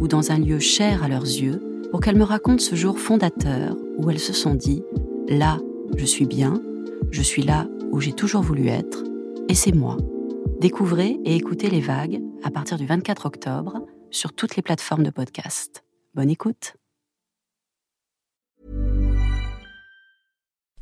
ou 0.00 0.08
dans 0.08 0.32
un 0.32 0.38
lieu 0.38 0.58
cher 0.58 1.04
à 1.04 1.08
leurs 1.08 1.22
yeux 1.24 1.62
pour 1.90 2.00
qu'elles 2.00 2.16
me 2.16 2.24
racontent 2.24 2.62
ce 2.62 2.74
jour 2.74 2.98
fondateur 2.98 3.76
où 3.98 4.10
elles 4.10 4.18
se 4.18 4.32
sont 4.32 4.54
dit⁇ 4.54 4.82
Là, 5.38 5.58
je 5.96 6.04
suis 6.04 6.26
bien, 6.26 6.60
je 7.10 7.22
suis 7.22 7.42
là 7.42 7.68
où 7.92 8.00
j'ai 8.00 8.12
toujours 8.12 8.42
voulu 8.42 8.68
être, 8.68 9.04
et 9.48 9.54
c'est 9.54 9.74
moi. 9.74 9.96
Découvrez 10.60 11.18
et 11.24 11.36
écoutez 11.36 11.70
les 11.70 11.80
vagues 11.80 12.20
à 12.42 12.50
partir 12.50 12.78
du 12.78 12.86
24 12.86 13.26
octobre 13.26 13.86
sur 14.10 14.32
toutes 14.32 14.56
les 14.56 14.62
plateformes 14.62 15.04
de 15.04 15.10
podcast. 15.10 15.84
Bonne 16.14 16.30
écoute. 16.30 16.74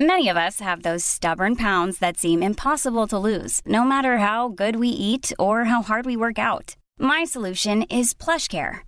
Many 0.00 0.30
of 0.30 0.36
us 0.36 0.60
have 0.60 0.82
those 0.82 1.02
stubborn 1.04 1.56
pounds 1.56 1.98
that 1.98 2.16
seem 2.16 2.40
impossible 2.40 3.08
to 3.08 3.18
lose, 3.18 3.60
no 3.66 3.82
matter 3.82 4.18
how 4.18 4.48
good 4.48 4.76
we 4.76 4.88
eat 4.88 5.32
or 5.40 5.64
how 5.64 5.82
hard 5.82 6.06
we 6.06 6.16
work 6.16 6.38
out. 6.38 6.76
My 7.00 7.24
solution 7.24 7.82
is 7.90 8.14
PlushCare. 8.14 8.87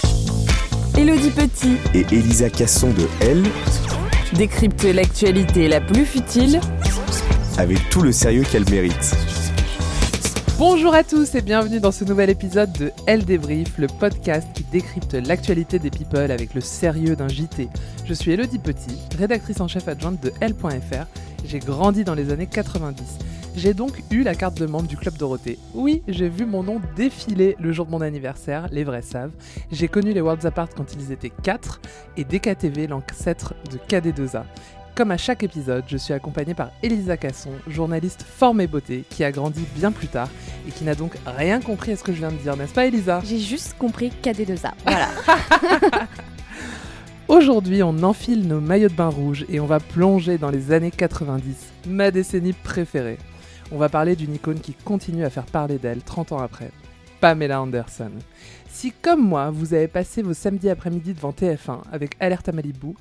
Elodie 0.97 1.31
Petit 1.31 1.77
Et 1.93 2.05
Elisa 2.13 2.49
Casson 2.49 2.89
de 2.89 3.07
Elle, 3.21 3.43
décrypte 4.33 4.83
l'actualité 4.83 5.67
la 5.67 5.79
plus 5.79 6.05
futile 6.05 6.59
avec 7.57 7.77
tout 7.89 8.01
le 8.01 8.11
sérieux 8.11 8.43
qu'elle 8.43 8.69
mérite. 8.69 9.15
Bonjour 10.57 10.93
à 10.93 11.03
tous 11.03 11.33
et 11.35 11.41
bienvenue 11.41 11.79
dans 11.79 11.91
ce 11.91 12.03
nouvel 12.03 12.29
épisode 12.29 12.71
de 12.73 12.91
Elle 13.07 13.23
débrief, 13.23 13.77
le 13.77 13.87
podcast 13.87 14.47
qui 14.53 14.63
décrypte 14.65 15.13
l'actualité 15.13 15.79
des 15.79 15.89
people 15.89 16.29
avec 16.29 16.53
le 16.53 16.61
sérieux 16.61 17.15
d'un 17.15 17.29
JT. 17.29 17.69
Je 18.05 18.13
suis 18.13 18.31
Elodie 18.31 18.59
Petit, 18.59 18.97
rédactrice 19.17 19.61
en 19.61 19.67
chef 19.67 19.87
adjointe 19.87 20.21
de 20.21 20.33
Elle.fr. 20.41 21.05
J'ai 21.45 21.59
grandi 21.59 22.03
dans 22.03 22.15
les 22.15 22.31
années 22.31 22.47
90. 22.47 23.03
J'ai 23.55 23.73
donc 23.73 24.01
eu 24.11 24.23
la 24.23 24.33
carte 24.33 24.57
de 24.57 24.65
membre 24.65 24.87
du 24.87 24.95
Club 24.95 25.17
Dorothée. 25.17 25.59
Oui, 25.73 26.01
j'ai 26.07 26.29
vu 26.29 26.45
mon 26.45 26.63
nom 26.63 26.81
défiler 26.95 27.57
le 27.59 27.73
jour 27.73 27.85
de 27.85 27.91
mon 27.91 28.01
anniversaire, 28.01 28.67
les 28.71 28.83
vrais 28.83 29.01
savent. 29.01 29.31
J'ai 29.71 29.89
connu 29.89 30.13
les 30.13 30.21
Worlds 30.21 30.45
Apart 30.45 30.69
quand 30.75 30.93
ils 30.93 31.11
étaient 31.11 31.31
4 31.43 31.81
et 32.17 32.23
DKTV, 32.23 32.87
l'ancêtre 32.87 33.53
de 33.69 33.77
KD2A. 33.77 34.43
Comme 34.95 35.11
à 35.11 35.17
chaque 35.17 35.43
épisode, 35.43 35.83
je 35.87 35.97
suis 35.97 36.13
accompagnée 36.13 36.53
par 36.53 36.71
Elisa 36.81 37.17
Casson, 37.17 37.51
journaliste 37.67 38.23
formée 38.23 38.67
beauté, 38.67 39.03
qui 39.09 39.23
a 39.23 39.31
grandi 39.31 39.65
bien 39.75 39.91
plus 39.91 40.07
tard 40.07 40.29
et 40.67 40.71
qui 40.71 40.83
n'a 40.85 40.95
donc 40.95 41.13
rien 41.25 41.59
compris 41.59 41.91
à 41.91 41.97
ce 41.97 42.03
que 42.03 42.13
je 42.13 42.19
viens 42.19 42.31
de 42.31 42.37
dire, 42.37 42.55
n'est-ce 42.55 42.73
pas 42.73 42.85
Elisa? 42.85 43.21
J'ai 43.25 43.39
juste 43.39 43.75
compris 43.77 44.11
KD2A. 44.23 44.71
Voilà. 44.85 45.09
Aujourd'hui, 47.27 47.83
on 47.83 48.03
enfile 48.03 48.47
nos 48.47 48.59
maillots 48.59 48.89
de 48.89 48.93
bain 48.93 49.09
rouges 49.09 49.45
et 49.49 49.59
on 49.59 49.65
va 49.65 49.79
plonger 49.79 50.37
dans 50.37 50.49
les 50.49 50.71
années 50.71 50.91
90, 50.91 51.55
ma 51.87 52.11
décennie 52.11 52.53
préférée. 52.53 53.17
On 53.73 53.77
va 53.77 53.87
parler 53.87 54.17
d'une 54.17 54.35
icône 54.35 54.59
qui 54.59 54.73
continue 54.73 55.23
à 55.23 55.29
faire 55.29 55.45
parler 55.45 55.77
d'elle 55.77 56.01
30 56.01 56.33
ans 56.33 56.39
après, 56.39 56.71
Pamela 57.21 57.61
Anderson. 57.61 58.11
Si 58.69 58.91
comme 58.91 59.25
moi, 59.25 59.49
vous 59.49 59.73
avez 59.73 59.87
passé 59.87 60.21
vos 60.21 60.33
samedis 60.33 60.69
après-midi 60.69 61.13
devant 61.13 61.31
TF1 61.31 61.83
avec 61.89 62.17
Alerte 62.19 62.49
à 62.49 62.51
Malibu, 62.51 62.95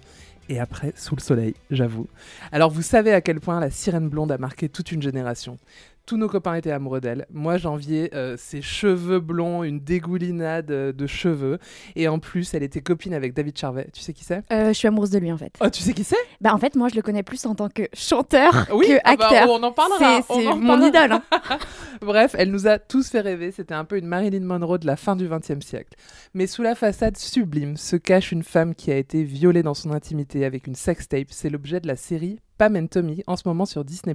et 0.48 0.60
après 0.60 0.92
Sous 0.96 1.16
le 1.16 1.20
soleil, 1.20 1.54
j'avoue. 1.70 2.06
Alors 2.52 2.70
vous 2.70 2.82
savez 2.82 3.12
à 3.12 3.20
quel 3.20 3.40
point 3.40 3.58
la 3.58 3.70
sirène 3.70 4.08
blonde 4.08 4.30
a 4.30 4.38
marqué 4.38 4.68
toute 4.68 4.92
une 4.92 5.02
génération. 5.02 5.58
Tous 6.06 6.16
nos 6.16 6.28
copains 6.28 6.54
étaient 6.54 6.72
amoureux 6.72 7.00
d'elle. 7.00 7.26
Moi, 7.30 7.56
j'enviais 7.56 8.10
euh, 8.14 8.36
ses 8.36 8.62
cheveux 8.62 9.20
blonds, 9.20 9.62
une 9.62 9.78
dégoulinade 9.78 10.70
euh, 10.72 10.92
de 10.92 11.06
cheveux. 11.06 11.58
Et 11.94 12.08
en 12.08 12.18
plus, 12.18 12.52
elle 12.52 12.64
était 12.64 12.80
copine 12.80 13.14
avec 13.14 13.32
David 13.32 13.56
Charvet. 13.56 13.86
Tu 13.92 14.00
sais 14.00 14.12
qui 14.12 14.24
c'est? 14.24 14.42
Euh, 14.52 14.68
je 14.68 14.72
suis 14.72 14.88
amoureuse 14.88 15.10
de 15.10 15.18
lui 15.18 15.30
en 15.30 15.38
fait. 15.38 15.52
Oh, 15.60 15.70
tu 15.70 15.82
sais 15.82 15.92
qui 15.92 16.02
c'est? 16.02 16.16
Bah 16.40 16.52
en 16.52 16.58
fait, 16.58 16.74
moi 16.74 16.88
je 16.88 16.96
le 16.96 17.02
connais 17.02 17.22
plus 17.22 17.46
en 17.46 17.54
tant 17.54 17.68
que 17.68 17.82
chanteur 17.92 18.66
Oui, 18.74 18.88
que 18.88 18.94
ah 19.04 19.14
bah, 19.14 19.26
acteur. 19.28 19.50
on 19.50 19.62
en 19.62 19.70
parlera. 19.72 20.22
C'est 20.22 20.44
mon 20.56 20.66
parlera. 20.66 20.88
idole. 20.88 21.12
hein. 21.12 21.22
Bref, 22.00 22.34
elle 22.36 22.50
nous 22.50 22.66
a 22.66 22.78
tous 22.80 23.08
fait 23.08 23.20
rêver. 23.20 23.52
C'était 23.52 23.74
un 23.74 23.84
peu 23.84 23.96
une 23.96 24.06
Marilyn 24.06 24.40
Monroe 24.44 24.78
de 24.78 24.86
la 24.86 24.96
fin 24.96 25.14
du 25.14 25.28
XXe 25.28 25.64
siècle. 25.64 25.94
Mais 26.34 26.48
sous 26.48 26.62
la 26.62 26.74
façade 26.74 27.16
sublime 27.18 27.76
se 27.76 27.94
cache 27.94 28.32
une 28.32 28.42
femme 28.42 28.74
qui 28.74 28.90
a 28.90 28.96
été 28.96 29.22
violée 29.22 29.62
dans 29.62 29.74
son 29.74 29.92
intimité 29.92 30.44
avec 30.44 30.66
une 30.66 30.74
sextape. 30.74 31.28
C'est 31.30 31.50
l'objet 31.50 31.78
de 31.78 31.86
la 31.86 31.96
série 31.96 32.40
Pam 32.60 32.76
and 32.76 32.88
Tommy 32.88 33.22
en 33.26 33.36
ce 33.36 33.48
moment 33.48 33.64
sur 33.64 33.86
Disney+, 33.86 34.14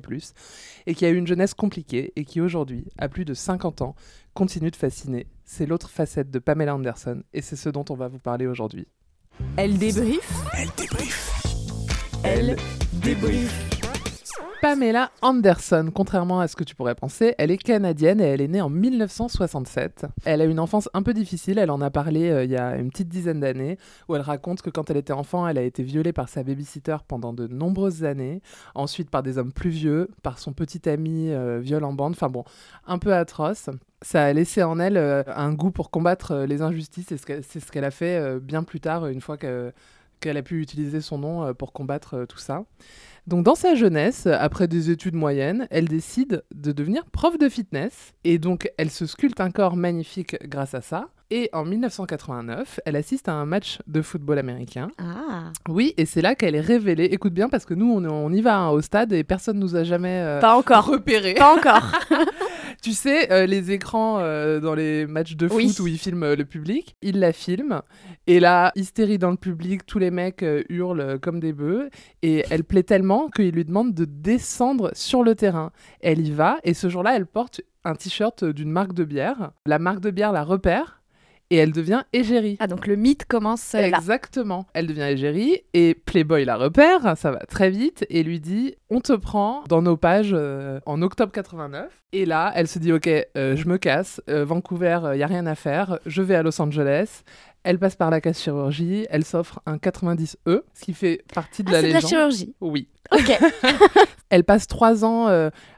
et 0.86 0.94
qui 0.94 1.04
a 1.04 1.10
eu 1.10 1.16
une 1.16 1.26
jeunesse 1.26 1.56
compliquée 1.56 2.14
et 2.16 2.26
qui 2.26 2.42
aujourd'hui, 2.42 2.86
à 2.96 3.10
plus 3.10 3.26
de 3.26 3.34
50 3.34 3.82
ans, 3.82 3.96
continue 4.36 4.70
de 4.70 4.76
fasciner. 4.76 5.26
C'est 5.46 5.66
l'autre 5.66 5.90
facette 5.90 6.30
de 6.30 6.38
Pamela 6.38 6.76
Anderson 6.76 7.24
et 7.34 7.42
c'est 7.42 7.56
ce 7.56 7.70
dont 7.70 7.86
on 7.90 7.96
va 7.96 8.08
vous 8.08 8.20
parler 8.20 8.46
aujourd'hui. 8.46 8.88
Elle 9.58 9.80
débrief. 9.80 10.32
Elle 10.54 10.70
débrief. 10.78 11.44
Elle 12.24 12.56
débrief. 12.94 13.75
Pamela 14.66 15.12
Anderson, 15.22 15.92
contrairement 15.94 16.40
à 16.40 16.48
ce 16.48 16.56
que 16.56 16.64
tu 16.64 16.74
pourrais 16.74 16.96
penser, 16.96 17.36
elle 17.38 17.52
est 17.52 17.58
canadienne 17.60 18.20
et 18.20 18.24
elle 18.24 18.42
est 18.42 18.48
née 18.48 18.62
en 18.62 18.70
1967. 18.72 20.08
Elle 20.26 20.42
a 20.42 20.46
une 20.46 20.60
enfance 20.60 20.90
un 20.96 21.04
peu 21.04 21.14
difficile, 21.14 21.60
elle 21.60 21.70
en 21.70 21.82
a 21.82 21.92
parlé 21.92 22.32
euh, 22.32 22.46
il 22.46 22.50
y 22.50 22.58
a 22.58 22.76
une 22.76 22.90
petite 22.90 23.08
dizaine 23.08 23.42
d'années, 23.42 23.78
où 24.10 24.16
elle 24.16 24.24
raconte 24.24 24.64
que 24.64 24.72
quand 24.72 24.90
elle 24.90 24.98
était 24.98 25.14
enfant, 25.14 25.48
elle 25.48 25.60
a 25.60 25.62
été 25.62 25.84
violée 25.84 26.14
par 26.14 26.30
sa 26.30 26.42
babysitter 26.42 26.98
pendant 27.08 27.32
de 27.32 27.46
nombreuses 27.46 28.06
années, 28.06 28.42
ensuite 28.74 29.12
par 29.12 29.22
des 29.22 29.38
hommes 29.38 29.54
plus 29.54 29.70
vieux, 29.70 30.10
par 30.24 30.40
son 30.40 30.52
petit 30.52 30.90
ami 30.90 31.30
euh, 31.30 31.60
viol 31.60 31.84
en 31.84 31.94
bande, 31.94 32.14
enfin 32.14 32.30
bon, 32.30 32.44
un 32.88 32.98
peu 32.98 33.14
atroce. 33.14 33.70
Ça 34.02 34.24
a 34.24 34.34
laissé 34.34 34.64
en 34.64 34.80
elle 34.80 34.98
euh, 34.98 35.22
un 35.28 35.54
goût 35.54 35.70
pour 35.70 35.92
combattre 35.92 36.38
les 36.38 36.64
injustices 36.64 37.12
et 37.12 37.18
c'est 37.18 37.60
ce 37.60 37.72
qu'elle 37.72 37.86
a 37.86 37.92
fait 37.92 38.40
bien 38.40 38.64
plus 38.64 38.80
tard, 38.80 39.06
une 39.06 39.22
fois 39.22 39.38
que- 39.38 39.72
qu'elle 40.26 40.38
a 40.38 40.42
pu 40.42 40.60
utiliser 40.60 41.02
son 41.02 41.20
nom 41.20 41.44
euh, 41.46 41.54
pour 41.54 41.72
combattre 41.72 42.16
euh, 42.16 42.26
tout 42.26 42.40
ça. 42.40 42.64
Donc 43.28 43.44
dans 43.46 43.54
sa 43.56 43.76
jeunesse, 43.76 44.26
après 44.28 44.68
des 44.68 44.90
études 44.90 45.14
moyennes, 45.16 45.68
elle 45.70 45.88
décide 45.88 46.44
de 46.54 46.72
devenir 46.72 47.06
prof 47.06 47.38
de 47.38 47.48
fitness 47.48 48.14
et 48.24 48.40
donc 48.40 48.70
elle 48.80 48.90
se 48.90 49.06
sculpte 49.06 49.40
un 49.40 49.52
corps 49.52 49.76
magnifique 49.76 50.36
grâce 50.48 50.74
à 50.74 50.82
ça. 50.82 51.10
Et 51.32 51.50
en 51.54 51.66
1989, 51.66 52.80
elle 52.86 52.96
assiste 52.96 53.28
à 53.30 53.34
un 53.34 53.46
match 53.46 53.80
de 53.88 54.04
football 54.04 54.38
américain. 54.38 54.90
Ah. 55.00 55.52
Oui, 55.68 55.96
et 55.98 56.06
c'est 56.06 56.22
là 56.22 56.36
qu'elle 56.36 56.54
est 56.54 56.62
révélée. 56.62 57.06
Écoute 57.06 57.34
bien 57.34 57.50
parce 57.50 57.66
que 57.66 57.74
nous 57.74 57.92
on, 57.92 58.06
on 58.06 58.32
y 58.32 58.42
va 58.42 58.58
hein, 58.58 58.70
au 58.70 58.82
stade 58.82 59.12
et 59.14 59.24
personne 59.24 59.58
nous 59.60 59.76
a 59.76 59.84
jamais 59.84 60.22
euh, 60.22 60.40
Pas 60.40 60.56
encore. 60.56 60.86
repéré. 60.86 61.34
Pas 61.34 61.56
encore. 61.56 61.92
Tu 62.86 62.94
sais, 62.94 63.32
euh, 63.34 63.48
les 63.48 63.72
écrans 63.72 64.20
euh, 64.20 64.60
dans 64.60 64.76
les 64.76 65.08
matchs 65.08 65.36
de 65.36 65.48
Oui. 65.52 65.70
foot 65.70 65.80
où 65.80 65.88
ils 65.88 65.98
filment 65.98 66.22
euh, 66.22 66.36
le 66.36 66.46
public, 66.46 66.96
ils 67.02 67.18
la 67.20 67.34
filment. 67.34 67.82
Et 68.28 68.40
là, 68.40 68.72
hystérie 68.76 69.18
dans 69.18 69.32
le 69.32 69.38
public, 69.38 69.88
tous 69.88 69.98
les 69.98 70.12
mecs 70.12 70.44
euh, 70.44 70.62
hurlent 70.70 71.18
comme 71.20 71.40
des 71.40 71.52
bœufs. 71.52 71.90
Et 72.22 72.46
elle 72.52 72.64
plaît 72.64 72.84
tellement 72.84 73.30
qu'ils 73.30 73.50
lui 73.56 73.66
demandent 73.66 73.96
de 73.96 74.06
descendre 74.06 74.92
sur 74.94 75.24
le 75.24 75.34
terrain. 75.34 75.72
Elle 76.00 76.28
y 76.28 76.30
va, 76.30 76.60
et 76.64 76.76
ce 76.76 76.88
jour-là, 76.88 77.16
elle 77.16 77.26
porte 77.26 77.62
un 77.86 77.96
t-shirt 77.96 78.46
d'une 78.46 78.70
marque 78.70 78.94
de 78.94 79.04
bière. 79.04 79.50
La 79.66 79.80
marque 79.80 80.02
de 80.02 80.12
bière 80.12 80.32
la 80.32 80.44
repère. 80.44 81.02
Et 81.52 81.58
elle 81.58 81.72
devient 81.72 82.04
égérie. 82.14 82.58
Ah, 82.60 82.68
donc 82.68 82.88
le 82.88 82.96
mythe 82.96 83.26
commence 83.26 83.76
euh, 83.76 83.82
là. 83.88 83.98
Exactement. 83.98 84.66
Elle 84.74 84.88
devient 84.88 85.04
égérie 85.12 85.62
et 85.74 85.94
Playboy 85.94 86.44
la 86.46 86.56
repère, 86.58 87.16
ça 87.18 87.32
va 87.32 87.40
très 87.40 87.70
vite, 87.70 88.06
et 88.10 88.24
lui 88.24 88.40
dit 88.40 88.76
On 88.90 89.00
te 89.02 89.14
prend 89.14 89.64
dans 89.68 89.82
nos 89.82 89.98
pages 89.98 90.32
euh, 90.34 90.80
en 90.86 91.02
octobre 91.02 91.32
89. 91.32 91.92
Et 92.14 92.26
là, 92.26 92.52
elle 92.56 92.68
se 92.68 92.80
dit 92.80 92.92
Ok, 92.94 93.08
euh, 93.08 93.56
je 93.56 93.68
me 93.68 93.78
casse, 93.78 94.22
euh, 94.30 94.44
Vancouver, 94.46 95.00
il 95.14 95.20
y 95.20 95.24
a 95.24 95.28
rien 95.28 95.46
à 95.46 95.56
faire, 95.56 96.00
je 96.06 96.22
vais 96.22 96.36
à 96.36 96.44
Los 96.44 96.60
Angeles. 96.62 97.22
Elle 97.68 97.80
passe 97.80 97.96
par 97.96 98.12
la 98.12 98.22
case 98.22 98.40
chirurgie, 98.40 99.08
elle 99.10 99.26
s'offre 99.26 99.60
un 99.66 99.78
90E, 99.78 100.36
ce 100.46 100.82
qui 100.84 100.94
fait 100.94 101.24
partie 101.34 101.64
de 101.64 101.70
Ah, 101.70 101.74
la 101.74 101.82
c'est 101.82 101.88
de 101.88 101.94
la 101.94 102.00
légende. 102.00 102.10
chirurgie. 102.10 102.56
oui. 102.62 102.88
Ok. 103.12 103.32
Elle 104.30 104.44
passe 104.44 104.66
trois 104.68 105.06
ans 105.06 105.28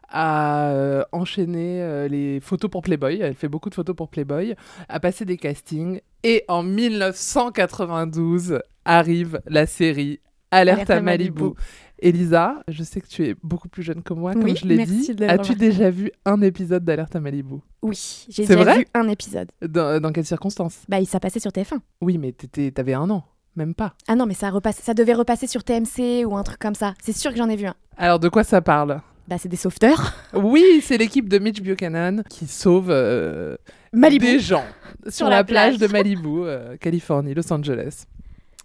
à 0.09 0.69
euh, 0.71 1.03
enchaîner 1.11 1.81
euh, 1.81 2.07
les 2.07 2.39
photos 2.39 2.69
pour 2.71 2.81
Playboy. 2.81 3.19
Elle 3.21 3.33
fait 3.35 3.47
beaucoup 3.47 3.69
de 3.69 3.75
photos 3.75 3.95
pour 3.95 4.09
Playboy, 4.09 4.55
à 4.89 4.99
passer 4.99 5.25
des 5.25 5.37
castings. 5.37 5.99
Et 6.23 6.43
en 6.47 6.63
1992 6.63 8.59
arrive 8.85 9.41
la 9.47 9.65
série 9.65 10.19
Alerte, 10.51 10.77
Alerte 10.77 10.89
à 10.91 11.01
Malibu. 11.01 11.41
Malibu. 11.41 11.59
Elisa, 11.99 12.61
je 12.67 12.83
sais 12.83 13.01
que 13.01 13.07
tu 13.07 13.25
es 13.25 13.35
beaucoup 13.41 13.69
plus 13.69 13.81
jeune 13.81 14.03
que 14.03 14.13
moi, 14.13 14.33
comme 14.33 14.43
Oui, 14.43 14.55
je 14.55 14.67
l'ai 14.67 14.85
dit. 14.85 15.15
As-tu 15.27 15.55
déjà 15.55 15.89
vu 15.89 16.11
un 16.25 16.41
épisode 16.41 16.85
d'Alerte 16.85 17.15
à 17.15 17.19
Malibu? 17.19 17.55
Oui, 17.81 18.25
j'ai 18.29 18.45
déjà 18.45 18.75
vu 18.75 18.85
un 18.93 19.07
épisode. 19.09 19.49
dans, 19.67 19.99
dans 19.99 20.11
quelles 20.11 20.25
circonstances? 20.25 20.83
Bah, 20.87 20.99
il 20.99 21.07
s'est 21.07 21.19
passé 21.19 21.39
sur 21.39 21.51
TF1. 21.51 21.79
Oui, 22.01 22.17
mais 22.19 22.31
t'étais- 22.33 22.69
t'avais 22.71 22.93
un 22.93 23.09
an, 23.09 23.25
même 23.55 23.73
pas. 23.73 23.95
Ah 24.07 24.15
non, 24.15 24.27
mais 24.27 24.35
ça, 24.35 24.51
repasse... 24.51 24.77
ça 24.77 24.93
devait 24.93 25.15
repasser 25.15 25.47
sur 25.47 25.63
TMC 25.63 26.23
ou 26.25 26.37
un 26.37 26.43
truc 26.43 26.59
comme 26.59 26.75
ça. 26.75 26.93
C'est 27.01 27.17
sûr 27.17 27.31
que 27.31 27.37
j'en 27.37 27.49
ai 27.49 27.55
vu 27.55 27.65
un. 27.65 27.75
Alors, 27.97 28.19
de 28.19 28.29
quoi 28.29 28.43
ça 28.43 28.61
parle? 28.61 29.01
Bah, 29.27 29.37
c'est 29.37 29.49
des 29.49 29.57
sauveteurs. 29.57 30.13
Oui, 30.33 30.63
c'est 30.81 30.97
l'équipe 30.97 31.27
de 31.27 31.37
Mitch 31.37 31.61
Buchanan 31.61 32.23
qui 32.29 32.47
sauve 32.47 32.87
euh, 32.89 33.57
Malibu. 33.91 34.25
des 34.25 34.39
gens 34.39 34.63
sur, 35.09 35.27
la, 35.29 35.37
la 35.37 35.43
plage, 35.43 35.77
plage. 35.77 35.87
de 35.89 35.91
Malibu, 35.91 36.43
euh, 36.45 36.77
Californie, 36.77 37.33
Los 37.33 37.51
Angeles. 37.51 38.05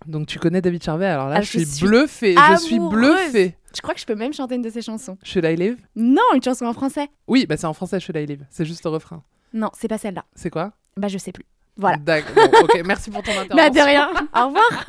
Donc 0.07 0.27
tu 0.27 0.39
connais 0.39 0.61
David 0.61 0.83
Charvet, 0.83 1.07
alors 1.07 1.29
là 1.29 1.37
Ah, 1.39 1.41
je, 1.43 1.59
je 1.59 1.65
suis 1.65 1.87
bluffée, 1.87 2.35
je 2.53 2.57
suis 2.59 2.79
bluffée. 2.79 3.57
Je 3.75 3.81
crois 3.81 3.95
que 3.95 4.01
je 4.01 4.07
peux 4.07 4.15
même 4.15 4.33
chanter 4.33 4.57
une 4.57 4.63
de 4.63 4.71
ses 4.71 4.83
chansons. 4.83 5.17
Should 5.23 5.45
I 5.45 5.57
live? 5.57 5.77
Non, 5.97 6.23
une 6.35 6.43
chanson 6.43 6.65
en 6.67 6.73
français. 6.73 7.09
Oui, 7.27 7.47
bah 7.47 7.57
c'est 7.57 7.67
en 7.67 7.73
français 7.73 8.01
Should 8.01 8.17
I 8.17 8.27
live, 8.27 8.45
c'est 8.51 8.65
juste 8.65 8.85
au 8.87 8.91
refrain. 8.91 9.23
Non, 9.53 9.71
c'est 9.79 9.89
pas 9.89 9.99
celle-là. 9.99 10.25
C'est 10.35 10.51
quoi? 10.51 10.73
Bah, 10.97 11.09
je 11.09 11.19
sais 11.19 11.33
plus. 11.33 11.45
Voilà. 11.77 11.97
D'accord, 11.99 12.49
bon, 12.51 12.59
ok, 12.65 12.83
merci 12.85 13.11
pour 13.11 13.23
ton 13.23 13.31
intervention. 13.33 13.57
Bah, 13.57 13.71
de 13.71 13.81
rien. 13.81 14.11
Au 14.37 14.47
revoir. 14.49 14.87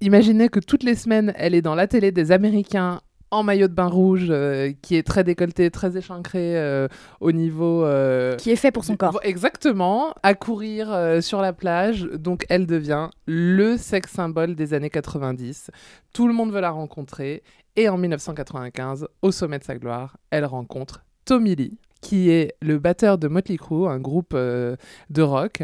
Imaginez 0.00 0.48
que 0.48 0.60
toutes 0.60 0.82
les 0.82 0.94
semaines, 0.94 1.32
elle 1.36 1.54
est 1.54 1.62
dans 1.62 1.74
la 1.74 1.86
télé 1.86 2.12
des 2.12 2.30
Américains 2.32 3.00
en 3.30 3.42
maillot 3.42 3.68
de 3.68 3.72
bain 3.74 3.86
rouge, 3.88 4.26
euh, 4.30 4.72
qui 4.82 4.96
est 4.96 5.02
très 5.02 5.24
décolleté, 5.24 5.70
très 5.70 5.96
échancré 5.96 6.56
euh, 6.56 6.88
au 7.20 7.32
niveau... 7.32 7.84
euh, 7.84 8.36
Qui 8.36 8.50
est 8.50 8.56
fait 8.56 8.70
pour 8.70 8.84
son 8.84 8.96
corps. 8.96 9.18
Exactement, 9.22 10.14
à 10.22 10.34
courir 10.34 10.88
sur 11.20 11.40
la 11.40 11.52
plage. 11.52 12.02
Donc 12.14 12.46
elle 12.48 12.66
devient 12.66 13.08
le 13.26 13.76
sex 13.76 14.12
symbole 14.12 14.54
des 14.54 14.74
années 14.74 14.90
90. 14.90 15.70
Tout 16.12 16.28
le 16.28 16.34
monde 16.34 16.52
veut 16.52 16.60
la 16.60 16.70
rencontrer. 16.70 17.42
Et 17.76 17.88
en 17.88 17.98
1995, 17.98 19.06
au 19.20 19.30
sommet 19.32 19.58
de 19.58 19.64
sa 19.64 19.76
gloire, 19.76 20.16
elle 20.30 20.46
rencontre 20.46 21.04
Tommy 21.26 21.54
Lee, 21.54 21.78
qui 22.00 22.30
est 22.30 22.54
le 22.62 22.78
batteur 22.78 23.18
de 23.18 23.28
Motley 23.28 23.58
Crue, 23.58 23.86
un 23.86 23.98
groupe 23.98 24.34
de 24.34 25.22
rock 25.22 25.62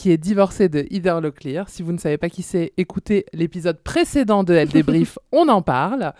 qui 0.00 0.10
est 0.10 0.16
divorcé 0.16 0.70
de 0.70 0.86
Heather 0.90 1.20
Locklear. 1.20 1.68
Si 1.68 1.82
vous 1.82 1.92
ne 1.92 1.98
savez 1.98 2.16
pas 2.16 2.30
qui 2.30 2.42
c'est, 2.42 2.72
écoutez 2.78 3.26
l'épisode 3.34 3.82
précédent 3.82 4.44
de 4.44 4.54
Elle 4.54 4.68
débrief, 4.70 5.18
on 5.32 5.46
en 5.48 5.60
parle. 5.60 6.14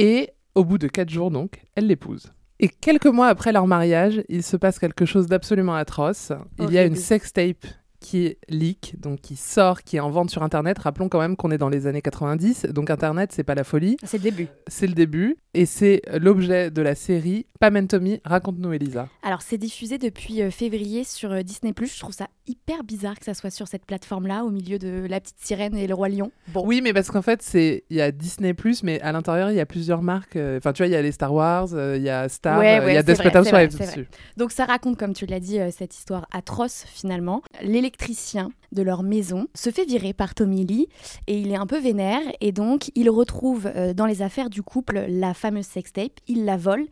Et 0.00 0.30
au 0.54 0.64
bout 0.64 0.78
de 0.78 0.86
quatre 0.86 1.10
jours, 1.10 1.32
donc, 1.32 1.64
elle 1.74 1.88
l'épouse. 1.88 2.32
Et 2.60 2.68
quelques 2.68 3.06
mois 3.06 3.26
après 3.26 3.50
leur 3.50 3.66
mariage, 3.66 4.22
il 4.28 4.44
se 4.44 4.56
passe 4.56 4.78
quelque 4.78 5.04
chose 5.04 5.26
d'absolument 5.26 5.74
atroce. 5.74 6.30
Il 6.60 6.70
y 6.70 6.78
a 6.78 6.84
une 6.84 6.94
sextape 6.94 7.66
qui 8.00 8.36
leak, 8.48 8.94
donc 9.00 9.20
qui 9.20 9.36
sort, 9.36 9.82
qui 9.82 9.96
est 9.96 10.00
en 10.00 10.10
vente 10.10 10.30
sur 10.30 10.42
Internet. 10.42 10.78
Rappelons 10.78 11.08
quand 11.08 11.20
même 11.20 11.36
qu'on 11.36 11.50
est 11.50 11.58
dans 11.58 11.68
les 11.68 11.86
années 11.86 12.02
90, 12.02 12.66
donc 12.66 12.90
Internet, 12.90 13.30
c'est 13.32 13.44
pas 13.44 13.54
la 13.54 13.64
folie, 13.64 13.96
C'est 14.04 14.18
le 14.18 14.22
début. 14.24 14.48
c'est 14.66 14.86
le 14.86 14.94
début. 14.94 15.36
Et 15.54 15.66
c'est 15.66 16.02
l'objet 16.20 16.70
de 16.70 16.82
la 16.82 16.94
série 16.94 17.46
Pam 17.58 17.76
and 17.76 17.86
Tommy, 17.86 18.20
raconte-nous 18.24 18.72
Elisa. 18.72 19.08
Alors, 19.24 19.42
c'est 19.42 19.58
diffusé 19.58 19.98
depuis 19.98 20.40
euh, 20.42 20.50
février 20.52 21.02
sur 21.02 21.32
euh, 21.32 21.42
Disney+. 21.42 21.72
Je 21.76 21.98
trouve 21.98 22.12
ça 22.14 22.28
hyper 22.46 22.84
bizarre 22.84 23.18
que 23.18 23.24
ça 23.24 23.34
soit 23.34 23.50
sur 23.50 23.66
cette 23.66 23.84
plateforme-là, 23.84 24.44
au 24.44 24.50
milieu 24.50 24.78
de 24.78 25.06
La 25.08 25.18
Petite 25.20 25.40
Sirène 25.40 25.76
et 25.76 25.88
Le 25.88 25.94
Roi 25.94 26.08
Lion. 26.10 26.30
Bon, 26.52 26.64
Oui, 26.64 26.80
mais 26.82 26.92
parce 26.92 27.10
qu'en 27.10 27.22
fait, 27.22 27.42
c'est 27.42 27.82
il 27.90 27.96
y 27.96 28.00
a 28.00 28.12
Disney+, 28.12 28.54
mais 28.84 29.00
à 29.00 29.10
l'intérieur, 29.10 29.50
il 29.50 29.56
y 29.56 29.60
a 29.60 29.66
plusieurs 29.66 30.02
marques. 30.02 30.36
euh, 30.36 30.58
Enfin, 30.58 30.72
tu 30.72 30.82
vois, 30.82 30.86
il 30.86 30.92
y 30.92 30.96
a 30.96 31.02
les 31.02 31.10
Star 31.12 31.34
Wars, 31.34 31.68
il 31.72 32.02
y 32.02 32.10
a 32.10 32.28
Star, 32.28 32.58
Ouais, 32.60 32.76
il 32.76 32.84
ouais, 32.84 32.94
y 32.94 32.96
a 32.96 33.02
Desperate 33.02 33.34
Housewives 33.34 33.76
dessus. 33.76 34.06
Donc 34.36 34.52
ça 34.52 34.64
raconte, 34.64 34.96
comme 34.96 35.12
tu 35.14 35.26
l'as 35.26 35.40
dit, 35.40 35.58
euh, 35.58 35.70
cette 35.76 35.96
histoire 35.96 36.26
atroce 36.30 36.84
finalement. 36.86 37.42
L'électricien 37.88 38.50
de 38.70 38.82
leur 38.82 39.02
maison 39.02 39.46
se 39.54 39.70
fait 39.70 39.86
virer 39.86 40.12
par 40.12 40.34
Tommy 40.34 40.66
Lee 40.66 40.88
et 41.26 41.38
il 41.38 41.50
est 41.50 41.56
un 41.56 41.66
peu 41.66 41.78
vénère 41.78 42.20
et 42.42 42.52
donc 42.52 42.90
il 42.94 43.08
retrouve 43.08 43.64
euh, 43.64 43.94
dans 43.94 44.04
les 44.04 44.20
affaires 44.20 44.50
du 44.50 44.62
couple 44.62 45.06
la 45.08 45.32
fameuse 45.32 45.64
sextape, 45.64 46.12
il 46.26 46.44
la 46.44 46.58
vole 46.58 46.84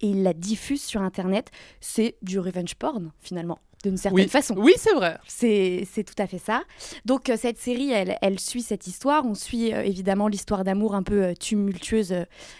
et 0.00 0.10
il 0.10 0.22
la 0.22 0.32
diffuse 0.32 0.80
sur 0.80 1.02
internet. 1.02 1.50
C'est 1.80 2.14
du 2.22 2.38
revenge 2.38 2.76
porn 2.76 3.10
finalement, 3.18 3.58
d'une 3.84 3.96
certaine 3.96 4.24
Oui, 4.24 4.28
façon. 4.28 4.54
oui, 4.58 4.72
c'est 4.76 4.94
vrai. 4.94 5.18
C'est 5.28 5.86
tout 6.04 6.14
à 6.20 6.26
fait 6.26 6.38
ça. 6.38 6.62
Donc 7.04 7.28
euh, 7.30 7.36
cette 7.38 7.58
série, 7.58 7.90
elle, 7.92 8.16
elle 8.22 8.40
suit 8.40 8.62
cette 8.62 8.86
histoire. 8.86 9.24
On 9.26 9.34
suit 9.34 9.72
euh, 9.72 9.82
évidemment 9.82 10.26
l'histoire 10.28 10.64
d'amour 10.64 10.94
un 10.94 11.02
peu 11.02 11.22
euh, 11.22 11.34
tumultueuse 11.34 12.14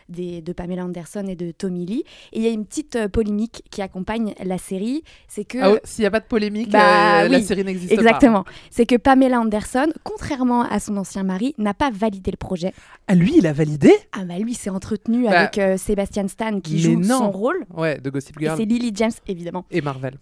des, 0.08 0.40
de 0.42 0.52
Pamela 0.52 0.84
Anderson 0.84 1.24
et 1.28 1.34
de 1.36 1.50
Tommy 1.50 1.86
Lee. 1.86 2.04
Et 2.32 2.38
il 2.38 2.42
y 2.42 2.46
a 2.46 2.50
une 2.50 2.64
petite 2.66 3.08
polémique 3.08 3.62
qui 3.70 3.82
accompagne 3.82 4.34
la 4.44 4.58
série, 4.58 5.02
c'est 5.28 5.44
que 5.44 5.58
Ah 5.60 5.72
ouais, 5.72 5.80
S'il 5.84 6.02
n'y 6.02 6.06
a 6.06 6.10
pas 6.10 6.20
de 6.20 6.26
polémique, 6.26 6.70
Bah 6.70 7.22
euh, 7.24 7.28
la 7.28 7.38
oui, 7.38 7.44
série 7.44 7.64
n'existe 7.64 7.88
pas. 7.94 8.00
exactement, 8.00 8.44
c'est 8.70 8.86
que 8.86 8.96
Pamela 8.96 9.40
Anderson, 9.40 9.92
contrairement 10.04 10.62
à 10.62 10.78
son 10.80 10.96
ancien 10.96 11.22
mari, 11.22 11.54
n'a 11.58 11.74
pas 11.74 11.90
validé 11.90 12.30
le 12.30 12.36
projet. 12.36 12.72
Ah, 13.08 13.14
lui, 13.14 13.34
il 13.38 13.46
a 13.46 13.52
validé? 13.52 13.92
Ah 14.12 14.24
bah 14.24 14.38
lui 14.38 14.54
s'est 14.54 14.70
entretenu 14.70 15.24
Bah, 15.24 15.40
avec 15.40 15.58
euh, 15.58 15.76
Sébastien 15.76 16.28
Stan 16.28 16.60
qui 16.60 16.78
joue 16.80 16.98
non. 17.00 17.18
son 17.18 17.30
rôle. 17.30 17.64
Ouais, 17.74 17.98
de 17.98 18.10
Gossip 18.10 18.38
Girl 18.38 18.56
c'est 18.56 18.64
Lily 18.64 18.92
James 18.94 19.12
évidemment. 19.26 19.64
et 19.70 19.80
Marvel. 19.80 20.18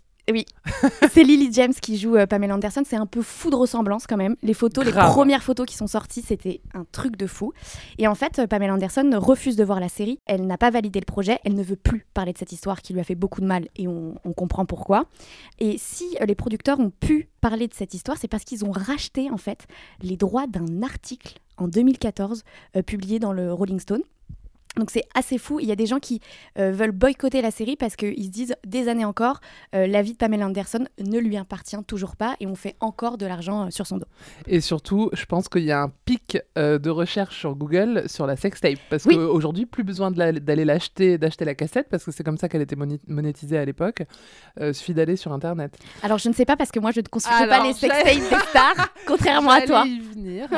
C'est 1.10 1.24
Lily 1.24 1.52
James 1.52 1.74
qui 1.74 1.98
joue 1.98 2.16
euh, 2.16 2.26
Pamela 2.26 2.54
Anderson. 2.54 2.82
C'est 2.86 2.96
un 2.96 3.06
peu 3.06 3.22
fou 3.22 3.50
de 3.50 3.56
ressemblance 3.56 4.06
quand 4.06 4.16
même. 4.16 4.36
Les 4.42 4.54
photos, 4.54 4.84
les 4.84 4.92
premières 4.92 5.42
photos 5.42 5.66
qui 5.66 5.76
sont 5.76 5.86
sorties, 5.86 6.22
c'était 6.22 6.60
un 6.74 6.84
truc 6.90 7.16
de 7.16 7.26
fou. 7.26 7.52
Et 7.98 8.06
en 8.06 8.14
fait, 8.14 8.38
euh, 8.38 8.46
Pamela 8.46 8.74
Anderson 8.74 9.10
refuse 9.14 9.56
de 9.56 9.64
voir 9.64 9.80
la 9.80 9.88
série. 9.88 10.18
Elle 10.26 10.46
n'a 10.46 10.58
pas 10.58 10.70
validé 10.70 11.00
le 11.00 11.06
projet. 11.06 11.40
Elle 11.44 11.54
ne 11.54 11.62
veut 11.62 11.76
plus 11.76 12.06
parler 12.14 12.32
de 12.32 12.38
cette 12.38 12.52
histoire 12.52 12.82
qui 12.82 12.92
lui 12.92 13.00
a 13.00 13.04
fait 13.04 13.14
beaucoup 13.14 13.40
de 13.40 13.46
mal 13.46 13.66
et 13.76 13.88
on, 13.88 14.14
on 14.24 14.32
comprend 14.32 14.64
pourquoi. 14.64 15.06
Et 15.58 15.76
si 15.78 16.16
euh, 16.20 16.26
les 16.26 16.34
producteurs 16.34 16.78
ont 16.78 16.90
pu 16.90 17.28
parler 17.40 17.66
de 17.66 17.74
cette 17.74 17.94
histoire, 17.94 18.16
c'est 18.16 18.28
parce 18.28 18.44
qu'ils 18.44 18.64
ont 18.64 18.70
racheté 18.70 19.30
en 19.30 19.36
fait 19.36 19.66
les 20.02 20.16
droits 20.16 20.46
d'un 20.46 20.82
article 20.82 21.40
en 21.58 21.68
2014 21.68 22.44
euh, 22.76 22.82
publié 22.82 23.18
dans 23.18 23.32
le 23.32 23.52
Rolling 23.52 23.80
Stone. 23.80 24.02
Donc 24.78 24.90
c'est 24.90 25.04
assez 25.14 25.36
fou. 25.36 25.60
Il 25.60 25.66
y 25.68 25.72
a 25.72 25.76
des 25.76 25.84
gens 25.84 25.98
qui 25.98 26.20
euh, 26.58 26.72
veulent 26.72 26.92
boycotter 26.92 27.42
la 27.42 27.50
série 27.50 27.76
parce 27.76 27.94
qu'ils 27.94 28.24
se 28.24 28.30
disent 28.30 28.54
des 28.66 28.88
années 28.88 29.04
encore, 29.04 29.40
euh, 29.74 29.86
la 29.86 30.00
vie 30.00 30.12
de 30.12 30.16
Pamela 30.16 30.46
Anderson 30.46 30.86
ne 30.98 31.18
lui 31.18 31.36
appartient 31.36 31.76
toujours 31.86 32.16
pas 32.16 32.36
et 32.40 32.46
on 32.46 32.54
fait 32.54 32.76
encore 32.80 33.18
de 33.18 33.26
l'argent 33.26 33.66
euh, 33.66 33.70
sur 33.70 33.86
son 33.86 33.98
dos. 33.98 34.06
Et 34.46 34.62
surtout, 34.62 35.10
je 35.12 35.26
pense 35.26 35.50
qu'il 35.50 35.64
y 35.64 35.72
a 35.72 35.82
un 35.82 35.92
pic 36.06 36.38
euh, 36.56 36.78
de 36.78 36.88
recherche 36.88 37.38
sur 37.38 37.54
Google 37.54 38.04
sur 38.08 38.26
la 38.26 38.34
sextape. 38.36 38.78
Parce 38.88 39.04
Oui. 39.04 39.14
qu'aujourd'hui, 39.16 39.66
plus 39.66 39.84
besoin 39.84 40.10
d'aller 40.10 40.64
l'acheter, 40.64 41.18
d'acheter 41.18 41.44
la 41.44 41.54
cassette, 41.54 41.88
parce 41.90 42.04
que 42.04 42.10
c'est 42.10 42.24
comme 42.24 42.38
ça 42.38 42.48
qu'elle 42.48 42.62
était 42.62 42.76
monétisée 43.08 43.58
à 43.58 43.66
l'époque. 43.66 44.04
Euh, 44.58 44.72
suffit 44.72 44.94
d'aller 44.94 45.16
sur 45.16 45.32
Internet. 45.34 45.76
Alors 46.02 46.16
je 46.16 46.30
ne 46.30 46.34
sais 46.34 46.46
pas 46.46 46.56
parce 46.56 46.70
que 46.70 46.80
moi 46.80 46.92
je 46.92 47.00
ne 47.00 47.06
consulte 47.08 47.34
Alors, 47.34 47.58
pas 47.58 47.66
les 47.66 47.74
sextapes 47.74 48.06
des 48.06 48.46
stars, 48.48 48.88
contrairement 49.06 49.50
à 49.50 49.60
toi. 49.62 49.84
Y 49.86 50.00
venir. 50.00 50.48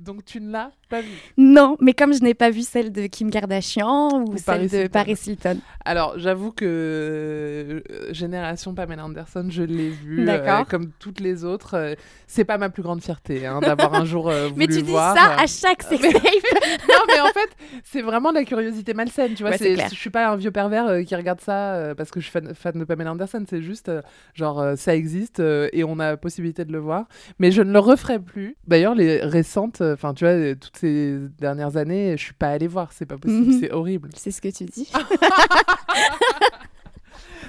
Donc 0.00 0.24
tu 0.24 0.40
ne 0.40 0.50
l'as 0.50 0.72
pas 0.88 1.00
vu. 1.00 1.08
Non, 1.36 1.76
mais 1.80 1.92
comme 1.94 2.12
je 2.12 2.22
n'ai 2.22 2.34
pas 2.34 2.50
vu 2.50 2.62
celle 2.62 2.90
de 2.90 3.06
Kim 3.06 3.30
Kardashian 3.30 3.51
ou, 3.60 4.32
Ou 4.32 4.36
celle 4.36 4.44
Paris 4.44 4.68
de 4.68 4.76
Hilton. 4.76 4.88
Paris 4.92 5.18
Hilton. 5.26 5.58
Alors, 5.84 6.14
j'avoue 6.16 6.52
que 6.52 6.64
euh, 6.64 7.80
Génération 8.12 8.74
Pamela 8.74 9.04
Anderson, 9.04 9.46
je 9.50 9.62
l'ai 9.62 9.90
vu. 9.90 10.24
D'accord. 10.24 10.60
euh, 10.60 10.64
comme 10.64 10.90
toutes 10.98 11.20
les 11.20 11.44
autres. 11.44 11.74
euh, 11.76 11.94
c'est 12.26 12.44
pas 12.44 12.58
ma 12.58 12.70
plus 12.70 12.82
grande 12.82 13.02
fierté 13.02 13.46
hein, 13.46 13.60
d'avoir 13.60 13.94
un 13.94 14.04
jour 14.04 14.28
euh, 14.30 14.48
voulu 14.48 14.58
Mais 14.58 14.66
tu 14.66 14.82
dis 14.82 14.90
voir. 14.90 15.16
ça 15.16 15.34
à 15.34 15.46
chaque 15.46 15.82
sextape. 15.88 16.12
non, 16.22 17.02
mais 17.08 17.20
en 17.20 17.26
fait, 17.32 17.50
c'est 17.84 18.02
vraiment 18.02 18.30
de 18.30 18.36
la 18.36 18.44
curiosité 18.44 18.94
malsaine, 18.94 19.34
tu 19.34 19.42
vois. 19.42 19.52
Ouais, 19.52 19.76
je 19.90 19.94
suis 19.94 20.10
pas 20.10 20.28
un 20.28 20.36
vieux 20.36 20.50
pervers 20.50 21.04
qui 21.04 21.14
regarde 21.16 21.40
ça 21.40 21.94
parce 21.96 22.10
que 22.10 22.20
je 22.20 22.24
suis 22.26 22.32
fan, 22.32 22.54
fan 22.54 22.78
de 22.78 22.84
Pamela 22.84 23.12
Anderson. 23.12 23.44
C'est 23.48 23.62
juste, 23.62 23.90
genre, 24.34 24.64
ça 24.76 24.94
existe 24.94 25.40
et 25.40 25.84
on 25.84 25.98
a 25.98 26.16
possibilité 26.16 26.64
de 26.64 26.72
le 26.72 26.78
voir. 26.78 27.06
Mais 27.38 27.50
je 27.50 27.62
ne 27.62 27.72
le 27.72 27.78
referai 27.78 28.18
plus. 28.18 28.56
D'ailleurs, 28.66 28.94
les 28.94 29.18
récentes, 29.20 29.80
enfin, 29.80 30.14
tu 30.14 30.24
vois, 30.24 30.54
toutes 30.54 30.76
ces 30.76 31.18
dernières 31.38 31.76
années, 31.76 32.16
je 32.16 32.22
suis 32.22 32.34
pas 32.34 32.48
allée 32.48 32.68
voir. 32.68 32.92
C'est 32.92 33.06
pas 33.06 33.16
possible, 33.18 33.41
Mhm. 33.44 33.60
c'est 33.60 33.70
horrible. 33.72 34.10
C'est 34.14 34.30
ce 34.30 34.40
que 34.40 34.48
tu 34.48 34.64
dis. 34.64 34.90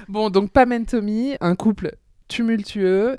Bon, 0.08 0.28
donc 0.30 0.50
Pam 0.50 0.70
and 0.72 0.84
Tommy, 0.84 1.34
un 1.40 1.54
couple 1.54 1.96
tumultueux. 2.28 3.16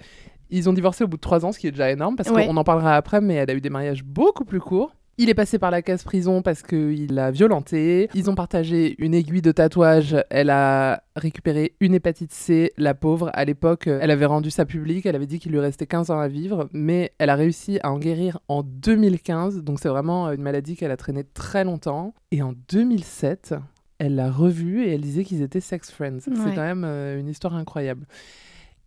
Ils 0.51 0.69
ont 0.69 0.73
divorcé 0.73 1.03
au 1.03 1.07
bout 1.07 1.17
de 1.17 1.21
trois 1.21 1.43
ans, 1.45 1.51
ce 1.51 1.57
qui 1.59 1.67
est 1.67 1.71
déjà 1.71 1.89
énorme 1.89 2.15
parce 2.15 2.29
Ouais. 2.29 2.45
qu'on 2.45 2.55
en 2.57 2.63
parlera 2.63 2.95
après, 2.95 3.21
mais 3.21 3.33
elle 3.35 3.49
a 3.49 3.53
eu 3.55 3.61
des 3.61 3.71
mariages 3.71 4.03
beaucoup 4.03 4.45
plus 4.45 4.59
courts. 4.59 4.94
Il 5.17 5.29
est 5.29 5.33
passé 5.33 5.59
par 5.59 5.71
la 5.71 5.81
case 5.81 6.03
prison 6.03 6.41
parce 6.41 6.61
qu'il 6.61 7.13
l'a 7.13 7.31
violenté. 7.31 8.09
Ils 8.13 8.29
ont 8.29 8.35
partagé 8.35 8.95
une 8.97 9.13
aiguille 9.13 9.41
de 9.41 9.53
tatouage. 9.53 10.17
Elle 10.29 10.49
a 10.49 11.03
récupéré 11.15 11.73
une 11.79 11.93
hépatite 11.93 12.33
C, 12.33 12.73
la 12.77 12.93
pauvre. 12.93 13.31
À 13.33 13.45
l'époque, 13.45 13.87
elle 13.87 14.11
avait 14.11 14.25
rendu 14.25 14.51
ça 14.51 14.65
public. 14.65 15.05
Elle 15.05 15.15
avait 15.15 15.25
dit 15.25 15.39
qu'il 15.39 15.53
lui 15.53 15.59
restait 15.59 15.87
15 15.87 16.11
ans 16.11 16.19
à 16.19 16.27
vivre. 16.27 16.69
Mais 16.73 17.13
elle 17.17 17.29
a 17.29 17.35
réussi 17.35 17.79
à 17.81 17.91
en 17.93 17.97
guérir 17.97 18.39
en 18.49 18.61
2015. 18.61 19.63
Donc 19.63 19.79
c'est 19.79 19.87
vraiment 19.87 20.29
une 20.33 20.41
maladie 20.41 20.75
qu'elle 20.75 20.91
a 20.91 20.97
traînée 20.97 21.23
très 21.23 21.63
longtemps. 21.63 22.13
Et 22.31 22.41
en 22.41 22.53
2007, 22.69 23.55
elle 23.99 24.15
l'a 24.15 24.29
revu 24.29 24.83
et 24.83 24.95
elle 24.95 25.01
disait 25.01 25.23
qu'ils 25.23 25.41
étaient 25.41 25.61
sex 25.61 25.91
friends. 25.91 26.19
C'est 26.19 26.31
quand 26.33 26.55
même 26.57 26.83
euh, 26.83 27.17
une 27.17 27.29
histoire 27.29 27.55
incroyable. 27.55 28.05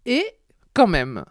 Et 0.04 0.24
quand 0.74 0.86
même, 0.86 1.24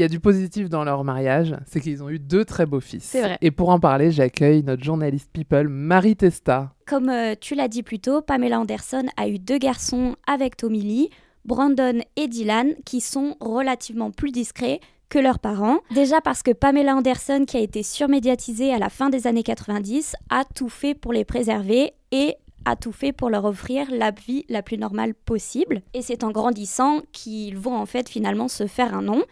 il 0.00 0.04
y 0.04 0.06
a 0.06 0.08
du 0.08 0.18
positif 0.18 0.70
dans 0.70 0.82
leur 0.82 1.04
mariage, 1.04 1.54
c'est 1.66 1.78
qu'ils 1.78 2.02
ont 2.02 2.08
eu 2.08 2.18
deux 2.18 2.46
très 2.46 2.64
beaux 2.64 2.80
fils. 2.80 3.04
C'est 3.04 3.20
vrai. 3.20 3.38
Et 3.42 3.50
pour 3.50 3.68
en 3.68 3.78
parler, 3.78 4.10
j'accueille 4.10 4.62
notre 4.62 4.82
journaliste 4.82 5.28
people, 5.30 5.68
Marie 5.68 6.16
Testa. 6.16 6.72
Comme 6.86 7.10
euh, 7.10 7.34
tu 7.38 7.54
l'as 7.54 7.68
dit 7.68 7.82
plus 7.82 7.98
tôt, 7.98 8.22
Pamela 8.22 8.60
Anderson 8.60 9.04
a 9.18 9.28
eu 9.28 9.38
deux 9.38 9.58
garçons 9.58 10.16
avec 10.26 10.56
Tommy 10.56 10.80
Lee, 10.80 11.10
Brandon 11.44 12.00
et 12.16 12.28
Dylan, 12.28 12.72
qui 12.86 13.02
sont 13.02 13.36
relativement 13.40 14.10
plus 14.10 14.32
discrets 14.32 14.80
que 15.10 15.18
leurs 15.18 15.38
parents. 15.38 15.80
Déjà 15.90 16.22
parce 16.22 16.42
que 16.42 16.52
Pamela 16.52 16.96
Anderson, 16.96 17.44
qui 17.46 17.58
a 17.58 17.60
été 17.60 17.82
surmédiatisée 17.82 18.72
à 18.72 18.78
la 18.78 18.88
fin 18.88 19.10
des 19.10 19.26
années 19.26 19.42
90, 19.42 20.14
a 20.30 20.44
tout 20.54 20.70
fait 20.70 20.94
pour 20.94 21.12
les 21.12 21.26
préserver 21.26 21.92
et 22.10 22.36
a 22.64 22.74
tout 22.74 22.92
fait 22.92 23.12
pour 23.12 23.28
leur 23.28 23.44
offrir 23.44 23.86
la 23.90 24.12
vie 24.12 24.46
la 24.48 24.62
plus 24.62 24.78
normale 24.78 25.12
possible. 25.12 25.82
Et 25.92 26.00
c'est 26.00 26.24
en 26.24 26.30
grandissant 26.30 27.00
qu'ils 27.12 27.58
vont 27.58 27.76
en 27.76 27.84
fait 27.84 28.08
finalement 28.08 28.48
se 28.48 28.66
faire 28.66 28.94
un 28.94 29.02
nom. 29.02 29.22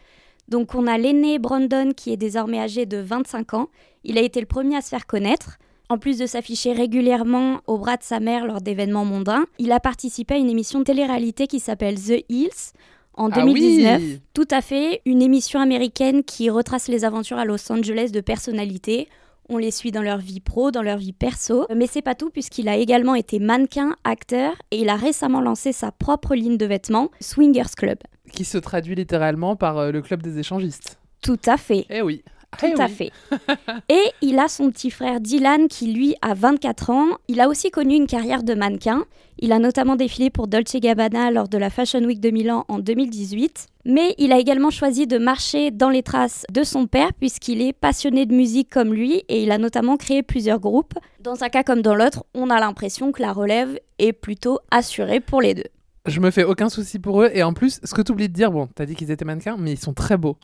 Donc 0.49 0.75
on 0.75 0.87
a 0.87 0.99
l'aîné 0.99 1.39
Brandon 1.39 1.93
qui 1.95 2.13
est 2.13 2.17
désormais 2.17 2.59
âgé 2.61 2.87
de 2.87 2.99
25 2.99 3.55
ans. 3.55 3.69
Il 4.05 4.19
a 4.19 4.23
été 4.23 4.41
le 4.41 4.47
premier 4.47 4.77
à 4.77 4.81
se 4.81 4.89
faire 4.89 5.07
connaître. 5.07 5.59
En 5.91 5.97
plus 5.99 6.19
de 6.19 6.27
s'afficher 6.27 6.73
régulièrement 6.73 7.61
au 7.67 7.79
bras 7.79 7.97
de 7.97 8.03
sa 8.03 8.21
mère 8.21 8.47
lors 8.47 8.61
d'événements 8.61 9.07
mondains, 9.07 9.47
il 9.59 9.73
a 9.73 9.81
participé 9.81 10.35
à 10.35 10.37
une 10.37 10.51
émission 10.51 10.81
de 10.81 10.85
télé-réalité 10.85 11.47
qui 11.47 11.61
s'appelle 11.61 11.97
The 11.97 12.25
Hills 12.29 12.73
en 13.15 13.31
Ah 13.31 13.41
2019. 13.41 14.01
oui 14.03 14.21
Tout 14.35 14.49
à 14.51 14.61
fait, 14.61 15.01
une 15.07 15.23
émission 15.23 15.61
américaine 15.61 16.25
qui 16.25 16.51
retrace 16.51 16.89
les 16.89 17.05
aventures 17.07 17.39
à 17.39 17.45
Los 17.47 17.71
Angeles 17.73 18.11
de 18.13 18.21
personnalités. 18.21 19.09
On 19.51 19.57
les 19.57 19.71
suit 19.71 19.93
dans 19.93 20.03
leur 20.03 20.19
vie 20.19 20.41
pro, 20.41 20.71
dans 20.71 20.83
leur 20.83 20.99
vie 20.99 21.15
perso. 21.15 21.67
Mais 21.75 21.87
c'est 21.87 22.03
pas 22.03 22.15
tout 22.15 22.29
puisqu'il 22.29 22.69
a 22.69 22.77
également 22.77 23.15
été 23.15 23.39
mannequin, 23.39 23.97
acteur 24.05 24.53
et 24.71 24.81
il 24.83 24.91
a 24.91 24.97
récemment 24.97 25.41
lancé 25.41 25.73
sa 25.73 25.91
propre 25.91 26.35
ligne 26.35 26.59
de 26.59 26.67
vêtements, 26.67 27.11
Swingers 27.21 27.75
Club. 27.75 27.99
Qui 28.31 28.45
se 28.45 28.59
traduit 28.59 28.95
littéralement 28.95 29.57
par 29.57 29.79
euh, 29.79 29.91
le 29.91 30.03
club 30.03 30.23
des 30.23 30.39
échangistes. 30.39 30.99
Tout 31.23 31.41
à 31.47 31.57
fait. 31.57 31.87
Eh 31.89 32.03
oui. 32.03 32.23
Tout 32.59 32.67
Eh 32.75 32.81
à 32.81 32.87
oui. 32.87 32.91
fait. 32.93 33.13
Et 33.89 34.03
il 34.23 34.39
a 34.39 34.49
son 34.49 34.71
petit 34.71 34.91
frère 34.91 35.21
Dylan 35.21 35.69
qui, 35.69 35.93
lui, 35.93 36.15
a 36.23 36.35
24 36.35 36.91
ans. 36.91 37.07
Il 37.29 37.41
a 37.41 37.49
aussi 37.49 37.71
connu 37.71 37.95
une 37.95 38.07
carrière 38.07 38.43
de 38.43 38.55
mannequin. 38.55 39.05
Il 39.39 39.53
a 39.53 39.59
notamment 39.59 39.95
défilé 39.97 40.31
pour 40.31 40.49
Dolce 40.49 40.75
Gabbana 40.77 41.31
lors 41.31 41.49
de 41.49 41.59
la 41.59 41.71
Fashion 41.71 42.01
Week 42.01 42.21
de 42.21 42.31
Milan 42.31 42.65
en 42.69 42.79
2018. 42.79 43.67
Mais 43.85 44.15
il 44.19 44.33
a 44.33 44.39
également 44.39 44.71
choisi 44.71 45.07
de 45.07 45.19
marcher 45.19 45.71
dans 45.71 45.91
les 45.91 46.03
traces 46.03 46.45
de 46.53 46.65
son 46.65 46.87
père 46.87 47.13
puisqu'il 47.13 47.63
est 47.63 47.73
passionné 47.73 48.27
de 48.27 48.35
musique 48.35 48.71
comme 48.71 48.93
lui 48.93 49.23
et 49.29 49.43
il 49.43 49.51
a 49.53 49.59
notamment 49.59 49.97
créé 49.97 50.23
plusieurs 50.23 50.59
groupes. 50.59 50.95
Dans 51.21 51.45
un 51.45 51.49
cas 51.51 51.63
comme 51.63 51.83
dans 51.83 51.95
l'autre, 51.95 52.25
on 52.35 52.51
a 52.51 52.59
l'impression 52.59 53.13
que 53.13 53.23
la 53.23 53.33
relève 53.33 53.79
est 53.99 54.13
plutôt 54.13 54.59
assurée 54.71 55.21
pour 55.21 55.41
les 55.41 55.55
deux. 55.55 55.65
Je 56.07 56.21
me 56.21 56.31
fais 56.31 56.45
aucun 56.45 56.69
souci 56.71 56.99
pour 56.99 57.23
eux. 57.23 57.31
Et 57.35 57.43
en 57.43 57.53
plus, 57.53 57.81
ce 57.85 57.95
que 57.95 58.03
tu 58.03 58.13
oublies 58.13 58.29
de 58.29 58.35
dire, 58.35 58.51
bon, 58.51 58.69
t'as 58.75 58.87
dit 58.87 58.95
qu'ils 58.97 59.11
étaient 59.11 59.25
mannequins, 59.27 59.57
mais 59.59 59.73
ils 59.73 59.79
sont 59.79 59.93
très 59.93 60.17
beaux. 60.17 60.37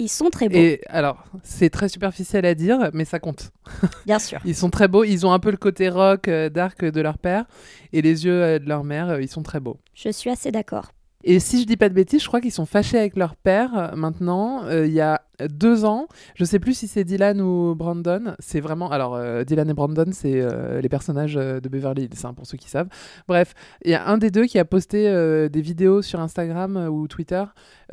Ils 0.00 0.08
sont 0.08 0.30
très 0.30 0.48
beaux, 0.48 0.56
Et 0.56 0.80
alors, 0.86 1.24
c'est 1.42 1.68
très 1.68 1.90
superficiel 1.90 2.46
à 2.46 2.54
dire, 2.54 2.88
mais 2.94 3.04
ça 3.04 3.18
compte. 3.18 3.50
bien 4.06 4.18
sûr. 4.18 4.40
Ils 4.46 4.56
sont 4.56 4.70
très 4.70 4.88
beaux. 4.88 5.04
Ils 5.04 5.26
ont 5.26 5.32
un 5.32 5.38
peu 5.38 5.50
le 5.50 5.58
côté 5.58 5.90
rock, 5.90 6.26
euh, 6.26 6.48
dark 6.48 6.82
de 6.82 7.00
leur 7.02 7.18
père. 7.18 7.44
Et 7.92 8.00
les 8.00 8.24
yeux 8.24 8.42
euh, 8.42 8.58
de 8.58 8.66
leur 8.66 8.82
mère, 8.82 9.10
euh, 9.10 9.22
ils 9.22 9.28
sont 9.28 9.42
très 9.42 9.60
beaux. 9.60 9.78
Je 9.92 10.08
suis 10.08 10.30
assez 10.30 10.50
d'accord. 10.50 10.92
Et 11.24 11.38
si 11.40 11.60
je 11.60 11.66
dis 11.66 11.76
pas 11.76 11.88
de 11.88 11.94
bêtises, 11.94 12.22
je 12.22 12.28
crois 12.28 12.40
qu'ils 12.40 12.52
sont 12.52 12.66
fâchés 12.66 12.98
avec 12.98 13.16
leur 13.16 13.36
père 13.36 13.70
euh, 13.76 13.96
maintenant. 13.96 14.64
euh, 14.64 14.86
il 14.86 14.92
y 14.92 15.00
a 15.00 15.22
deux 15.48 15.86
ans, 15.86 16.06
je 16.34 16.44
sais 16.44 16.58
plus 16.58 16.74
si 16.74 16.86
c'est 16.86 17.02
Dylan 17.02 17.40
ou 17.40 17.74
Brandon. 17.74 18.34
C'est 18.40 18.60
vraiment. 18.60 18.90
Alors, 18.90 19.14
euh, 19.14 19.42
Dylan 19.42 19.70
et 19.70 19.74
Brandon, 19.74 20.04
c'est 20.12 20.38
euh, 20.40 20.82
les 20.82 20.88
personnages 20.90 21.36
euh, 21.38 21.60
de 21.60 21.68
Beverly 21.70 22.04
Hills, 22.04 22.24
hein, 22.24 22.34
pour 22.34 22.46
ceux 22.46 22.58
qui 22.58 22.68
savent. 22.68 22.88
Bref, 23.26 23.54
il 23.84 23.90
y 23.90 23.94
a 23.94 24.06
un 24.06 24.18
des 24.18 24.30
deux 24.30 24.44
qui 24.44 24.58
a 24.58 24.66
posté 24.66 25.08
euh, 25.08 25.48
des 25.48 25.62
vidéos 25.62 26.02
sur 26.02 26.20
Instagram 26.20 26.76
euh, 26.76 26.88
ou 26.88 27.08
Twitter 27.08 27.42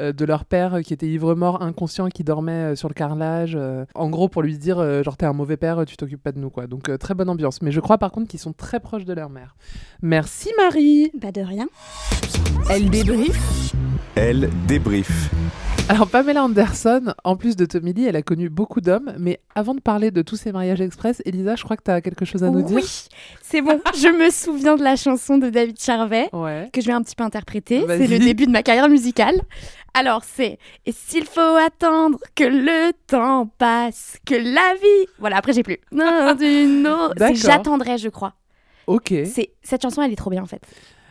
euh, 0.02 0.12
de 0.12 0.26
leur 0.26 0.44
père 0.44 0.76
euh, 0.76 0.82
qui 0.82 0.94
était 0.94 1.08
ivre-mort, 1.08 1.62
inconscient, 1.62 2.10
qui 2.10 2.26
dormait 2.26 2.52
euh, 2.74 2.76
sur 2.76 2.90
le 2.90 2.94
carrelage. 2.94 3.56
euh, 3.56 3.86
en 3.96 4.10
gros, 4.10 4.28
pour 4.28 4.42
lui 4.42 4.58
dire, 4.58 4.80
euh, 4.80 5.04
genre, 5.04 5.16
t'es 5.16 5.26
un 5.26 5.32
mauvais 5.34 5.56
père, 5.58 5.86
tu 5.86 5.96
t'occupes 5.96 6.22
pas 6.24 6.34
de 6.34 6.40
nous, 6.40 6.50
quoi. 6.50 6.68
Donc, 6.68 6.90
euh, 6.90 6.98
très 6.98 7.14
bonne 7.14 7.30
ambiance. 7.30 7.62
Mais 7.62 7.72
je 7.72 7.80
crois 7.80 7.98
par 7.98 8.12
contre 8.12 8.28
qu'ils 8.28 8.42
sont 8.42 8.54
très 8.54 8.82
proches 8.82 9.06
de 9.06 9.14
leur 9.14 9.30
mère. 9.30 9.56
Merci 10.02 10.50
Marie. 10.58 11.12
Pas 11.22 11.32
de 11.32 11.42
rien. 11.42 11.68
Elle 12.70 12.90
débrief. 13.18 13.74
Elle 14.16 14.50
débrief. 14.68 15.30
Alors 15.90 16.08
Pamela 16.08 16.44
Anderson, 16.44 17.14
en 17.24 17.36
plus 17.36 17.56
de 17.56 17.66
Tommy 17.66 17.94
Lee, 17.94 18.06
elle 18.06 18.16
a 18.16 18.22
connu 18.22 18.50
beaucoup 18.50 18.80
d'hommes, 18.82 19.14
mais 19.18 19.40
avant 19.56 19.74
de 19.74 19.80
parler 19.80 20.12
de 20.12 20.22
tous 20.22 20.36
ces 20.36 20.52
mariages 20.52 20.82
express, 20.82 21.22
Elisa, 21.26 21.56
je 21.56 21.64
crois 21.64 21.78
que 21.78 21.84
tu 21.84 21.90
as 21.92 22.02
quelque 22.02 22.26
chose 22.26 22.44
à 22.44 22.50
nous 22.52 22.62
dire. 22.62 22.76
Oui, 22.78 23.08
c'est 23.42 23.62
bon. 23.62 23.80
je 23.96 24.10
me 24.10 24.30
souviens 24.30 24.76
de 24.76 24.84
la 24.84 24.96
chanson 24.96 25.38
de 25.40 25.50
David 25.50 25.80
Charvet 25.82 26.30
Ouais. 26.34 26.70
que 26.72 26.80
je 26.82 26.88
vais 26.88 26.94
un 26.94 27.02
petit 27.02 27.16
peu 27.16 27.24
interpréter. 27.24 27.84
C'est 27.88 28.06
le 28.08 28.20
début 28.20 28.46
de 28.46 28.52
ma 28.52 28.62
carrière 28.64 28.90
musicale. 28.90 29.42
Alors 29.96 30.24
c'est 30.24 30.60
Et 30.86 30.92
s'il 30.92 31.26
faut 31.26 31.40
attendre 31.66 32.20
que 32.36 32.44
le 32.44 32.92
temps 33.08 33.50
passe, 33.58 34.18
que 34.28 34.36
la 34.36 34.76
vie. 34.76 35.10
Voilà, 35.18 35.38
après 35.38 35.54
j'ai 35.54 35.64
plus. 35.64 35.80
Non, 35.92 36.36
d'une 36.40 36.86
autre. 36.86 37.14
C'est 37.14 37.20
D'accord. 37.20 37.36
J'attendrai, 37.38 37.98
je 37.98 38.10
crois. 38.10 38.34
Ok. 38.86 39.12
C'est 39.26 39.50
Cette 39.64 39.82
chanson, 39.82 40.02
elle 40.04 40.12
est 40.12 40.18
trop 40.18 40.30
bien 40.30 40.44
en 40.44 40.46
fait. 40.46 40.62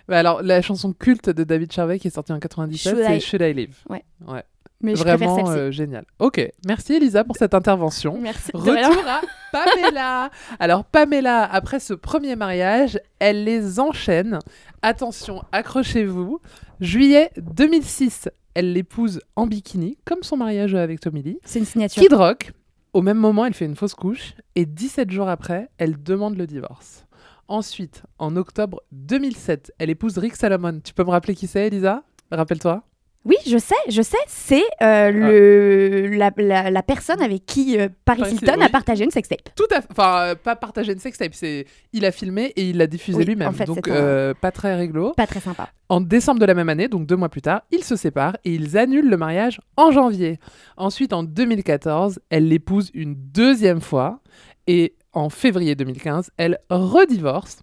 Bah 0.09 0.19
alors 0.19 0.43
la 0.43 0.63
chanson 0.63 0.93
culte 0.93 1.31
de 1.31 1.45
David 1.45 1.73
Charvet 1.73 1.99
qui 1.99 2.09
est 2.09 2.11
sortie 2.13 2.33
en 2.33 2.39
97, 2.39 2.93
Should 2.95 3.05
c'est 3.07 3.17
I- 3.17 3.21
Should 3.21 3.43
I 3.43 3.53
Live. 3.53 3.77
Ouais. 3.89 4.05
Ouais. 4.27 4.43
Mais 4.83 4.93
Vraiment 4.95 5.49
euh, 5.51 5.71
génial. 5.71 6.05
Ok. 6.19 6.47
Merci 6.67 6.95
Elisa 6.95 7.25
pour 7.25 7.37
cette 7.37 7.55
intervention. 7.55 8.19
Merci. 8.21 8.51
Retour 8.53 9.05
à 9.09 9.21
Pamela. 9.51 10.31
Alors 10.59 10.85
Pamela, 10.85 11.45
après 11.51 11.81
ce 11.81 11.95
premier 11.95 12.37
mariage, 12.37 12.99
elle 13.19 13.45
les 13.45 13.81
enchaîne. 13.81 14.39
Attention, 14.83 15.43
accrochez-vous. 15.53 16.41
Juillet 16.81 17.31
2006, 17.39 18.29
elle 18.55 18.75
l'épouse 18.75 19.21
en 19.35 19.47
bikini, 19.47 19.97
comme 20.05 20.23
son 20.23 20.37
mariage 20.37 20.75
avec 20.75 21.01
Tommy 21.01 21.23
Lee. 21.23 21.39
C'est 21.45 21.59
une 21.59 21.65
signature. 21.65 22.03
Kid 22.03 22.13
Rock, 22.13 22.53
au 22.93 23.01
même 23.01 23.19
moment, 23.19 23.47
elle 23.47 23.55
fait 23.55 23.65
une 23.65 23.77
fausse 23.77 23.95
couche 23.95 24.35
et 24.57 24.67
17 24.67 25.11
jours 25.11 25.29
après, 25.29 25.69
elle 25.79 26.03
demande 26.03 26.37
le 26.37 26.47
divorce. 26.47 27.06
Ensuite, 27.49 28.03
en 28.19 28.37
octobre 28.37 28.83
2007, 28.93 29.73
elle 29.79 29.91
épouse 29.91 30.19
Rick 30.19 30.37
Salomon. 30.37 30.81
Tu 30.83 30.93
peux 30.95 31.05
me 31.05 31.11
rappeler 31.11 31.35
qui 31.35 31.47
c'est, 31.47 31.69
Elisa? 31.69 32.03
Rappelle-toi. 32.31 32.83
Oui, 33.25 33.35
je 33.45 33.59
sais, 33.59 33.75
je 33.89 34.03
sais. 34.03 34.17
C'est 34.29 34.63
euh, 34.83 35.11
le 35.11 36.17
la, 36.17 36.31
la- 36.37 36.71
la 36.71 36.83
personne 36.85 37.21
avec 37.21 37.45
qui 37.45 37.77
euh, 37.77 37.89
Paris 38.05 38.21
Paris- 38.21 38.35
Hilton 38.35 38.55
oui. 38.59 38.65
a 38.65 38.69
partagé 38.69 39.03
une 39.05 39.11
sextape. 39.11 39.49
Tout 39.57 39.65
à 39.73 39.81
fait. 39.81 39.89
Enfin, 39.91 40.19
euh, 40.21 40.35
pas 40.37 40.55
partager 40.55 40.93
une 40.93 41.01
sextape. 41.01 41.35
C'est 41.35 41.67
il 41.93 42.05
a 42.05 42.13
filmé 42.13 42.53
et 42.55 42.69
il 42.71 42.77
l'a 42.79 42.87
diffusé 42.87 43.19
Oui, 43.19 43.25
lui-même. 43.25 43.49
en 43.49 43.53
fait, 43.53 43.65
donc 43.65 43.89
un- 43.89 44.33
pas 44.41 44.53
très 44.53 44.77
réglo. 44.77 45.13
Pas 45.17 45.27
très 45.27 45.41
sympa. 45.41 45.71
En 45.89 46.01
décembre 46.01 46.39
de 46.39 46.47
la 46.47 46.55
même 46.55 46.69
année, 46.69 46.87
donc 46.87 47.05
deux 47.07 47.17
mois 47.17 47.29
plus 47.29 47.43
tard, 47.43 47.63
ils 47.73 47.83
se 47.83 47.97
séparent 47.97 48.37
et 48.45 48.55
ils 48.55 48.79
annulent 48.79 49.11
le 49.11 49.17
mariage 49.17 49.61
en 49.77 49.91
janvier. 49.91 50.39
Ensuite, 50.77 51.13
en 51.13 51.25
2014, 51.25 52.21
elle 52.31 52.47
l'épouse 52.49 52.91
une 52.95 53.15
deuxième 53.17 53.81
fois 53.81 54.21
et 54.69 54.95
en 55.17 55.31
février 55.31 55.75
2015, 55.75 56.31
elle 56.37 56.59
redivorce. 56.69 57.63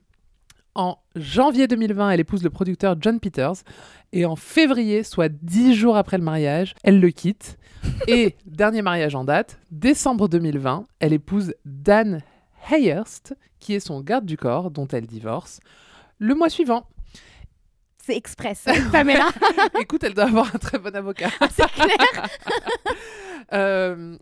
En 0.74 0.98
janvier 1.16 1.68
2020, 1.68 2.10
elle 2.10 2.20
épouse 2.20 2.44
le 2.44 2.50
producteur 2.50 2.96
John 3.00 3.20
Peters 3.20 3.64
et 4.12 4.26
en 4.26 4.36
février, 4.36 5.04
soit 5.04 5.30
dix 5.30 5.76
jours 5.76 5.96
après 5.96 6.18
le 6.18 6.24
mariage, 6.24 6.74
elle 6.84 7.00
le 7.00 7.12
quitte. 7.12 7.60
Et 8.08 8.36
dernier 8.48 8.82
mariage 8.82 9.14
en 9.14 9.24
date, 9.24 9.60
décembre 9.70 10.28
2020, 10.28 10.86
elle 11.00 11.14
épouse 11.14 11.54
Dan 11.64 12.24
Hayhurst, 12.72 13.36
qui 13.60 13.76
est 13.76 13.80
son 13.80 14.02
garde 14.02 14.26
du 14.26 14.36
corps, 14.36 14.72
dont 14.72 14.88
elle 14.88 15.06
divorce, 15.06 15.60
le 16.18 16.34
mois 16.34 16.50
suivant. 16.50 16.88
C'est 18.04 18.18
express. 18.18 18.66
Pamela, 18.92 19.30
Écoute, 19.80 20.04
elle 20.04 20.16
doit 20.16 20.26
avoir 20.26 20.54
un 20.54 20.58
très 20.58 20.80
bon 20.80 20.94
avocat. 20.96 21.30
c'est 21.52 21.70
clair. 21.72 22.28
Euh, 23.54 24.18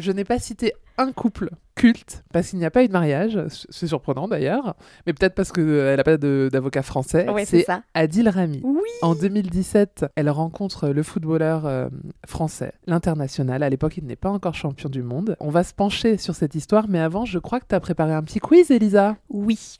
je 0.00 0.12
n'ai 0.12 0.24
pas 0.24 0.38
cité 0.38 0.72
un 0.98 1.12
couple 1.12 1.50
culte 1.74 2.22
parce 2.32 2.50
qu'il 2.50 2.58
n'y 2.58 2.64
a 2.64 2.70
pas 2.70 2.84
eu 2.84 2.88
de 2.88 2.92
mariage. 2.92 3.38
C'est 3.70 3.86
surprenant 3.86 4.28
d'ailleurs, 4.28 4.74
mais 5.06 5.12
peut-être 5.12 5.34
parce 5.34 5.52
qu'elle 5.52 5.96
n'a 5.96 6.04
pas 6.04 6.16
d'avocat 6.16 6.82
français. 6.82 7.28
Ouais, 7.28 7.44
c'est. 7.44 7.66
Adil 7.94 8.28
Rami. 8.28 8.60
Oui. 8.62 8.88
En 9.02 9.14
2017, 9.14 10.06
elle 10.16 10.30
rencontre 10.30 10.88
le 10.88 11.02
footballeur 11.02 11.66
euh, 11.66 11.88
français, 12.26 12.72
l'international. 12.86 13.62
À 13.62 13.70
l'époque, 13.70 13.96
il 13.96 14.04
n'est 14.04 14.16
pas 14.16 14.30
encore 14.30 14.54
champion 14.54 14.88
du 14.88 15.02
monde. 15.02 15.36
On 15.40 15.50
va 15.50 15.64
se 15.64 15.74
pencher 15.74 16.18
sur 16.18 16.34
cette 16.34 16.54
histoire, 16.54 16.86
mais 16.88 17.00
avant, 17.00 17.24
je 17.24 17.38
crois 17.38 17.60
que 17.60 17.66
tu 17.68 17.74
as 17.74 17.80
préparé 17.80 18.12
un 18.12 18.22
petit 18.22 18.38
quiz, 18.38 18.70
Elisa. 18.70 19.16
Oui. 19.28 19.78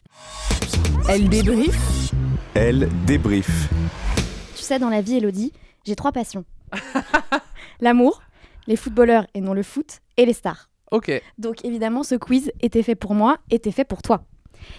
Elle 1.09 1.29
débrief. 1.29 2.13
Elle 2.55 2.89
débrief. 3.07 3.69
Tu 4.57 4.63
sais, 4.63 4.79
dans 4.79 4.91
la 4.91 5.01
vie, 5.01 5.17
Elodie, 5.17 5.53
j'ai 5.85 5.97
trois 5.97 6.13
passions. 6.13 6.45
L'amour, 7.81 8.23
les 8.67 8.77
footballeurs 8.77 9.27
et 9.35 9.41
non 9.41 9.55
le 9.55 9.63
foot, 9.63 9.99
et 10.17 10.27
les 10.27 10.33
stars. 10.33 10.69
Ok. 10.91 11.11
Donc 11.39 11.65
évidemment, 11.65 12.03
ce 12.03 12.15
quiz 12.15 12.53
était 12.61 12.83
fait 12.83 12.95
pour 12.95 13.15
moi, 13.15 13.39
était 13.51 13.73
fait 13.73 13.85
pour 13.85 14.03
toi. 14.03 14.25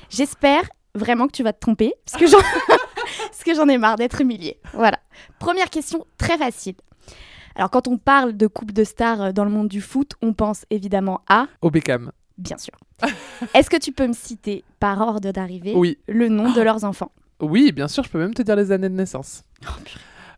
J'espère 0.10 0.64
vraiment 0.96 1.28
que 1.28 1.32
tu 1.32 1.44
vas 1.44 1.54
te 1.54 1.60
tromper, 1.60 1.94
parce 2.06 2.18
que 2.22 2.28
j'en, 2.28 2.38
parce 3.28 3.44
que 3.44 3.54
j'en 3.56 3.68
ai 3.68 3.78
marre 3.78 3.96
d'être 3.96 4.22
humiliée. 4.22 4.60
Voilà. 4.74 5.00
Première 5.40 5.70
question 5.70 6.06
très 6.18 6.38
facile. 6.38 6.76
Alors 7.56 7.70
quand 7.70 7.88
on 7.88 7.98
parle 7.98 8.34
de 8.34 8.48
couple 8.48 8.74
de 8.74 8.84
stars 8.84 9.22
euh, 9.22 9.32
dans 9.32 9.44
le 9.46 9.52
monde 9.52 9.68
du 9.68 9.82
foot, 9.82 10.14
on 10.22 10.34
pense 10.34 10.66
évidemment 10.70 11.22
à, 11.28 11.48
Au 11.62 11.70
Beckham. 11.70 12.12
bien 12.38 12.58
sûr. 12.58 12.74
Est-ce 13.54 13.70
que 13.70 13.78
tu 13.78 13.92
peux 13.92 14.08
me 14.08 14.14
citer 14.14 14.64
par 14.80 15.02
ordre 15.02 15.32
d'arrivée 15.32 15.74
Oui. 15.76 15.98
le 16.08 16.30
nom 16.30 16.52
de 16.54 16.62
leurs 16.62 16.84
enfants? 16.84 17.12
Oui, 17.42 17.72
bien 17.72 17.88
sûr, 17.88 18.04
je 18.04 18.10
peux 18.10 18.20
même 18.20 18.34
te 18.34 18.42
dire 18.42 18.56
les 18.56 18.72
années 18.72 18.90
de 18.90 18.96
naissance. 18.96 19.44
Oh, 19.68 19.72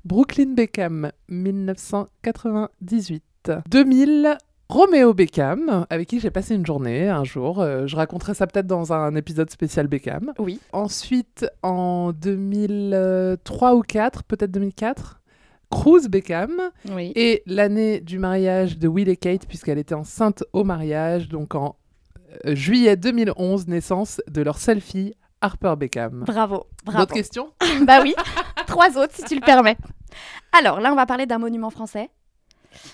Brooklyn 0.03 0.53
Beckham, 0.55 1.11
1998. 1.29 3.23
2000, 3.69 4.37
Roméo 4.69 5.13
Beckham, 5.13 5.85
avec 5.89 6.07
qui 6.07 6.19
j'ai 6.19 6.31
passé 6.31 6.55
une 6.55 6.65
journée 6.65 7.07
un 7.07 7.23
jour. 7.23 7.61
Euh, 7.61 7.85
je 7.85 7.95
raconterai 7.95 8.33
ça 8.33 8.47
peut-être 8.47 8.67
dans 8.67 8.93
un 8.93 9.15
épisode 9.15 9.49
spécial 9.49 9.87
Beckham. 9.87 10.33
Oui. 10.39 10.59
Ensuite, 10.73 11.45
en 11.61 12.11
2003 12.13 13.75
ou 13.75 13.81
4, 13.81 14.23
peut-être 14.23 14.51
2004, 14.51 15.21
Cruz 15.69 16.07
Beckham. 16.09 16.71
Oui. 16.91 17.11
Et 17.15 17.43
l'année 17.45 17.99
du 17.99 18.17
mariage 18.17 18.79
de 18.79 18.87
Will 18.87 19.09
et 19.09 19.17
Kate, 19.17 19.45
puisqu'elle 19.47 19.77
était 19.77 19.95
enceinte 19.95 20.43
au 20.53 20.63
mariage, 20.63 21.29
donc 21.29 21.53
en 21.53 21.75
euh, 22.45 22.55
juillet 22.55 22.95
2011, 22.97 23.67
naissance 23.67 24.21
de 24.27 24.41
leur 24.41 24.57
seule 24.57 24.81
fille, 24.81 25.13
Harper 25.41 25.75
Beckham. 25.77 26.23
Bravo, 26.25 26.65
bravo. 26.83 26.99
D'autres 26.99 27.13
questions? 27.13 27.51
Bah 27.85 27.99
oui, 28.01 28.15
trois 28.67 28.97
autres 28.97 29.13
si 29.13 29.23
tu 29.23 29.35
le 29.35 29.41
permets. 29.41 29.77
Alors 30.57 30.79
là, 30.79 30.91
on 30.91 30.95
va 30.95 31.05
parler 31.05 31.25
d'un 31.25 31.37
monument 31.37 31.69
français. 31.69 32.09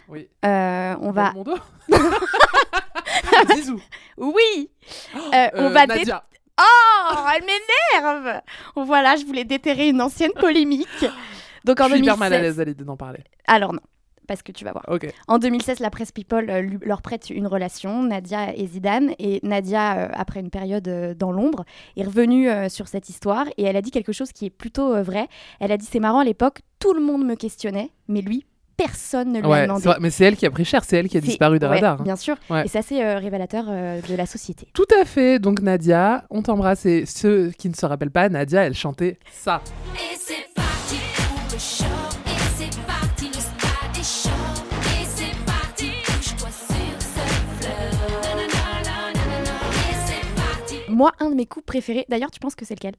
Oui. 0.09 0.27
Euh, 0.45 0.95
on 1.01 1.11
va. 1.11 1.31
Mon 1.33 1.43
dos 1.43 1.57
Zizou. 3.55 3.79
Oui 4.17 4.69
Euh, 5.15 5.47
On 5.55 5.65
Euh, 5.65 5.69
va 5.69 5.87
dé- 5.87 5.95
Nadia. 5.99 6.23
Oh, 6.59 7.15
elle 7.35 7.43
m'énerve 7.45 8.41
Voilà, 8.75 9.15
je 9.15 9.25
voulais 9.25 9.45
déterrer 9.45 9.89
une 9.89 10.01
ancienne 10.01 10.31
polémique. 10.39 11.05
Donc 11.65 11.79
en 11.79 11.85
Je 11.87 11.93
suis 11.95 11.99
hyper 12.01 12.15
2016... 12.15 12.19
mal 12.19 12.33
à 12.33 12.41
l'aise 12.41 12.59
à 12.59 12.63
l'idée 12.65 12.83
d'en 12.83 12.97
parler. 12.97 13.19
Alors 13.47 13.73
non, 13.73 13.79
parce 14.27 14.41
que 14.43 14.51
tu 14.51 14.65
vas 14.65 14.71
voir. 14.71 14.85
En 15.27 15.37
2016, 15.37 15.79
la 15.79 15.89
presse 15.89 16.11
People 16.11 16.49
euh, 16.49 16.67
leur 16.81 17.01
prête 17.01 17.29
une 17.29 17.47
relation, 17.47 18.03
Nadia 18.03 18.55
et 18.55 18.67
Zidane. 18.67 19.13
Et 19.19 19.39
Nadia, 19.43 19.97
euh, 19.97 20.09
après 20.13 20.39
une 20.39 20.49
période 20.49 20.87
euh, 20.87 21.13
dans 21.13 21.31
l'ombre, 21.31 21.63
est 21.97 22.03
revenue 22.03 22.49
euh, 22.49 22.67
sur 22.69 22.87
cette 22.87 23.09
histoire 23.09 23.45
et 23.57 23.63
elle 23.63 23.75
a 23.77 23.81
dit 23.81 23.91
quelque 23.91 24.11
chose 24.11 24.31
qui 24.31 24.45
est 24.47 24.49
plutôt 24.51 24.93
euh, 24.93 25.03
vrai. 25.03 25.27
Elle 25.59 25.71
a 25.71 25.77
dit 25.77 25.85
c'est 25.89 25.99
marrant 25.99 26.19
à 26.19 26.23
l'époque, 26.25 26.59
tout 26.79 26.93
le 26.93 27.01
monde 27.01 27.23
me 27.25 27.35
questionnait, 27.35 27.91
mais 28.07 28.21
lui, 28.21 28.45
personne 28.85 29.31
ne 29.33 29.39
lui 29.39 29.45
a 29.45 29.49
Ouais, 29.49 29.63
demandé. 29.63 29.81
c'est 29.83 29.89
vrai, 29.89 29.97
mais 30.01 30.09
c'est 30.09 30.25
elle 30.25 30.35
qui 30.35 30.45
a 30.45 30.51
pris 30.51 30.65
cher, 30.65 30.83
c'est 30.83 30.97
elle 30.97 31.07
qui 31.09 31.17
a 31.17 31.21
disparu 31.21 31.59
des 31.59 31.65
ouais, 31.67 31.75
radars. 31.75 31.99
hein. 32.01 32.03
Bien 32.03 32.15
sûr. 32.15 32.35
Ouais. 32.49 32.65
Et 32.65 32.67
c'est 32.67 32.79
assez 32.79 33.01
euh, 33.03 33.17
révélateur 33.17 33.65
euh, 33.67 34.01
de 34.01 34.15
la 34.15 34.25
société. 34.25 34.67
Tout 34.73 34.85
à 34.99 35.05
fait. 35.05 35.39
Donc 35.39 35.61
Nadia, 35.61 36.23
on 36.29 36.41
t'embrasse. 36.41 36.85
Et 36.85 37.05
ceux 37.05 37.51
qui 37.57 37.69
ne 37.69 37.73
se 37.75 37.85
rappellent 37.85 38.11
pas, 38.11 38.29
Nadia, 38.29 38.63
elle 38.63 38.73
chantait 38.73 39.19
ça. 39.31 39.61
Et 39.95 40.15
c'est 40.17 40.53
parti 40.55 40.95
pour 41.15 41.41
le 41.51 41.59
show. 41.59 41.83
Et 42.25 42.39
c'est 42.57 42.81
parti 42.85 43.25
le 43.27 43.33
stade 43.33 43.97
est 43.99 44.03
chaud. 44.03 44.63
Et 45.01 45.05
c'est 45.05 45.45
parti, 45.45 45.91
touche-toi 46.05 46.49
sur 46.49 47.01
ce 47.01 47.63
fleur. 47.63 47.91
Nanana, 48.35 49.13
nanana. 49.13 49.59
Et 49.91 49.95
c'est 50.05 50.35
parti. 50.35 50.75
Moi, 50.89 51.11
un 51.19 51.29
de 51.29 51.35
mes 51.35 51.45
coups 51.45 51.65
préférés, 51.65 52.05
d'ailleurs, 52.09 52.31
tu 52.31 52.39
penses 52.39 52.55
que 52.55 52.65
c'est 52.65 52.75
lequel? 52.75 52.95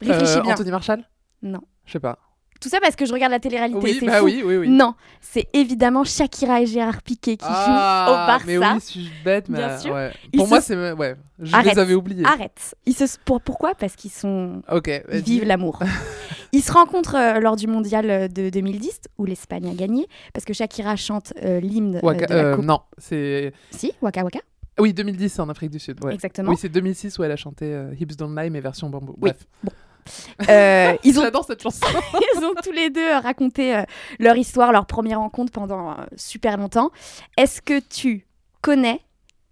Réfléchis 0.00 0.38
Euh, 0.38 0.42
bien. 0.42 0.54
Anthony 0.54 0.70
Marshall? 0.70 1.04
Non. 1.42 1.60
Je 1.86 1.92
sais 1.92 2.00
pas. 2.00 2.18
Tout 2.64 2.70
ça 2.70 2.80
parce 2.80 2.96
que 2.96 3.04
je 3.04 3.12
regarde 3.12 3.30
la 3.30 3.40
télé-réalité. 3.40 3.78
Oui, 3.82 4.00
bah 4.06 4.20
fou. 4.20 4.24
oui, 4.24 4.42
oui, 4.42 4.56
oui. 4.56 4.68
Non, 4.70 4.94
c'est 5.20 5.48
évidemment 5.52 6.02
Shakira 6.02 6.62
et 6.62 6.66
Gérard 6.66 7.02
Piqué 7.02 7.36
qui 7.36 7.44
jouent 7.44 7.50
au 7.50 8.14
Barça. 8.26 8.44
mais 8.46 8.56
oui, 8.56 8.64
suis-je 8.80 9.10
bête, 9.22 9.50
mais 9.50 9.58
Bien 9.58 9.78
sûr. 9.78 9.92
ouais. 9.92 10.12
Pour 10.34 10.46
se 10.46 10.50
moi, 10.50 10.60
c'est 10.62 10.92
ouais, 10.94 11.16
je 11.42 11.54
Arrête. 11.54 11.74
les 11.74 11.78
avais 11.78 11.92
oubliés. 11.92 12.24
Arrête. 12.24 12.74
Ils 12.86 12.94
se... 12.94 13.04
pour... 13.22 13.42
Pourquoi? 13.42 13.74
Parce 13.74 13.96
qu'ils 13.96 14.12
sont... 14.12 14.62
Ok. 14.72 14.90
Ils 15.12 15.20
vivent 15.20 15.44
l'amour. 15.44 15.80
Ils 16.52 16.62
se 16.62 16.72
rencontrent 16.72 17.16
euh, 17.16 17.38
lors 17.38 17.56
du 17.56 17.66
mondial 17.66 18.08
euh, 18.08 18.28
de 18.28 18.48
2010 18.48 19.00
où 19.18 19.26
l'Espagne 19.26 19.68
a 19.68 19.74
gagné 19.74 20.06
parce 20.32 20.46
que 20.46 20.54
Shakira 20.54 20.96
chante 20.96 21.34
euh, 21.44 21.60
l'hymne 21.60 21.96
euh, 21.96 22.00
Waka- 22.02 22.26
de 22.26 22.34
la 22.34 22.56
Coupe. 22.56 22.64
non, 22.64 22.80
c'est 22.96 23.52
Si, 23.72 23.92
Waka 24.00 24.24
Waka. 24.24 24.38
oui 24.78 24.94
2010 24.94 25.28
c'est 25.28 25.40
en 25.42 25.50
Afrique 25.50 25.70
du 25.70 25.78
Sud. 25.80 26.02
Ouais. 26.02 26.14
Exactement. 26.14 26.50
Oui, 26.50 26.56
c'est 26.58 26.70
2006 26.70 27.18
où 27.18 27.24
elle 27.24 27.32
a 27.32 27.36
chanté 27.36 27.66
euh, 27.74 27.92
Hips 28.00 28.16
Don't 28.16 28.34
Lie 28.40 28.48
mais 28.50 28.60
version 28.60 28.88
bambou. 28.88 29.16
Oui. 29.20 29.32
Bref. 29.32 29.74
Euh, 30.50 30.94
ils 31.04 31.18
ont 31.18 31.22
J'adore 31.22 31.44
cette 31.44 31.62
chanson. 31.62 31.86
ils 32.36 32.44
ont 32.44 32.54
tous 32.62 32.72
les 32.72 32.90
deux 32.90 33.12
raconté 33.22 33.74
euh, 33.76 33.82
leur 34.18 34.36
histoire, 34.36 34.72
leur 34.72 34.84
première 34.86 35.20
rencontre 35.20 35.52
pendant 35.52 35.92
euh, 35.92 35.94
super 36.16 36.56
longtemps. 36.58 36.90
Est-ce 37.38 37.62
que 37.62 37.80
tu 37.80 38.26
connais 38.60 39.00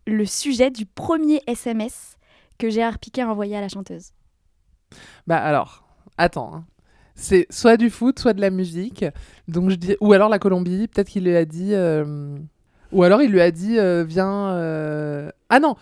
le 0.06 0.26
sujet 0.26 0.70
du 0.70 0.84
premier 0.84 1.40
SMS 1.46 2.16
que 2.58 2.68
Gérard 2.68 2.98
Piquet 2.98 3.22
a 3.22 3.28
envoyé 3.28 3.56
à 3.56 3.60
la 3.60 3.68
chanteuse? 3.68 4.10
Bah 5.26 5.38
alors, 5.38 5.84
attends. 6.18 6.54
hein. 6.54 6.64
C'est 7.14 7.46
soit 7.50 7.76
du 7.76 7.88
foot, 7.90 8.18
soit 8.18 8.32
de 8.34 8.40
la 8.40 8.50
musique. 8.50 9.04
Donc 9.48 9.70
je 9.70 9.76
dis 9.76 9.96
ou 10.00 10.12
alors 10.12 10.28
la 10.28 10.38
Colombie, 10.38 10.88
peut-être 10.88 11.08
qu'il 11.08 11.24
lui 11.24 11.36
a 11.36 11.44
dit 11.44 11.74
euh, 11.74 12.36
ou 12.90 13.02
alors 13.04 13.22
il 13.22 13.30
lui 13.30 13.40
a 13.40 13.50
dit 13.50 13.78
euh, 13.78 14.04
viens 14.04 14.50
euh, 14.50 15.30
Ah 15.48 15.60
non. 15.60 15.76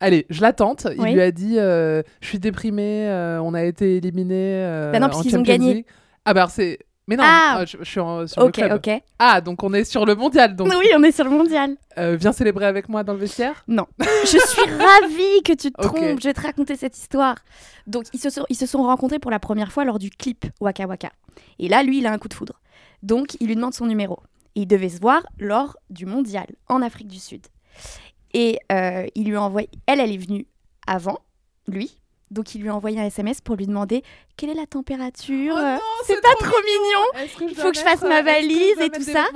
Allez, 0.00 0.26
je 0.30 0.40
la 0.40 0.52
tente. 0.52 0.86
Il 0.96 1.00
Oui. 1.00 1.12
lui 1.12 1.20
a 1.20 1.30
dit 1.30 1.58
euh, 1.58 2.02
je 2.20 2.26
suis 2.28 2.38
déprimé, 2.38 3.06
euh, 3.08 3.40
on 3.42 3.52
a 3.54 3.62
été 3.64 3.96
éliminé 3.96 4.34
euh, 4.64 4.92
Bah 4.92 4.98
non, 4.98 5.08
puisqu'ils 5.08 5.36
ont 5.36 5.42
gagné. 5.42 5.74
League. 5.74 5.86
Ah 6.24 6.34
bah 6.34 6.46
c'est 6.50 6.78
mais 7.06 7.16
non, 7.16 7.24
Ah. 7.26 7.64
je, 7.66 7.76
je 7.80 7.84
suis 7.84 7.98
en- 7.98 8.24
sur 8.28 8.40
le 8.42 8.46
Ok, 8.48 8.52
club. 8.54 8.72
ok. 8.72 9.02
Ah, 9.18 9.40
donc 9.40 9.62
on 9.64 9.72
est 9.74 9.82
sur 9.84 10.06
le 10.06 10.14
mondial. 10.14 10.54
Donc 10.54 10.68
Oui, 10.68 10.86
on 10.96 11.02
est 11.02 11.10
sur 11.10 11.24
le 11.24 11.30
mondial. 11.30 11.76
viens 11.96 12.32
célébrer 12.32 12.66
avec 12.66 12.88
moi 12.88 13.02
dans 13.02 13.12
le 13.14 13.18
vestiaire? 13.18 13.64
Non. 13.66 13.86
Je 14.24 14.38
suis 14.38 14.62
ravie 14.70 15.42
que 15.44 15.52
tu 15.54 15.72
te 15.72 15.82
trompes. 15.82 16.20
Je 16.20 16.28
vais 16.28 16.34
te 16.34 16.40
raconter 16.40 16.76
cette 16.76 16.96
histoire. 16.96 17.34
Donc, 17.88 18.04
ils 18.12 18.20
se, 18.20 18.30
sont, 18.30 18.44
ils 18.48 18.54
se 18.54 18.66
sont 18.66 18.82
rencontrés 18.84 19.18
pour 19.18 19.32
la 19.32 19.40
première 19.40 19.72
fois 19.72 19.84
lors 19.84 19.98
du 19.98 20.10
clip 20.10 20.46
Waka 20.60 20.86
Waka. 20.86 21.10
Et 21.58 21.68
là, 21.68 21.82
lui, 21.82 21.98
il 21.98 22.06
a 22.06 22.12
un 22.12 22.18
coup 22.18 22.28
de 22.28 22.34
foudre. 22.34 22.60
Donc, 23.02 23.36
il 23.40 23.48
lui 23.48 23.56
demande 23.56 23.74
son 23.74 23.86
numéro. 23.86 24.20
Et 24.54 24.60
ils 24.60 24.66
devaient 24.66 24.88
se 24.90 25.00
voir 25.00 25.22
lors 25.40 25.76
du 25.88 26.06
mondial 26.06 26.46
en 26.68 26.80
Afrique 26.80 27.08
du 27.08 27.18
Sud. 27.18 27.44
Et 28.34 28.58
euh, 28.72 29.06
il 29.14 29.28
lui 29.28 29.36
a 29.36 29.42
envoyé. 29.42 29.68
Elle, 29.86 30.00
elle 30.00 30.12
est 30.12 30.16
venue 30.16 30.46
avant, 30.86 31.18
lui. 31.68 31.96
Donc, 32.30 32.54
il 32.54 32.62
lui 32.62 32.68
a 32.68 32.74
envoyé 32.74 33.00
un 33.00 33.06
SMS 33.06 33.40
pour 33.40 33.56
lui 33.56 33.66
demander 33.66 34.02
quelle 34.36 34.50
est 34.50 34.54
la 34.54 34.66
température? 34.66 35.56
euh, 35.56 35.76
c'est 36.06 36.20
pas 36.22 36.34
trop 36.38 36.56
mignon. 36.64 37.24
Il 37.50 37.56
faut 37.56 37.70
que 37.72 37.76
je 37.78 37.82
fasse 37.82 38.02
ma 38.02 38.22
valise 38.22 38.80
et 38.80 38.88
tout 38.90 39.02
ça. 39.02 39.26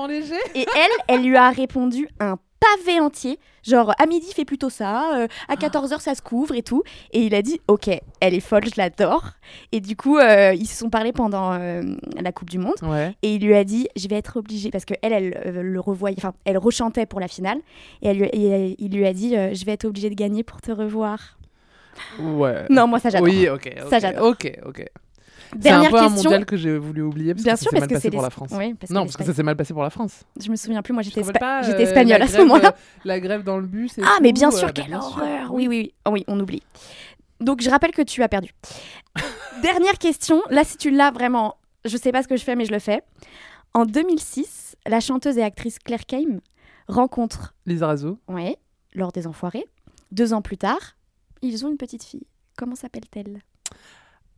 Et 0.54 0.64
elle, 0.76 0.90
elle 1.08 1.22
lui 1.24 1.36
a 1.36 1.50
répondu 1.50 2.08
un 2.20 2.38
pavé 2.64 3.00
entier, 3.00 3.38
genre 3.62 3.92
à 3.98 4.06
midi 4.06 4.32
fait 4.32 4.44
plutôt 4.44 4.70
ça, 4.70 5.16
euh, 5.16 5.26
à 5.48 5.56
14h 5.56 6.00
ça 6.00 6.14
se 6.14 6.22
couvre 6.22 6.54
et 6.54 6.62
tout. 6.62 6.82
Et 7.12 7.20
il 7.20 7.34
a 7.34 7.42
dit 7.42 7.60
ok, 7.68 7.88
elle 8.20 8.34
est 8.34 8.40
folle, 8.40 8.64
je 8.64 8.72
l'adore. 8.76 9.30
Et 9.72 9.80
du 9.80 9.96
coup, 9.96 10.18
euh, 10.18 10.54
ils 10.54 10.66
se 10.66 10.76
sont 10.76 10.90
parlé 10.90 11.12
pendant 11.12 11.52
euh, 11.52 11.82
la 12.20 12.32
Coupe 12.32 12.50
du 12.50 12.58
Monde. 12.58 12.74
Ouais. 12.82 13.14
Et 13.22 13.34
il 13.34 13.44
lui 13.44 13.54
a 13.54 13.64
dit 13.64 13.88
je 13.96 14.08
vais 14.08 14.16
être 14.16 14.38
obligée, 14.38 14.70
parce 14.70 14.84
que 14.84 14.94
elle, 15.02 15.12
elle 15.12 15.60
le 15.60 15.80
revoyait, 15.80 16.16
enfin 16.18 16.34
elle 16.44 16.58
rechantait 16.58 17.06
pour 17.06 17.20
la 17.20 17.28
finale. 17.28 17.58
Et, 18.02 18.08
elle 18.08 18.74
il 18.78 18.92
lui 18.92 19.06
a 19.06 19.12
dit 19.12 19.30
je 19.34 19.64
vais 19.64 19.72
être 19.72 19.84
obligée 19.84 20.10
de 20.10 20.14
gagner 20.14 20.42
pour 20.42 20.60
te 20.60 20.70
revoir. 20.70 21.38
Ouais. 22.18 22.66
Non, 22.70 22.86
moi 22.86 22.98
ça 22.98 23.10
j'adore. 23.10 23.28
Oui, 23.28 23.48
ok. 23.48 23.70
ok, 23.76 23.90
Ça, 23.90 23.98
j'adore. 23.98 24.28
Ok, 24.28 24.52
ok. 24.66 24.84
C'est 25.60 25.68
un 25.70 25.80
Dernière 25.80 25.90
peu 25.90 25.98
un 25.98 26.08
question. 26.08 26.22
mondial 26.30 26.44
que 26.46 26.56
j'ai 26.56 26.76
voulu 26.78 27.02
oublier 27.02 27.34
parce 27.34 27.44
Bien 27.44 27.54
que 27.54 27.60
sûr, 27.60 27.70
ça 27.70 27.76
s'est 27.76 27.80
mal 27.80 27.88
passé 27.88 28.10
pour 28.10 28.22
la 28.22 28.30
France. 28.30 28.50
Oui, 28.52 28.74
parce 28.74 28.90
non, 28.90 29.02
parce 29.04 29.16
que 29.16 29.24
ça 29.24 29.32
s'est 29.34 29.42
mal 29.42 29.56
passé 29.56 29.72
pour 29.72 29.82
la 29.82 29.90
France. 29.90 30.24
Je 30.40 30.50
me 30.50 30.56
souviens 30.56 30.82
plus, 30.82 30.92
moi 30.92 31.02
j'étais 31.02 31.20
euh, 31.20 31.78
espagnole 31.78 32.22
à 32.22 32.26
ce 32.26 32.38
moment-là. 32.38 32.74
la 33.04 33.20
grève 33.20 33.42
dans 33.44 33.58
le 33.58 33.66
bus. 33.66 33.92
Ah, 34.02 34.18
mais 34.20 34.32
bien 34.32 34.48
euh, 34.48 34.56
sûr, 34.56 34.66
bah, 34.66 34.72
quelle 34.74 34.86
bien 34.86 35.00
sûr. 35.00 35.10
horreur 35.18 35.52
Oui, 35.54 35.68
oui, 35.68 35.92
oui. 36.06 36.12
Oui, 36.12 36.24
on 36.28 36.38
oublie. 36.40 36.62
Donc, 37.40 37.60
je 37.62 37.70
rappelle 37.70 37.92
que 37.92 38.02
tu 38.02 38.22
as 38.22 38.28
perdu. 38.28 38.50
Dernière 39.62 39.98
question. 39.98 40.42
Là, 40.50 40.64
si 40.64 40.76
tu 40.76 40.90
l'as 40.90 41.10
vraiment, 41.10 41.56
je 41.84 41.96
sais 41.96 42.12
pas 42.12 42.22
ce 42.22 42.28
que 42.28 42.36
je 42.36 42.44
fais, 42.44 42.56
mais 42.56 42.64
je 42.64 42.72
le 42.72 42.78
fais. 42.78 43.02
En 43.74 43.84
2006, 43.84 44.76
la 44.86 45.00
chanteuse 45.00 45.38
et 45.38 45.42
actrice 45.42 45.78
Claire 45.78 46.06
Kame 46.06 46.40
rencontre, 46.88 47.54
Lisa 47.66 47.86
Razou. 47.86 48.18
ouais, 48.28 48.56
lors 48.94 49.10
des 49.12 49.26
Enfoirés. 49.26 49.64
Deux 50.12 50.32
ans 50.32 50.42
plus 50.42 50.56
tard, 50.58 50.96
ils 51.42 51.64
ont 51.66 51.70
une 51.70 51.76
petite 51.76 52.04
fille. 52.04 52.26
Comment 52.56 52.76
s'appelle-t-elle? 52.76 53.40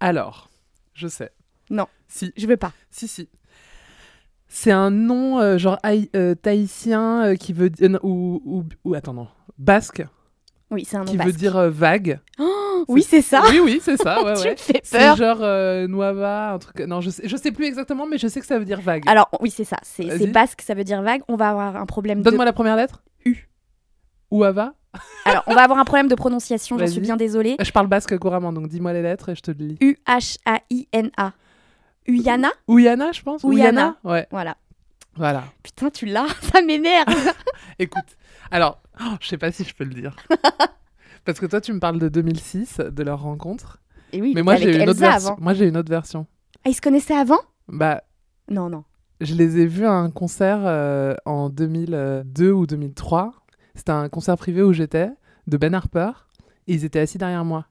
Alors, 0.01 0.49
je 0.97 1.09
sais. 1.09 1.31
Non. 1.71 1.87
Si. 2.09 2.33
Je 2.37 2.47
veux 2.47 2.57
pas. 2.57 2.73
Si, 2.91 3.07
si. 3.09 3.29
C'est 4.49 4.71
un 4.73 4.91
nom 4.91 5.41
euh, 5.41 5.59
genre 5.59 5.79
haï- 5.83 6.09
euh, 6.15 6.35
tahitien 6.35 7.25
euh, 7.27 7.35
qui 7.35 7.53
veut 7.53 7.69
dire. 7.71 7.99
ou, 8.03 8.41
ou, 8.45 8.65
ou- 8.85 8.95
Attends, 8.95 9.13
non. 9.15 9.29
Basque. 9.59 10.05
Oui, 10.71 10.85
c'est 10.85 10.97
un 10.97 11.01
nom 11.05 11.11
Qui 11.13 11.17
basque. 11.17 11.31
veut 11.31 11.37
dire 11.37 11.71
vague. 11.71 12.21
Oh, 12.39 12.85
oui, 12.89 13.03
c'est 13.03 13.23
ça. 13.23 13.43
Oui, 13.51 13.61
oui, 13.61 13.81
c'est 13.83 13.97
ça. 13.97 14.21
Ouais, 14.25 14.35
tu 14.35 14.43
ouais. 14.43 14.51
me 14.53 14.57
fais 14.57 14.81
C'est 14.83 14.99
peur. 14.99 15.17
genre 15.17 15.39
euh, 15.43 15.87
Nuava, 15.87 16.53
un 16.53 16.59
truc. 16.59 16.81
Non, 16.81 17.01
je 17.01 17.11
sais, 17.11 17.27
je 17.29 17.37
sais 17.37 17.53
plus 17.53 17.67
exactement, 17.67 18.07
mais 18.07 18.19
je 18.19 18.27
sais 18.29 18.41
que 18.41 18.47
ça 18.47 18.59
veut 18.59 18.65
dire 18.65 18.81
vague. 18.81 19.03
Alors, 19.09 19.29
oui, 19.41 19.51
c'est 19.51 19.65
ça. 19.65 19.77
C'est 19.83 20.19
c'est 20.19 20.27
basque, 20.29 20.63
ça 20.63 20.75
veut 20.75 20.85
dire 20.85 21.03
vague. 21.03 21.23
On 21.29 21.37
va 21.37 21.51
avoir 21.51 21.77
un 21.77 21.87
problème 21.87 22.19
de... 22.19 22.25
Donne-moi 22.25 22.45
la 22.45 22.53
première 22.53 22.77
lettre. 22.77 23.03
U. 23.25 23.49
Ouava. 24.31 24.75
Alors, 25.25 25.43
on 25.47 25.55
va 25.55 25.63
avoir 25.63 25.79
un 25.79 25.85
problème 25.85 26.09
de 26.09 26.15
prononciation, 26.15 26.79
j'en 26.79 26.87
suis 26.87 27.01
bien 27.01 27.17
désolée. 27.17 27.57
Je 27.61 27.71
parle 27.73 27.87
basque 27.87 28.17
couramment, 28.19 28.53
donc 28.53 28.69
dis-moi 28.69 28.93
les 28.93 29.03
lettres 29.03 29.31
et 29.31 29.35
je 29.35 29.43
te 29.43 29.51
le 29.51 29.57
lis. 29.67 29.79
U-H-A-I-N-A. 29.81 31.33
Uyana 32.09 32.49
Ouyana, 32.69 33.11
je 33.13 33.23
pense. 33.23 33.43
Ouyana. 33.43 33.97
Ouais, 34.05 34.29
Voilà. 34.31 34.57
voilà. 35.17 35.45
Putain, 35.63 35.91
tu 35.91 36.07
l'as 36.07 36.27
Ça 36.43 36.63
m'énerve 36.63 37.07
Écoute, 37.79 38.05
alors, 38.51 38.81
Oh, 39.01 39.15
je 39.21 39.27
sais 39.29 39.37
pas 39.39 39.53
si 39.53 39.65
je 39.65 39.75
peux 39.75 39.85
le 39.85 39.93
dire. 39.95 40.17
Parce 41.25 41.41
que 41.41 41.47
toi, 41.47 41.61
tu 41.61 41.73
me 41.73 41.81
parles 41.81 41.99
de 41.99 42.09
2006, 42.09 42.79
de 42.79 43.03
leur 43.03 43.21
rencontre. 43.23 43.79
Et 44.13 44.21
oui, 44.23 44.33
Mais 44.35 44.43
moi, 44.43 44.57
j'ai 44.57 44.75
une 44.81 44.89
autre 44.89 45.01
version. 45.01 45.37
Moi, 45.41 45.53
j'ai 45.55 45.67
une 45.67 45.77
autre 45.77 45.91
version. 45.91 46.27
Ah, 46.65 46.69
ils 46.71 46.75
se 46.75 46.81
connaissaient 46.81 47.17
avant? 47.17 47.41
Bah, 47.69 48.03
Non, 48.49 48.71
non. 48.71 48.85
je 49.21 49.35
les 49.35 49.59
ai 49.59 49.67
vus 49.67 49.85
à 49.85 49.93
un 49.93 50.11
concert 50.11 50.61
euh, 50.63 51.15
en 51.27 51.51
2002 51.51 52.53
ou 52.53 52.67
2003. 52.67 53.33
C'était 53.77 53.93
un 53.93 54.09
concert 54.09 54.37
privé 54.37 54.63
où 54.63 54.73
j'étais, 54.73 55.11
de 55.47 55.57
Ben 55.57 55.75
Harper. 55.75 56.11
Et 56.67 56.75
ils 56.75 56.85
étaient 56.85 56.99
assis 56.99 57.19
derrière 57.19 57.45
moi. 57.45 57.67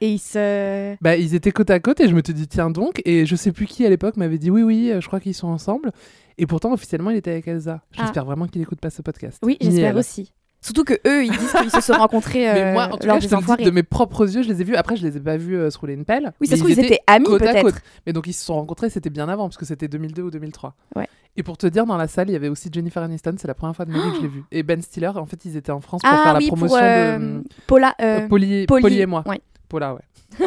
Et 0.00 0.12
ils 0.12 0.18
se. 0.18 0.96
Bah, 1.02 1.16
ils 1.16 1.34
étaient 1.34 1.52
côte 1.52 1.68
à 1.68 1.78
côte 1.78 2.00
et 2.00 2.08
je 2.08 2.14
me 2.14 2.22
suis 2.24 2.32
dit, 2.32 2.48
tiens 2.48 2.70
donc. 2.70 3.02
Et 3.04 3.26
je 3.26 3.36
sais 3.36 3.52
plus 3.52 3.66
qui 3.66 3.84
à 3.84 3.90
l'époque 3.90 4.16
m'avait 4.16 4.38
dit, 4.38 4.50
oui, 4.50 4.62
oui, 4.62 4.90
euh, 4.90 5.00
je 5.00 5.06
crois 5.06 5.20
qu'ils 5.20 5.34
sont 5.34 5.48
ensemble. 5.48 5.92
Et 6.38 6.46
pourtant, 6.46 6.72
officiellement, 6.72 7.10
il 7.10 7.18
était 7.18 7.32
avec 7.32 7.46
Elsa. 7.48 7.82
J'espère 7.92 8.24
vraiment 8.24 8.46
qu'il 8.46 8.62
écoute 8.62 8.80
pas 8.80 8.88
ce 8.88 9.02
podcast. 9.02 9.38
Oui, 9.42 9.58
j'espère 9.60 9.96
aussi. 9.96 10.32
Surtout 10.62 10.84
que 10.84 10.94
eux, 11.06 11.24
ils 11.24 11.30
disent 11.30 11.52
qu'ils 11.52 11.70
se 11.70 11.80
sont 11.80 11.94
rencontrés 11.94 12.40
Mais 12.52 12.62
euh, 12.62 12.72
moi, 12.74 12.84
en 12.92 12.96
tout 12.98 13.06
cas, 13.06 13.18
je 13.18 13.28
te 13.28 13.64
de 13.64 13.70
mes 13.70 13.82
propres 13.82 14.34
yeux, 14.34 14.42
je 14.42 14.48
les 14.48 14.60
ai 14.60 14.64
vus. 14.64 14.76
Après, 14.76 14.94
je 14.94 15.06
les 15.06 15.16
ai 15.16 15.20
pas 15.20 15.38
vus 15.38 15.56
euh, 15.56 15.70
se 15.70 15.78
rouler 15.78 15.94
une 15.94 16.04
pelle. 16.04 16.32
Oui, 16.40 16.46
ça 16.46 16.56
se 16.56 16.60
trouve, 16.60 16.70
ils 16.70 16.80
étaient 16.80 17.00
amis, 17.06 17.24
côte 17.24 17.42
à 17.42 17.52
peut-être. 17.52 17.80
Mais 18.06 18.12
donc, 18.12 18.26
ils 18.26 18.34
se 18.34 18.44
sont 18.44 18.54
rencontrés, 18.54 18.90
c'était 18.90 19.10
bien 19.10 19.28
avant, 19.28 19.44
parce 19.44 19.56
que 19.56 19.64
c'était 19.64 19.88
2002 19.88 20.22
ou 20.22 20.30
2003. 20.30 20.74
Ouais. 20.96 21.08
Et 21.36 21.42
pour 21.42 21.56
te 21.56 21.66
dire, 21.66 21.86
dans 21.86 21.96
la 21.96 22.08
salle, 22.08 22.28
il 22.28 22.32
y 22.32 22.36
avait 22.36 22.48
aussi 22.48 22.68
Jennifer 22.72 23.02
Aniston, 23.02 23.34
c'est 23.38 23.48
la 23.48 23.54
première 23.54 23.74
fois 23.76 23.84
de 23.84 23.92
ma 23.92 23.98
vie 23.98 24.10
que 24.10 24.16
je 24.16 24.22
l'ai 24.22 24.28
vu. 24.28 24.44
Et 24.50 24.62
Ben 24.62 24.82
Stiller, 24.82 25.08
en 25.14 25.26
fait, 25.26 25.44
ils 25.44 25.56
étaient 25.56 25.70
en 25.72 25.80
France 25.80 26.02
pour 26.02 26.10
Ah 26.12 26.22
faire 26.24 26.36
oui, 26.36 26.44
la 26.44 26.48
pour, 26.48 26.56
promotion 26.58 26.76
euh, 26.84 27.18
de. 27.18 27.42
Paula, 27.66 27.94
euh, 28.00 28.20
Euh, 28.20 28.28
Polly, 28.28 28.66
Polly, 28.66 28.82
Polly 28.82 29.00
et 29.00 29.06
moi. 29.06 29.22
ouais. 29.26 29.40
Paula, 29.68 29.94
ouais. 29.94 30.00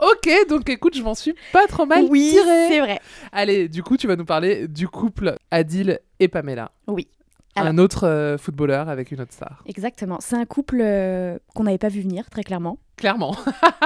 ok, 0.00 0.48
donc 0.48 0.68
écoute, 0.70 0.96
je 0.96 1.02
m'en 1.02 1.14
suis 1.14 1.34
pas 1.52 1.66
trop 1.66 1.86
mal 1.86 2.06
Oui, 2.08 2.30
tirée. 2.30 2.68
c'est 2.68 2.80
vrai. 2.80 3.00
Allez, 3.32 3.68
du 3.68 3.82
coup, 3.82 3.96
tu 3.96 4.06
vas 4.06 4.16
nous 4.16 4.24
parler 4.24 4.68
du 4.68 4.88
couple 4.88 5.36
Adil 5.50 5.98
et 6.20 6.28
Pamela. 6.28 6.70
Oui. 6.86 7.08
Un 7.54 7.76
autre 7.76 8.06
euh, 8.08 8.38
footballeur 8.38 8.88
avec 8.88 9.10
une 9.12 9.20
autre 9.20 9.32
star. 9.34 9.62
Exactement. 9.66 10.16
C'est 10.20 10.36
un 10.36 10.46
couple 10.46 10.80
euh, 10.82 11.38
qu'on 11.54 11.64
n'avait 11.64 11.76
pas 11.78 11.88
vu 11.88 12.00
venir, 12.00 12.30
très 12.30 12.42
clairement. 12.42 12.78
Clairement. 13.02 13.34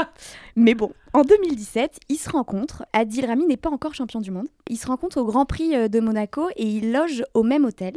Mais 0.56 0.74
bon, 0.74 0.92
en 1.14 1.22
2017, 1.22 2.00
ils 2.10 2.16
se 2.18 2.28
rencontrent. 2.28 2.84
Adil 2.92 3.24
Rami 3.24 3.46
n'est 3.46 3.56
pas 3.56 3.70
encore 3.70 3.94
champion 3.94 4.20
du 4.20 4.30
monde. 4.30 4.46
Ils 4.68 4.76
se 4.76 4.86
rencontrent 4.86 5.16
au 5.18 5.24
Grand 5.24 5.46
Prix 5.46 5.74
euh, 5.74 5.88
de 5.88 6.00
Monaco 6.00 6.50
et 6.54 6.66
ils 6.66 6.92
logent 6.92 7.24
au 7.32 7.42
même 7.42 7.64
hôtel. 7.64 7.96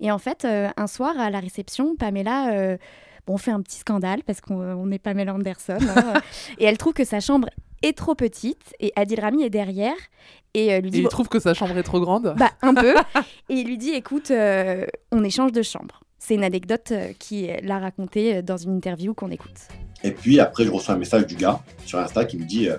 Et 0.00 0.10
en 0.10 0.16
fait, 0.16 0.46
euh, 0.46 0.70
un 0.78 0.86
soir, 0.86 1.20
à 1.20 1.28
la 1.28 1.38
réception, 1.38 1.96
Pamela 1.96 2.54
euh, 2.54 2.78
bon, 3.26 3.36
fait 3.36 3.50
un 3.50 3.60
petit 3.60 3.76
scandale 3.76 4.22
parce 4.24 4.40
qu'on 4.40 4.56
on 4.58 4.90
est 4.90 4.98
Pamela 4.98 5.34
Anderson. 5.34 5.76
hein, 5.82 6.14
et 6.58 6.64
elle 6.64 6.78
trouve 6.78 6.94
que 6.94 7.04
sa 7.04 7.20
chambre 7.20 7.50
est 7.82 7.92
trop 7.98 8.14
petite 8.14 8.72
et 8.80 8.90
Adil 8.96 9.20
Rami 9.20 9.42
est 9.44 9.50
derrière 9.50 9.92
et 10.54 10.72
euh, 10.72 10.80
lui 10.80 10.88
Et 10.88 10.90
dit 10.92 10.98
il 11.00 11.02
bon, 11.02 11.08
trouve 11.10 11.28
que 11.28 11.40
sa 11.40 11.52
chambre 11.52 11.76
est 11.76 11.82
trop 11.82 12.00
grande. 12.00 12.34
bah, 12.38 12.52
un 12.62 12.72
peu. 12.72 12.94
et 13.50 13.54
il 13.54 13.66
lui 13.66 13.76
dit 13.76 13.90
écoute, 13.90 14.30
euh, 14.30 14.86
on 15.12 15.22
échange 15.24 15.52
de 15.52 15.60
chambre. 15.60 16.00
C'est 16.18 16.36
une 16.36 16.44
anecdote 16.44 16.92
euh, 16.92 17.12
qui 17.18 17.50
l'a 17.62 17.78
racontée 17.78 18.36
euh, 18.36 18.42
dans 18.42 18.56
une 18.56 18.74
interview 18.76 19.12
qu'on 19.12 19.30
écoute. 19.30 19.68
Et 20.04 20.12
puis 20.12 20.38
après, 20.38 20.64
je 20.64 20.70
reçois 20.70 20.94
un 20.94 20.98
message 20.98 21.26
du 21.26 21.34
gars 21.34 21.58
sur 21.84 21.98
Insta 21.98 22.24
qui 22.24 22.38
me 22.38 22.44
dit 22.44 22.68
euh, 22.68 22.76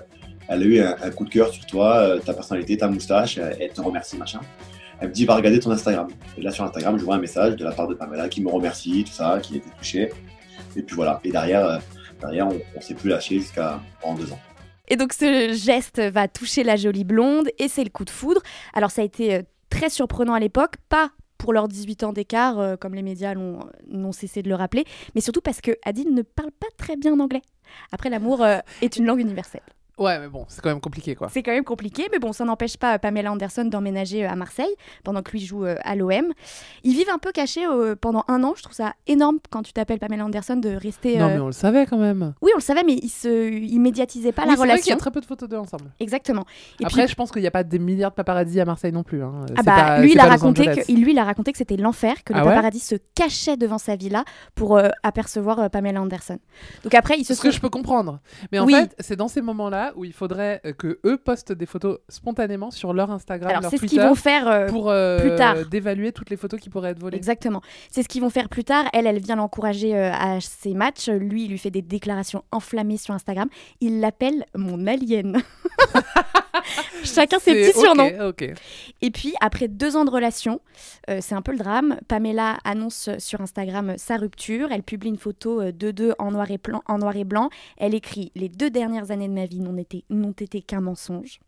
Elle 0.48 0.62
a 0.62 0.64
eu 0.64 0.80
un, 0.80 1.10
coup 1.10 1.24
de 1.24 1.30
cœur 1.30 1.52
sur 1.52 1.66
toi, 1.66 1.96
euh, 1.98 2.18
ta 2.18 2.32
personnalité, 2.32 2.78
ta 2.78 2.88
moustache, 2.88 3.36
euh, 3.36 3.52
elle 3.60 3.70
te 3.70 3.80
remercie, 3.82 4.16
machin. 4.16 4.40
Elle 5.00 5.08
me 5.08 5.12
dit 5.12 5.26
Va 5.26 5.34
regarder 5.34 5.60
ton 5.60 5.72
Instagram. 5.72 6.08
Et 6.38 6.40
là, 6.40 6.50
sur 6.50 6.64
Instagram, 6.64 6.98
je 6.98 7.04
vois 7.04 7.16
un 7.16 7.20
message 7.20 7.56
de 7.56 7.64
la 7.64 7.72
part 7.72 7.88
de 7.88 7.94
Pamela 7.94 8.28
qui 8.30 8.42
me 8.42 8.48
remercie, 8.48 9.04
tout 9.04 9.12
ça, 9.12 9.40
qui 9.42 9.56
était 9.56 9.70
touché. 9.76 10.10
Et 10.76 10.82
puis 10.82 10.96
voilà. 10.96 11.20
Et 11.24 11.30
derrière, 11.30 11.66
euh, 11.66 11.78
derrière 12.20 12.48
on, 12.48 12.58
on 12.76 12.80
s'est 12.80 12.94
plus 12.94 13.10
lâché 13.10 13.40
jusqu'à 13.40 13.80
pendant 14.00 14.14
deux 14.14 14.32
ans. 14.32 14.38
Et 14.88 14.96
donc 14.96 15.12
ce 15.12 15.52
geste 15.52 16.00
va 16.00 16.28
toucher 16.28 16.62
la 16.62 16.76
jolie 16.76 17.04
blonde 17.04 17.48
et 17.58 17.68
c'est 17.68 17.84
le 17.84 17.90
coup 17.90 18.04
de 18.04 18.10
foudre. 18.10 18.40
Alors 18.72 18.90
ça 18.90 19.02
a 19.02 19.04
été 19.04 19.34
euh, 19.34 19.42
très 19.70 19.90
surprenant 19.90 20.34
à 20.34 20.40
l'époque, 20.40 20.74
pas 20.88 21.10
pour 21.38 21.52
leurs 21.52 21.68
18 21.68 22.04
ans 22.04 22.12
d'écart, 22.12 22.58
euh, 22.58 22.76
comme 22.76 22.94
les 22.94 23.02
médias 23.02 23.34
n'ont 23.34 24.12
cessé 24.12 24.42
de 24.42 24.48
le 24.48 24.54
rappeler, 24.54 24.84
mais 25.14 25.20
surtout 25.20 25.40
parce 25.40 25.60
que 25.60 25.72
Adil 25.84 26.12
ne 26.14 26.22
parle 26.22 26.52
pas 26.52 26.68
très 26.76 26.96
bien 26.96 27.18
anglais. 27.20 27.42
Après, 27.92 28.10
l'amour 28.10 28.42
euh, 28.42 28.58
est 28.82 28.96
une 28.96 29.06
langue 29.06 29.20
universelle. 29.20 29.62
Ouais, 29.98 30.18
mais 30.18 30.28
bon, 30.28 30.44
c'est 30.48 30.60
quand 30.60 30.68
même 30.68 30.80
compliqué, 30.80 31.14
quoi. 31.14 31.28
C'est 31.32 31.42
quand 31.42 31.52
même 31.52 31.64
compliqué, 31.64 32.06
mais 32.12 32.18
bon, 32.18 32.32
ça 32.34 32.44
n'empêche 32.44 32.76
pas 32.76 32.98
Pamela 32.98 33.32
Anderson 33.32 33.64
d'emménager 33.64 34.26
euh, 34.26 34.30
à 34.30 34.36
Marseille 34.36 34.74
pendant 35.04 35.22
que 35.22 35.30
lui 35.32 35.40
joue 35.40 35.64
euh, 35.64 35.76
à 35.84 35.96
l'OM. 35.96 36.32
Ils 36.84 36.92
vivent 36.94 37.08
un 37.08 37.16
peu 37.18 37.32
cachés 37.32 37.64
euh, 37.66 37.96
pendant 37.98 38.22
un 38.28 38.44
an. 38.44 38.52
Je 38.56 38.62
trouve 38.62 38.74
ça 38.74 38.92
énorme 39.06 39.38
quand 39.48 39.62
tu 39.62 39.72
t'appelles 39.72 39.98
Pamela 39.98 40.26
Anderson 40.26 40.56
de 40.56 40.68
rester. 40.68 41.16
Non, 41.16 41.24
euh, 41.28 41.34
mais 41.34 41.40
on 41.40 41.46
le 41.46 41.52
savait 41.52 41.86
quand 41.86 41.96
même. 41.96 42.34
Oui, 42.42 42.50
on 42.54 42.58
le 42.58 42.62
savait, 42.62 42.82
mais 42.84 42.92
ils 43.02 43.08
se, 43.08 43.50
ils 43.50 43.80
médiatisaient 43.80 44.32
pas 44.32 44.42
Oui, 44.42 44.48
la 44.50 44.52
c'est 44.54 44.58
vrai 44.58 44.66
qu'il 44.66 44.74
y 44.76 44.80
relation. 44.82 44.96
a 44.96 44.98
très 44.98 45.10
peu 45.10 45.20
de 45.22 45.26
photos 45.26 45.48
d'eux 45.48 45.56
ensemble. 45.56 45.90
Exactement. 45.98 46.44
Et 46.78 46.84
Après, 46.84 47.04
puis- 47.04 47.10
je 47.12 47.14
pense 47.16 47.32
qu'il 47.32 47.40
n'y 47.40 47.48
a 47.48 47.52
pas 47.52 47.64
des 47.64 47.78
milliards 47.78 48.10
de 48.10 48.16
paparazzi 48.16 48.60
à 48.60 48.66
Marseille 48.66 48.92
non 48.92 49.02
plus. 49.02 49.22
hein. 49.24 49.46
Ah 49.56 49.62
bah, 49.62 49.74
pas- 49.76 50.00
lui, 50.00 50.12
il 50.12 50.20
a 50.20 50.24
raconté 50.26 50.66
que, 50.66 50.92
lui, 50.92 51.12
il 51.12 51.18
a 51.18 51.24
raconté 51.24 51.52
que 51.52 51.58
c'était 51.58 51.78
l'enfer, 51.78 52.22
que 52.22 52.34
Ah 52.34 52.44
ouais 52.44 52.50
paparazzi 52.54 52.80
se 52.80 52.96
cachaient 53.14 53.56
devant 53.56 53.78
sa 53.78 53.96
villa 53.96 54.24
pour 54.54 54.76
euh, 54.76 54.90
apercevoir 55.02 55.58
euh, 55.58 55.68
Pamela 55.70 56.02
Anderson. 56.02 56.38
Donc 56.84 56.94
après, 56.94 57.16
ils 57.18 57.24
se 57.24 57.32
ce 57.32 57.40
sont... 57.40 57.48
que 57.48 57.54
je 57.54 57.60
peux 57.62 57.70
comprendre. 57.70 58.20
Mais 58.52 58.58
en 58.58 58.66
Oui. 58.66 58.74
fait, 58.74 58.94
c'est 59.00 59.16
dans 59.16 59.28
ces 59.28 59.40
moments-là 59.40 59.85
où 59.96 60.04
il 60.04 60.12
faudrait 60.12 60.60
euh, 60.64 60.72
que 60.72 60.98
eux 61.04 61.16
postent 61.16 61.52
des 61.52 61.66
photos 61.66 61.98
spontanément 62.08 62.70
sur 62.70 62.92
leur 62.92 63.10
Instagram, 63.10 63.50
Alors, 63.50 63.62
leur 63.62 63.70
c'est 63.70 63.78
ce 63.78 63.86
qu'ils 63.86 64.00
vont 64.00 64.14
faire 64.14 64.48
euh, 64.48 64.66
pour 64.66 64.90
euh, 64.90 65.18
plus 65.20 65.34
tard. 65.36 65.66
d'évaluer 65.66 66.12
toutes 66.12 66.30
les 66.30 66.36
photos 66.36 66.58
qui 66.60 66.70
pourraient 66.70 66.90
être 66.90 66.98
volées. 66.98 67.16
Exactement. 67.16 67.60
C'est 67.90 68.02
ce 68.02 68.08
qu'ils 68.08 68.22
vont 68.22 68.30
faire 68.30 68.48
plus 68.48 68.64
tard. 68.64 68.84
Elle, 68.92 69.06
elle 69.06 69.20
vient 69.20 69.36
l'encourager 69.36 69.96
euh, 69.96 70.10
à 70.12 70.40
ses 70.40 70.74
matchs. 70.74 71.08
Lui, 71.08 71.44
il 71.44 71.50
lui 71.50 71.58
fait 71.58 71.70
des 71.70 71.82
déclarations 71.82 72.44
enflammées 72.52 72.96
sur 72.96 73.14
Instagram. 73.14 73.48
Il 73.80 74.00
l'appelle 74.00 74.44
mon 74.54 74.86
alien. 74.86 75.42
Chacun 77.04 77.38
ses 77.38 77.52
petits 77.52 77.78
surnoms. 77.78 78.32
Et 79.02 79.10
puis, 79.10 79.34
après 79.40 79.68
deux 79.68 79.96
ans 79.96 80.04
de 80.04 80.10
relation, 80.10 80.60
euh, 81.10 81.18
c'est 81.20 81.34
un 81.34 81.42
peu 81.42 81.52
le 81.52 81.58
drame. 81.58 81.98
Pamela 82.08 82.58
annonce 82.64 83.10
sur 83.18 83.40
Instagram 83.40 83.94
sa 83.96 84.16
rupture. 84.16 84.68
Elle 84.72 84.82
publie 84.82 85.08
une 85.08 85.18
photo 85.18 85.60
euh, 85.60 85.72
de 85.72 85.90
deux 85.90 86.14
en 86.18 86.30
noir 86.30 86.50
et, 86.50 86.58
blanc, 86.58 86.82
en 86.86 86.98
noir 86.98 87.16
et 87.16 87.24
blanc. 87.24 87.50
Elle 87.76 87.94
écrit 87.94 88.32
Les 88.34 88.48
deux 88.48 88.70
dernières 88.70 89.10
années 89.10 89.28
de 89.28 89.34
ma 89.34 89.46
vie 89.46 89.60
n'ont 89.60 89.76
été, 89.76 90.04
n'ont 90.10 90.32
été 90.32 90.62
qu'un 90.62 90.80
mensonge. 90.80 91.40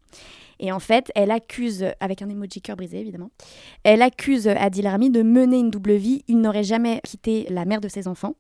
Et 0.61 0.73
en 0.73 0.81
fait, 0.81 1.13
elle 1.15 1.31
accuse, 1.31 1.87
avec 2.01 2.23
un 2.23 2.29
emoji 2.29 2.61
cœur 2.61 2.77
brisé 2.77 2.99
évidemment, 2.99 3.31
elle 3.85 4.03
accuse 4.03 4.49
Adil 4.49 4.89
Rami 4.89 5.11
de 5.11 5.23
mener 5.23 5.59
une 5.59 5.71
double 5.71 5.95
vie. 5.95 6.25
Il 6.29 6.41
n'aurait 6.41 6.65
jamais 6.65 7.01
quitté 7.05 7.47
la 7.51 7.65
mère 7.65 7.81
de 7.81 7.89
ses 7.89 8.09
enfants. 8.09 8.35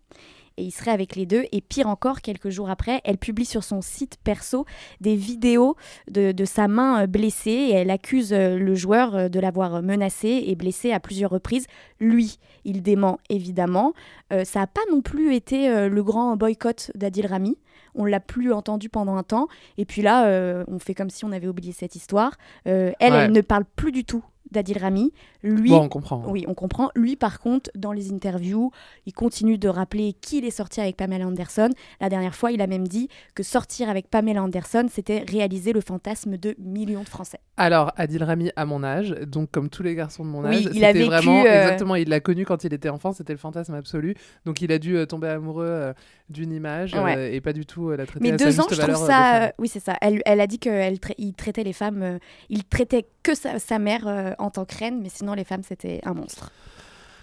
Et 0.58 0.64
il 0.64 0.70
serait 0.72 0.90
avec 0.90 1.14
les 1.16 1.24
deux. 1.24 1.44
Et 1.52 1.60
pire 1.60 1.86
encore, 1.88 2.20
quelques 2.20 2.50
jours 2.50 2.68
après, 2.68 3.00
elle 3.04 3.16
publie 3.16 3.44
sur 3.44 3.62
son 3.64 3.80
site 3.80 4.16
perso 4.24 4.66
des 5.00 5.14
vidéos 5.14 5.76
de, 6.10 6.32
de 6.32 6.44
sa 6.44 6.66
main 6.68 7.04
euh, 7.04 7.06
blessée. 7.06 7.50
Et 7.50 7.72
elle 7.72 7.90
accuse 7.90 8.32
euh, 8.32 8.58
le 8.58 8.74
joueur 8.74 9.14
euh, 9.14 9.28
de 9.28 9.38
l'avoir 9.40 9.82
menacé 9.82 10.44
et 10.46 10.54
blessé 10.56 10.92
à 10.92 11.00
plusieurs 11.00 11.30
reprises. 11.30 11.66
Lui, 12.00 12.38
il 12.64 12.82
dément 12.82 13.18
évidemment. 13.30 13.94
Euh, 14.32 14.44
ça 14.44 14.60
n'a 14.60 14.66
pas 14.66 14.80
non 14.90 15.00
plus 15.00 15.34
été 15.34 15.88
le 15.88 16.02
grand 16.02 16.36
boycott 16.36 16.90
d'Adil 16.94 17.26
Rami. 17.26 17.56
On 17.94 18.04
l'a 18.04 18.20
plus 18.20 18.52
entendu 18.52 18.88
pendant 18.88 19.16
un 19.16 19.22
temps. 19.22 19.48
Et 19.76 19.84
puis 19.84 20.02
là, 20.02 20.26
euh, 20.26 20.64
on 20.68 20.78
fait 20.78 20.94
comme 20.94 21.10
si 21.10 21.24
on 21.24 21.32
avait 21.32 21.48
oublié 21.48 21.72
cette 21.72 21.96
histoire. 21.96 22.32
Euh, 22.66 22.92
elle, 23.00 23.12
Ouais. 23.12 23.18
elle 23.24 23.32
ne 23.32 23.40
parle 23.40 23.64
plus 23.76 23.92
du 23.92 24.04
tout 24.04 24.22
d'Adil 24.50 24.78
Rami. 24.78 25.12
Lui, 25.42 25.70
Bon, 25.70 25.82
on 25.82 25.88
comprend. 25.88 26.24
Oui, 26.26 26.44
on 26.48 26.54
comprend. 26.54 26.90
Lui, 26.94 27.16
par 27.16 27.38
contre, 27.40 27.70
dans 27.74 27.92
les 27.92 28.12
interviews, 28.12 28.70
il 29.06 29.12
continue 29.12 29.58
de 29.58 29.68
rappeler 29.68 30.14
qu'il 30.20 30.44
est 30.44 30.50
sorti 30.50 30.80
avec 30.80 30.96
Pamela 30.96 31.26
Anderson. 31.26 31.70
La 32.00 32.08
dernière 32.08 32.34
fois, 32.34 32.50
il 32.52 32.60
a 32.60 32.66
même 32.66 32.86
dit 32.88 33.08
que 33.34 33.42
sortir 33.42 33.88
avec 33.88 34.08
Pamela 34.08 34.42
Anderson, 34.42 34.86
c'était 34.90 35.24
réaliser 35.28 35.72
le 35.72 35.80
fantasme 35.80 36.36
de 36.36 36.54
millions 36.58 37.02
de 37.02 37.08
Français. 37.08 37.38
Alors, 37.56 37.92
Adil 37.96 38.22
Rami 38.22 38.50
à 38.56 38.64
mon 38.66 38.82
âge, 38.84 39.10
donc 39.26 39.50
comme 39.50 39.68
tous 39.68 39.82
les 39.82 39.94
garçons 39.94 40.24
de 40.24 40.30
mon 40.30 40.40
Oui, 40.48 40.66
âge, 40.66 40.68
il 40.74 40.84
a 40.84 40.92
vécu, 40.92 41.06
vraiment 41.06 41.40
euh, 41.44 41.62
exactement. 41.62 41.94
Il 41.96 42.08
l'a 42.08 42.20
connu 42.20 42.44
quand 42.44 42.64
il 42.64 42.72
était 42.72 42.88
enfant, 42.88 43.12
c'était 43.12 43.32
le 43.32 43.38
fantasme 43.38 43.74
absolu. 43.74 44.14
Donc, 44.44 44.60
il 44.62 44.70
a 44.72 44.78
dû 44.78 44.96
euh, 44.96 45.06
tomber 45.06 45.28
amoureux 45.28 45.66
euh, 45.68 45.92
d'une 46.30 46.52
image 46.52 46.94
Ouais. 46.94 47.34
et 47.34 47.40
pas 47.40 47.52
du 47.52 47.64
tout 47.66 47.90
la 47.90 48.06
traiter 48.06 48.20
Mais 48.22 48.32
à 48.34 48.38
sa 48.38 48.44
deux 48.46 48.60
ans, 48.60 48.66
juste 48.68 48.80
je 48.80 48.86
trouve 48.86 49.06
ça. 49.06 49.52
oui, 49.58 49.68
c'est 49.68 49.80
ça. 49.80 49.96
Elle, 50.00 50.20
elle 50.26 50.40
a 50.40 50.46
dit 50.46 50.58
qu'il 50.58 51.34
traitait 51.36 51.64
les 51.64 51.72
femmes. 51.72 52.18
il 52.48 52.64
traitait 52.64 53.06
que 53.22 53.34
sa, 53.34 53.58
sa 53.58 53.78
mère 53.78 54.34
en 54.38 54.50
tant 54.50 54.64
que 54.64 54.76
reine, 54.76 55.00
mais 55.02 55.08
sinon, 55.08 55.34
les 55.34 55.44
femmes, 55.44 55.62
c'était 55.66 56.00
un 56.04 56.14
monstre. 56.14 56.50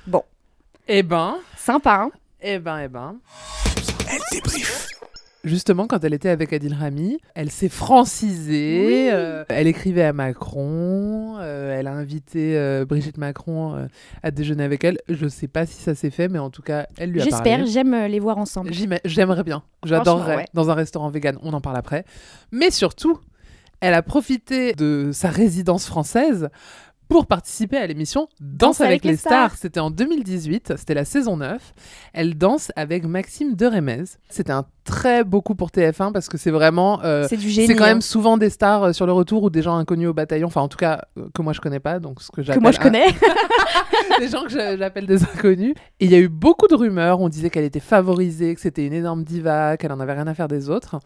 Bon. 0.08 0.24
Eh 0.88 1.04
ben. 1.04 1.36
Sympa, 1.58 1.96
hein 2.04 2.12
Eh 2.42 2.60
ben, 2.60 2.80
eh 2.80 2.88
ben. 2.88 3.16
Justement, 5.44 5.86
quand 5.86 6.04
elle 6.04 6.16
était 6.16 6.30
avec 6.30 6.54
Adil 6.54 6.74
Rami, 6.74 7.20
elle 7.36 7.52
s'est 7.52 7.70
francisée. 7.70 8.84
Oui. 8.88 9.10
euh, 9.14 9.44
elle 9.50 9.68
écrivait 9.68 10.04
à 10.04 10.12
Macron. 10.12 11.38
euh, 11.40 11.78
elle 11.80 11.86
a 11.86 11.94
invité 11.94 12.58
euh, 12.58 12.84
Brigitte 12.84 13.20
Macron 13.20 13.76
euh, 13.76 13.86
à 14.24 14.32
déjeuner 14.32 14.64
avec 14.64 14.84
elle. 14.84 14.98
Je 15.08 15.28
sais 15.28 15.48
pas 15.48 15.68
si 15.68 15.76
ça 15.76 15.94
s'est 15.94 16.10
fait, 16.10 16.30
mais 16.30 16.40
en 16.40 16.50
tout 16.50 16.64
cas, 16.64 16.88
elle 16.98 17.12
lui 17.12 17.22
a 17.22 17.26
parlé. 17.28 17.52
J'espère, 17.52 17.66
j'aime 17.68 17.96
les 18.08 18.20
voir 18.20 18.40
ensemble. 18.40 18.72
J'aimerais 19.06 19.44
bien. 19.44 19.62
J'adorerais. 19.86 20.36
ouais. 20.38 20.46
Dans 20.56 20.72
un 20.72 20.74
restaurant 20.74 21.10
vegan, 21.10 21.38
on 21.44 21.54
en 21.54 21.62
parle 21.62 21.78
après. 21.78 22.06
Mais 22.52 22.72
surtout, 22.72 23.20
elle 23.82 23.94
a 23.94 24.02
profité 24.02 24.74
de 24.74 25.12
sa 25.14 25.30
résidence 25.30 25.86
française 25.86 26.50
pour 27.08 27.26
participer 27.28 27.78
à 27.78 27.88
l'émission 27.88 28.28
Danse 28.40 28.82
avec, 28.82 29.04
les 29.06 29.16
stars. 29.16 29.56
C'était 29.56 29.80
en 29.80 29.92
2018, 29.92 30.74
c'était 30.78 30.94
la 30.94 31.06
saison 31.06 31.38
9. 31.38 31.74
Elle 32.14 32.38
danse 32.38 32.72
avec 32.76 33.06
Maxime 33.06 33.56
Deremez. 33.56 34.04
C'était 34.30 34.52
un 34.52 34.66
très 34.84 35.24
beau 35.24 35.42
coup 35.42 35.56
pour 35.56 35.70
TF1 35.70 36.12
parce 36.12 36.30
que 36.30 36.38
c'est 36.38 36.52
vraiment. 36.52 37.02
euh, 37.04 37.26
C'est 37.30 37.38
du 37.38 37.50
génie. 37.50 37.68
c'est 37.68 37.76
quand 37.76 37.86
même 37.86 37.98
hein. 37.98 38.02
souvent 38.02 38.38
des 38.38 38.50
stars 38.50 38.84
euh, 38.84 38.94
sur 38.94 39.06
le 39.06 39.12
retour 39.14 39.44
ou 39.44 39.50
des 39.50 39.62
gens 39.62 39.76
inconnus 39.76 40.10
au 40.10 40.14
bataillon. 40.14 40.48
Enfin, 40.48 40.62
en 40.62 40.68
tout 40.68 40.78
cas, 40.78 41.06
euh, 41.18 41.28
que 41.34 41.42
moi 41.42 41.54
je 41.54 41.62
connais 41.62 41.80
pas. 41.80 42.00
Donc, 42.00 42.22
ce 42.22 42.32
que 42.32 42.42
que 42.42 42.60
moi 42.60 42.72
je 42.72 42.80
un- 42.80 42.84
connais. 42.84 43.08
des 44.20 44.28
gens 44.28 44.44
que 44.44 44.50
j'appelle 44.50 45.06
des 45.08 45.24
inconnus. 45.24 45.74
Et 46.00 46.06
il 46.06 46.12
y 46.12 46.16
a 46.16 46.20
eu 46.20 46.30
beaucoup 46.30 46.68
de 46.68 46.76
rumeurs. 46.76 47.20
On 47.22 47.30
disait 47.30 47.50
qu'elle 47.50 47.64
était 47.66 47.80
favorisée, 47.80 48.54
que 48.56 48.62
c'était 48.62 48.86
une 48.86 48.94
énorme 48.94 49.24
diva, 49.24 49.78
qu'elle 49.78 49.92
en 49.92 50.00
avait 50.00 50.14
rien 50.14 50.28
à 50.28 50.34
faire 50.34 50.48
des 50.48 50.70
autres. 50.70 51.00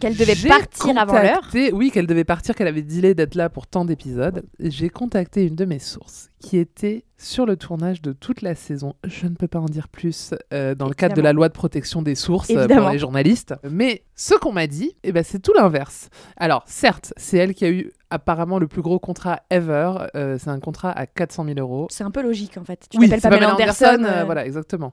Qu'elle 0.00 0.16
devait 0.16 0.34
partir 0.48 0.96
avant 0.98 1.14
l'heure. 1.14 1.40
contacté- 1.40 1.72
Oui, 1.72 1.90
qu'elle 1.90 2.06
devait 2.06 2.24
partir, 2.24 2.54
qu'elle 2.54 2.68
avait 2.68 2.82
dealé 2.82 3.14
d'être 3.14 3.34
là 3.34 3.48
pour 3.48 3.66
tant 3.66 3.84
d'épisodes. 3.84 4.44
J'ai 4.60 4.90
contacté 4.90 5.44
une 5.46 5.56
de 5.56 5.64
mes 5.64 5.78
sources 5.80 6.30
qui 6.38 6.56
était 6.56 7.04
sur 7.16 7.46
le 7.46 7.56
tournage 7.56 8.00
de 8.00 8.12
toute 8.12 8.42
la 8.42 8.54
saison. 8.54 8.94
Je 9.04 9.26
ne 9.26 9.34
peux 9.34 9.48
pas 9.48 9.58
en 9.58 9.64
dire 9.66 9.88
plus 9.88 10.34
euh, 10.52 10.74
dans 10.76 10.86
le 10.86 10.94
cadre 10.94 11.14
de 11.16 11.20
la 11.20 11.32
loi 11.32 11.48
de 11.48 11.52
protection 11.52 12.00
des 12.02 12.14
sources 12.14 12.50
euh, 12.50 12.68
pour 12.68 12.90
les 12.90 12.98
journalistes. 13.00 13.54
Mais 13.68 14.04
ce 14.14 14.34
qu'on 14.34 14.52
m'a 14.52 14.68
dit, 14.68 14.96
eh 15.02 15.10
ben, 15.10 15.24
c'est 15.24 15.40
tout 15.40 15.52
l'inverse. 15.52 16.10
Alors, 16.36 16.62
certes, 16.66 17.12
c'est 17.16 17.38
elle 17.38 17.54
qui 17.54 17.64
a 17.64 17.70
eu 17.70 17.90
apparemment 18.10 18.58
le 18.60 18.68
plus 18.68 18.82
gros 18.82 19.00
contrat 19.00 19.40
ever. 19.50 19.94
Euh, 20.14 20.38
c'est 20.38 20.50
un 20.50 20.60
contrat 20.60 20.92
à 20.92 21.06
400 21.06 21.44
000 21.44 21.58
euros. 21.58 21.88
C'est 21.90 22.04
un 22.04 22.12
peu 22.12 22.22
logique 22.22 22.56
en 22.56 22.64
fait. 22.64 22.86
Tu 22.88 22.98
Oui, 22.98 23.08
t'appelles 23.08 23.30
Pamela 23.30 23.54
Anderson. 23.54 23.96
euh, 24.04 24.20
euh, 24.20 24.24
voilà, 24.24 24.46
exactement. 24.46 24.92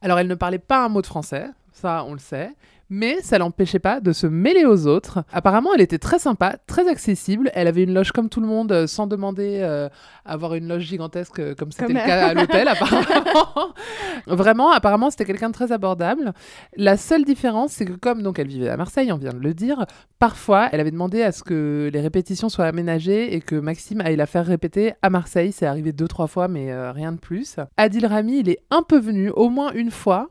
Alors, 0.00 0.18
elle 0.18 0.28
ne 0.28 0.34
parlait 0.34 0.58
pas 0.58 0.84
un 0.84 0.88
mot 0.88 1.02
de 1.02 1.06
français, 1.06 1.46
ça, 1.72 2.04
on 2.06 2.12
le 2.12 2.18
sait. 2.20 2.50
Mais 2.90 3.20
ça 3.22 3.38
l'empêchait 3.38 3.78
pas 3.78 4.00
de 4.00 4.12
se 4.12 4.26
mêler 4.26 4.64
aux 4.64 4.86
autres. 4.86 5.24
Apparemment, 5.32 5.70
elle 5.74 5.80
était 5.80 5.98
très 5.98 6.18
sympa, 6.18 6.56
très 6.66 6.88
accessible. 6.88 7.50
Elle 7.54 7.66
avait 7.66 7.82
une 7.82 7.92
loge 7.92 8.12
comme 8.12 8.28
tout 8.28 8.40
le 8.40 8.46
monde, 8.46 8.72
euh, 8.72 8.86
sans 8.86 9.06
demander 9.06 9.60
euh, 9.62 9.88
avoir 10.24 10.54
une 10.54 10.68
loge 10.68 10.82
gigantesque 10.82 11.38
euh, 11.38 11.54
comme 11.54 11.70
c'était 11.72 11.92
le 11.92 11.94
cas 11.94 12.28
à 12.28 12.34
l'hôtel, 12.34 12.68
apparemment. 12.68 13.74
Vraiment, 14.26 14.72
apparemment, 14.72 15.10
c'était 15.10 15.24
quelqu'un 15.24 15.48
de 15.48 15.54
très 15.54 15.72
abordable. 15.72 16.32
La 16.76 16.96
seule 16.96 17.24
différence, 17.24 17.72
c'est 17.72 17.84
que 17.84 17.92
comme 17.92 18.22
donc 18.22 18.38
elle 18.38 18.48
vivait 18.48 18.68
à 18.68 18.76
Marseille, 18.76 19.12
on 19.12 19.18
vient 19.18 19.32
de 19.32 19.38
le 19.38 19.54
dire, 19.54 19.86
parfois, 20.18 20.68
elle 20.72 20.80
avait 20.80 20.90
demandé 20.90 21.22
à 21.22 21.32
ce 21.32 21.42
que 21.42 21.90
les 21.92 22.00
répétitions 22.00 22.48
soient 22.48 22.66
aménagées 22.66 23.34
et 23.34 23.40
que 23.40 23.56
Maxime 23.56 24.00
aille 24.00 24.16
la 24.16 24.26
faire 24.26 24.46
répéter 24.46 24.94
à 25.02 25.10
Marseille. 25.10 25.52
C'est 25.52 25.66
arrivé 25.66 25.92
deux, 25.92 26.08
trois 26.08 26.26
fois, 26.26 26.48
mais 26.48 26.72
euh, 26.72 26.92
rien 26.92 27.12
de 27.12 27.18
plus. 27.18 27.56
Adil 27.76 28.06
Rami, 28.06 28.40
il 28.40 28.48
est 28.48 28.60
un 28.70 28.82
peu 28.82 28.98
venu, 28.98 29.30
au 29.30 29.48
moins 29.48 29.72
une 29.72 29.90
fois. 29.90 30.30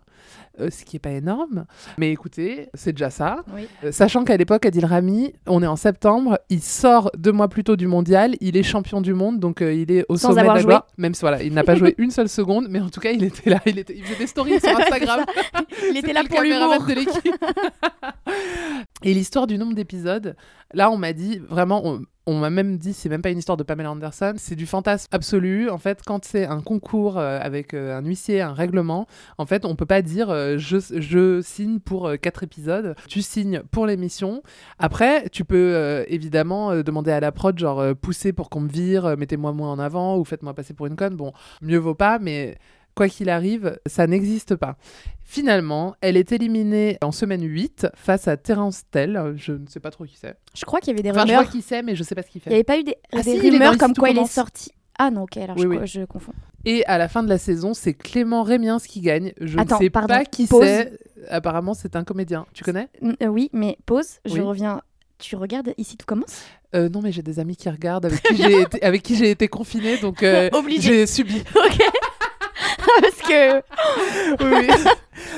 Euh, 0.59 0.69
ce 0.69 0.85
qui 0.85 0.95
est 0.95 0.99
pas 0.99 1.11
énorme, 1.11 1.65
mais 1.97 2.11
écoutez, 2.11 2.69
c'est 2.73 2.91
déjà 2.91 3.09
ça. 3.09 3.43
Oui. 3.53 3.67
Euh, 3.83 3.91
sachant 3.91 4.23
qu'à 4.23 4.37
l'époque, 4.37 4.65
Adil 4.65 4.85
Rami, 4.85 5.33
on 5.45 5.61
est 5.61 5.67
en 5.67 5.75
septembre, 5.75 6.39
il 6.49 6.61
sort 6.61 7.11
deux 7.17 7.31
mois 7.31 7.47
plus 7.47 7.63
tôt 7.63 7.75
du 7.75 7.87
mondial, 7.87 8.35
il 8.41 8.57
est 8.57 8.63
champion 8.63 9.01
du 9.01 9.13
monde, 9.13 9.39
donc 9.39 9.61
euh, 9.61 9.73
il 9.73 9.91
est 9.91 10.05
au 10.09 10.17
Sans 10.17 10.29
sommet 10.29 10.41
de 10.41 10.47
la 10.47 10.63
gloire. 10.63 10.87
Même 10.97 11.13
si 11.13 11.21
voilà, 11.21 11.43
il 11.43 11.53
n'a 11.53 11.63
pas 11.63 11.75
joué 11.75 11.95
une 11.97 12.11
seule 12.11 12.29
seconde, 12.29 12.67
mais 12.69 12.79
en 12.79 12.89
tout 12.89 12.99
cas, 12.99 13.11
il 13.11 13.23
était 13.23 13.49
là, 13.49 13.59
il, 13.65 13.77
était, 13.77 13.95
il 13.95 14.03
faisait 14.03 14.19
des 14.19 14.27
stories 14.27 14.59
sur 14.59 14.77
Instagram. 14.77 15.25
Il 15.89 15.97
était 15.97 16.13
là 16.13 16.23
pour 16.23 16.41
l'humour. 16.41 16.85
de 16.85 16.93
l'équipe. 16.93 17.35
Et 19.03 19.13
l'histoire 19.13 19.47
du 19.47 19.57
nombre 19.57 19.73
d'épisodes, 19.73 20.35
là, 20.73 20.91
on 20.91 20.97
m'a 20.97 21.13
dit 21.13 21.39
vraiment, 21.39 21.99
on, 22.25 22.39
m'a 22.39 22.49
même 22.49 22.77
dit, 22.77 22.93
c'est 22.93 23.09
même 23.09 23.21
pas 23.21 23.29
une 23.29 23.37
histoire 23.37 23.57
de 23.57 23.63
Pamela 23.63 23.91
Anderson, 23.91 24.33
c'est 24.37 24.55
du 24.55 24.65
fantasme 24.65 25.07
absolu. 25.11 25.69
En 25.69 25.77
fait, 25.77 26.01
quand 26.05 26.25
c'est 26.25 26.45
un 26.45 26.61
concours 26.61 27.17
euh, 27.17 27.39
avec 27.41 27.73
euh, 27.73 27.97
un 27.97 28.03
huissier, 28.03 28.41
un 28.41 28.53
règlement, 28.53 29.07
en 29.37 29.45
fait, 29.45 29.65
on 29.65 29.75
peut 29.75 29.85
pas 29.85 30.01
dire 30.01 30.29
euh, 30.29 30.57
je, 30.57 30.77
je 30.97 31.41
signe 31.41 31.79
pour 31.79 32.11
quatre 32.21 32.43
épisodes. 32.43 32.95
Tu 33.07 33.21
signes 33.21 33.61
pour 33.71 33.85
l'émission. 33.85 34.43
Après, 34.79 35.29
tu 35.29 35.45
peux 35.45 36.05
évidemment 36.07 36.75
demander 36.81 37.11
à 37.11 37.19
la 37.19 37.31
prod, 37.31 37.57
genre 37.57 37.95
pousser 37.95 38.33
pour 38.33 38.49
qu'on 38.49 38.61
me 38.61 38.69
vire, 38.69 39.15
mettez-moi 39.17 39.53
moins 39.53 39.71
en 39.71 39.79
avant 39.79 40.17
ou 40.17 40.25
faites-moi 40.25 40.53
passer 40.53 40.73
pour 40.73 40.87
une 40.87 40.95
conne. 40.95 41.15
Bon, 41.15 41.31
mieux 41.61 41.77
vaut 41.77 41.95
pas, 41.95 42.19
mais 42.19 42.57
quoi 42.97 43.07
qu'il 43.09 43.29
arrive, 43.29 43.79
ça 43.85 44.05
n'existe 44.07 44.55
pas. 44.55 44.75
Finalement, 45.23 45.95
elle 46.01 46.15
est 46.17 46.31
éliminée 46.31 46.97
en 47.01 47.11
semaine 47.11 47.43
8 47.43 47.87
face 47.95 48.27
à 48.27 48.37
Terence 48.37 48.83
Tell. 48.91 49.33
Je 49.35 49.51
ne 49.53 49.67
sais 49.67 49.79
pas 49.81 49.91
trop 49.91 50.05
qui 50.05 50.15
c'est. 50.19 50.35
Je 50.55 50.63
crois 50.65 50.79
qu'il 50.79 50.89
y 50.89 50.93
avait 50.93 51.03
des 51.03 51.11
Enfin, 51.11 51.21
je 51.25 51.27
vois 51.33 51.37
rumeurs. 51.39 51.51
qui 51.51 51.61
c'est, 51.61 51.81
mais 51.83 51.95
je 51.95 52.03
sais 52.03 52.15
pas 52.15 52.21
ce 52.23 52.29
qu'il 52.29 52.41
Il 52.45 52.49
n'y 52.49 52.51
fait. 52.51 52.55
avait 52.55 52.63
pas 52.63 52.77
eu 52.79 52.83
des, 52.83 52.95
Ah 53.11 53.21
des 53.21 53.39
si, 53.39 53.49
rumeurs 53.49 53.77
comme 53.77 53.93
quoi 53.93 54.09
il 54.09 54.17
est 54.17 54.25
sorti. 54.25 54.71
Ah 54.99 55.11
non, 55.11 55.23
ok, 55.23 55.37
alors 55.37 55.55
Oui, 55.57 55.63
je, 55.63 55.67
oui. 55.67 55.77
je 55.85 56.05
confonds. 56.05 56.33
Et 56.65 56.85
à 56.85 56.97
la 56.97 57.07
fin 57.07 57.23
de 57.23 57.29
la 57.29 57.37
saison, 57.37 57.73
c'est 57.73 57.93
Clément 57.93 58.43
Rémiens 58.43 58.79
qui 58.79 59.01
gagne. 59.01 59.33
Je 59.39 59.59
Attends, 59.59 59.75
ne 59.77 59.83
sais 59.83 59.89
pardon, 59.89 60.07
pas 60.15 60.25
qui 60.25 60.47
c'est. 60.47 60.97
Apparemment, 61.29 61.73
c'est 61.73 61.95
un 61.95 62.03
comédien. 62.03 62.45
Tu 62.53 62.63
connais? 62.63 62.87
Euh, 63.21 63.27
oui, 63.27 63.49
mais 63.53 63.77
pause, 63.85 64.19
je 64.25 64.41
reviens. 64.41 64.81
Tu 65.19 65.35
regardes 65.35 65.73
ici 65.79 65.97
tout 65.97 66.05
commence? 66.05 66.43
Euh, 66.75 66.89
Non, 66.89 67.01
mais 67.01 67.11
j'ai 67.11 67.23
des 67.23 67.39
amis 67.39 67.55
qui 67.55 67.67
regardent, 67.69 68.05
avec 68.05 68.21
qui 68.21 68.35
j'ai 68.37 68.61
été, 68.61 68.83
avec 68.83 69.01
qui 69.03 69.15
j'ai 69.15 69.31
été 69.31 69.47
confinée, 69.47 69.97
donc 69.97 70.21
euh, 70.23 70.49
j'ai 70.79 71.05
subi. 71.07 71.41
Ok. 71.55 71.79
Parce 73.01 73.21
que 73.21 73.57
Oui, 74.43 74.67
oui. 74.69 74.91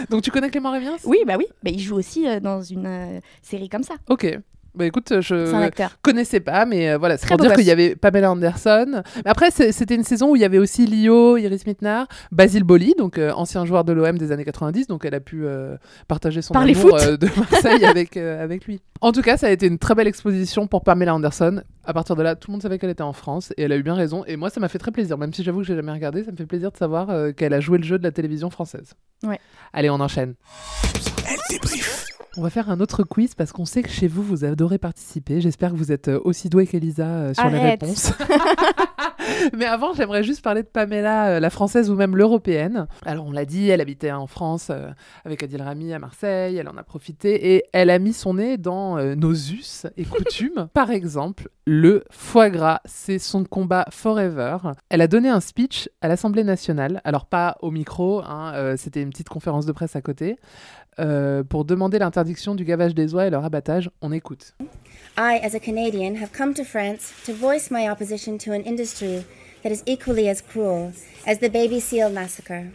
donc 0.09 0.21
tu 0.21 0.31
connais 0.31 0.49
Clément 0.49 0.71
Rémiens 0.71 0.97
oui, 1.05 1.19
bah 1.25 1.35
oui, 1.37 1.45
bah, 1.63 1.71
il 1.71 1.79
joue 1.79 1.95
aussi 1.97 2.27
euh, 2.27 2.39
dans 2.39 2.61
une 2.61 2.85
euh, 2.85 3.19
série 3.41 3.69
comme 3.69 3.83
ça. 3.83 3.95
Ok. 4.09 4.27
Bah 4.75 4.85
écoute, 4.85 5.21
je 5.21 5.69
connaissais 6.01 6.39
pas, 6.39 6.65
mais 6.65 6.91
euh, 6.91 6.97
voilà, 6.97 7.17
c'est 7.17 7.25
Très 7.25 7.35
pour 7.35 7.45
dire 7.45 7.55
qu'il 7.55 7.65
y 7.65 7.71
avait 7.71 7.95
Pamela 7.95 8.31
Anderson. 8.31 9.01
Mais 9.15 9.29
après, 9.31 9.51
c'était 9.51 9.95
une 9.95 10.03
saison 10.03 10.31
où 10.31 10.35
il 10.35 10.41
y 10.41 10.45
avait 10.45 10.59
aussi 10.59 10.85
Lio, 10.85 11.37
Iris 11.37 11.65
Mitnar, 11.65 12.07
Basile 12.31 12.63
Boli, 12.63 12.93
donc 12.97 13.17
euh, 13.17 13.31
ancien 13.31 13.65
joueur 13.65 13.83
de 13.83 13.93
l'OM 13.93 14.17
des 14.17 14.31
années 14.31 14.45
90, 14.45 14.87
donc 14.87 15.05
elle 15.05 15.15
a 15.15 15.19
pu 15.19 15.45
euh, 15.45 15.75
partager 16.07 16.41
son 16.41 16.53
Parler 16.53 16.75
amour 16.75 16.95
euh, 16.95 17.17
de 17.17 17.27
Marseille 17.37 17.85
avec, 17.85 18.17
euh, 18.17 18.43
avec 18.43 18.65
lui. 18.65 18.81
En 19.01 19.11
tout 19.11 19.21
cas, 19.21 19.37
ça 19.37 19.47
a 19.47 19.49
été 19.49 19.65
une 19.67 19.79
très 19.79 19.95
belle 19.95 20.07
exposition 20.07 20.67
pour 20.67 20.83
Pamela 20.83 21.15
Anderson. 21.15 21.61
À 21.85 21.93
partir 21.93 22.15
de 22.15 22.21
là, 22.21 22.35
tout 22.35 22.51
le 22.51 22.53
monde 22.53 22.61
savait 22.61 22.77
qu'elle 22.77 22.89
était 22.89 23.01
en 23.01 23.13
France 23.13 23.53
et 23.57 23.63
elle 23.63 23.71
a 23.71 23.77
eu 23.77 23.83
bien 23.83 23.95
raison. 23.95 24.23
Et 24.25 24.35
moi, 24.35 24.49
ça 24.49 24.59
m'a 24.59 24.67
fait 24.67 24.77
très 24.77 24.91
plaisir, 24.91 25.17
même 25.17 25.33
si 25.33 25.43
j'avoue 25.43 25.61
que 25.61 25.65
j'ai 25.65 25.75
jamais 25.75 25.91
regardé, 25.91 26.23
ça 26.23 26.31
me 26.31 26.37
fait 26.37 26.45
plaisir 26.45 26.71
de 26.71 26.77
savoir 26.77 27.09
euh, 27.09 27.31
qu'elle 27.31 27.53
a 27.53 27.59
joué 27.59 27.77
le 27.77 27.83
jeu 27.83 27.97
de 27.97 28.03
la 28.03 28.11
télévision 28.11 28.49
française. 28.49 28.93
Ouais. 29.23 29.39
Allez, 29.73 29.89
on 29.89 29.99
enchaîne. 29.99 30.35
On 32.39 32.41
va 32.41 32.49
faire 32.49 32.69
un 32.69 32.79
autre 32.79 33.03
quiz 33.03 33.35
parce 33.35 33.51
qu'on 33.51 33.65
sait 33.65 33.83
que 33.83 33.89
chez 33.89 34.07
vous, 34.07 34.23
vous 34.23 34.45
adorez 34.45 34.77
participer. 34.77 35.41
J'espère 35.41 35.71
que 35.71 35.75
vous 35.75 35.91
êtes 35.91 36.07
euh, 36.07 36.21
aussi 36.23 36.47
doué 36.47 36.65
qu'Elisa 36.67 37.05
euh, 37.05 37.33
sur 37.33 37.49
les 37.49 37.59
réponses. 37.59 38.13
Mais 39.53 39.65
avant, 39.65 39.93
j'aimerais 39.93 40.23
juste 40.23 40.41
parler 40.41 40.63
de 40.63 40.67
Pamela, 40.67 41.31
euh, 41.31 41.39
la 41.41 41.49
française 41.49 41.89
ou 41.89 41.95
même 41.95 42.15
l'européenne. 42.15 42.87
Alors, 43.05 43.25
on 43.25 43.33
l'a 43.33 43.43
dit, 43.43 43.67
elle 43.67 43.81
habitait 43.81 44.13
en 44.13 44.25
France 44.25 44.71
avec 45.25 45.43
Adil 45.43 45.61
Rami 45.61 45.91
à 45.91 45.99
Marseille. 45.99 46.55
Elle 46.55 46.69
en 46.69 46.77
a 46.77 46.83
profité 46.83 47.55
et 47.55 47.65
elle 47.73 47.89
a 47.89 47.99
mis 47.99 48.13
son 48.13 48.35
nez 48.35 48.57
dans 48.57 48.95
nos 49.17 49.33
us 49.33 49.85
et 49.97 50.05
coutumes. 50.05 50.69
Par 50.73 50.91
exemple, 50.91 51.49
le 51.71 52.03
foie 52.09 52.49
gras, 52.49 52.79
c'est 52.85 53.19
son 53.19 53.43
combat 53.43 53.85
forever. 53.91 54.57
Elle 54.89 55.01
a 55.01 55.07
donné 55.07 55.29
un 55.29 55.39
speech 55.39 55.87
à 56.01 56.07
l'Assemblée 56.07 56.43
nationale. 56.43 56.99
Alors, 57.03 57.27
pas 57.27 57.57
au 57.61 57.69
micro, 57.69 58.23
hein, 58.23 58.53
euh, 58.55 58.75
c'était 58.75 59.03
une 59.03 59.11
petite 59.11 59.29
conférence 59.29 59.67
de 59.67 59.71
presse 59.71 59.95
à 59.95 60.01
côté. 60.01 60.39
Euh, 60.99 61.43
pour 61.43 61.65
demander 61.65 61.99
l'interdiction 61.99 62.55
du 62.55 62.65
gavage 62.65 62.93
des 62.93 63.13
oies 63.13 63.27
et 63.27 63.29
leur 63.29 63.45
abattage. 63.45 63.89
On 64.01 64.11
écoute. 64.11 64.55
I, 65.17 65.39
as 65.43 65.55
a 65.55 65.59
Canadian, 65.59 66.15
have 66.15 66.31
come 66.31 66.53
to 66.53 66.63
France 66.63 67.13
to 67.25 67.33
voice 67.33 67.71
my 67.71 67.89
opposition 67.89 68.37
to 68.37 68.51
an 68.51 68.61
industry 68.65 69.23
that 69.63 69.71
is 69.71 69.83
equally 69.85 70.29
as 70.29 70.41
cruel 70.41 70.91
as 71.25 71.39
the 71.39 71.49
baby 71.51 71.79
seal 71.79 72.09
massacre. 72.09 72.67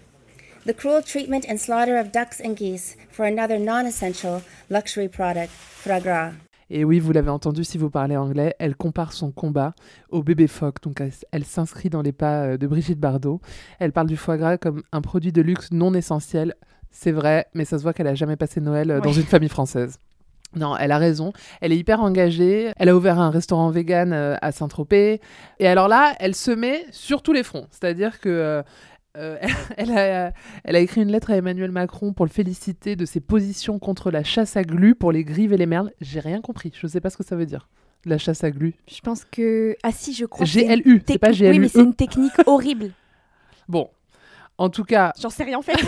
The 0.66 0.74
cruel 0.74 1.02
treatment 1.02 1.44
and 1.48 1.58
slaughter 1.58 1.98
of 1.98 2.10
ducks 2.10 2.40
and 2.40 2.56
geese 2.56 2.96
for 3.10 3.26
another 3.26 3.58
non 3.58 3.86
essential 3.86 4.42
luxury 4.70 5.08
product, 5.08 5.50
foie 5.50 6.00
gras. 6.00 6.32
Et 6.70 6.84
oui, 6.84 6.98
vous 6.98 7.12
l'avez 7.12 7.30
entendu 7.30 7.62
si 7.62 7.76
vous 7.76 7.90
parlez 7.90 8.16
anglais, 8.16 8.54
elle 8.58 8.74
compare 8.74 9.12
son 9.12 9.30
combat 9.30 9.74
au 10.08 10.22
bébé 10.22 10.46
phoque. 10.46 10.82
Donc 10.82 11.00
elle, 11.00 11.12
elle 11.30 11.44
s'inscrit 11.44 11.90
dans 11.90 12.02
les 12.02 12.12
pas 12.12 12.44
euh, 12.44 12.56
de 12.56 12.66
Brigitte 12.66 12.98
Bardot. 12.98 13.40
Elle 13.78 13.92
parle 13.92 14.06
du 14.06 14.16
foie 14.16 14.38
gras 14.38 14.56
comme 14.56 14.82
un 14.92 15.02
produit 15.02 15.32
de 15.32 15.42
luxe 15.42 15.70
non 15.70 15.92
essentiel. 15.94 16.54
C'est 16.96 17.10
vrai, 17.12 17.46
mais 17.54 17.64
ça 17.64 17.76
se 17.76 17.82
voit 17.82 17.92
qu'elle 17.92 18.06
a 18.06 18.14
jamais 18.14 18.36
passé 18.36 18.60
Noël 18.60 18.90
euh, 18.90 19.00
dans 19.00 19.10
Oui. 19.10 19.16
une 19.16 19.26
famille 19.26 19.48
française. 19.48 19.98
Non, 20.54 20.76
elle 20.76 20.92
a 20.92 20.98
raison. 20.98 21.32
Elle 21.60 21.72
est 21.72 21.76
hyper 21.76 22.00
engagée. 22.00 22.72
Elle 22.76 22.88
a 22.88 22.94
ouvert 22.96 23.18
un 23.18 23.30
restaurant 23.30 23.68
vegan 23.70 24.12
euh, 24.12 24.36
à 24.40 24.52
Saint-Tropez. 24.52 25.20
Et 25.58 25.66
alors 25.66 25.88
là, 25.88 26.14
elle 26.20 26.36
se 26.36 26.52
met 26.52 26.86
sur 26.92 27.22
tous 27.22 27.32
les 27.32 27.42
fronts. 27.42 27.66
C'est-à-dire 27.72 28.20
que 28.20 28.62
euh, 29.16 29.36
elle, 29.76 29.90
a, 29.98 30.32
elle 30.62 30.76
a 30.76 30.78
écrit 30.78 31.02
une 31.02 31.10
lettre 31.10 31.32
à 31.32 31.36
Emmanuel 31.36 31.72
Macron 31.72 32.12
pour 32.12 32.24
le 32.24 32.30
féliciter 32.30 32.94
de 32.94 33.04
ses 33.04 33.18
positions 33.20 33.80
contre 33.80 34.12
la 34.12 34.22
chasse 34.22 34.56
à 34.56 34.62
glu 34.62 34.94
pour 34.94 35.10
les 35.10 35.24
grives 35.24 35.52
et 35.52 35.56
les 35.56 35.66
merles. 35.66 35.90
J'ai 36.00 36.20
rien 36.20 36.40
compris. 36.40 36.70
Je 36.80 36.86
sais 36.86 37.00
pas 37.00 37.10
ce 37.10 37.16
que 37.16 37.24
ça 37.24 37.34
veut 37.34 37.46
dire. 37.46 37.68
La 38.04 38.18
chasse 38.18 38.44
à 38.44 38.50
glu. 38.52 38.74
Je 38.86 39.00
pense 39.00 39.24
que. 39.24 39.76
Ah 39.82 39.90
si, 39.90 40.14
je 40.14 40.24
crois 40.26 40.46
GLU, 40.46 41.02
c'est 41.06 41.18
pas 41.18 41.30
technique- 41.32 41.50
Oui, 41.50 41.58
mais 41.58 41.68
c'est 41.68 41.80
une 41.82 41.94
technique 41.94 42.32
horrible. 42.46 42.90
Bon. 43.68 43.90
En 44.56 44.68
tout 44.68 44.84
cas, 44.84 45.12
J'en 45.20 45.30
sais 45.30 45.42
rien 45.42 45.58
en 45.58 45.62
fait. 45.62 45.72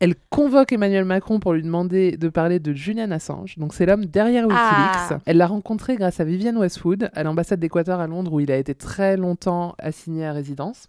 elle 0.00 0.14
convoque 0.30 0.72
Emmanuel 0.72 1.04
Macron 1.04 1.40
pour 1.40 1.52
lui 1.52 1.62
demander 1.62 2.16
de 2.16 2.28
parler 2.28 2.60
de 2.60 2.72
Julian 2.72 3.10
Assange. 3.10 3.58
Donc 3.58 3.74
c'est 3.74 3.86
l'homme 3.86 4.06
derrière 4.06 4.44
Wikileaks. 4.44 4.62
Ah. 4.62 5.18
Elle 5.26 5.38
l'a 5.38 5.46
rencontré 5.46 5.96
grâce 5.96 6.20
à 6.20 6.24
Vivienne 6.24 6.56
Westwood 6.56 7.10
à 7.14 7.22
l'ambassade 7.22 7.60
d'Équateur 7.60 8.00
à 8.00 8.06
Londres 8.06 8.32
où 8.32 8.40
il 8.40 8.50
a 8.50 8.56
été 8.56 8.74
très 8.74 9.16
longtemps 9.16 9.74
assigné 9.78 10.26
à 10.26 10.32
résidence. 10.32 10.88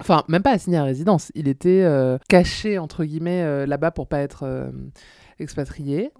Enfin, 0.00 0.24
même 0.28 0.42
pas 0.42 0.52
assigné 0.52 0.76
à 0.76 0.84
résidence. 0.84 1.30
Il 1.34 1.48
était 1.48 1.82
euh, 1.84 2.18
caché, 2.28 2.78
entre 2.78 3.04
guillemets, 3.04 3.42
euh, 3.42 3.66
là-bas 3.66 3.92
pour 3.92 4.08
pas 4.08 4.18
être 4.18 4.42
euh, 4.42 4.70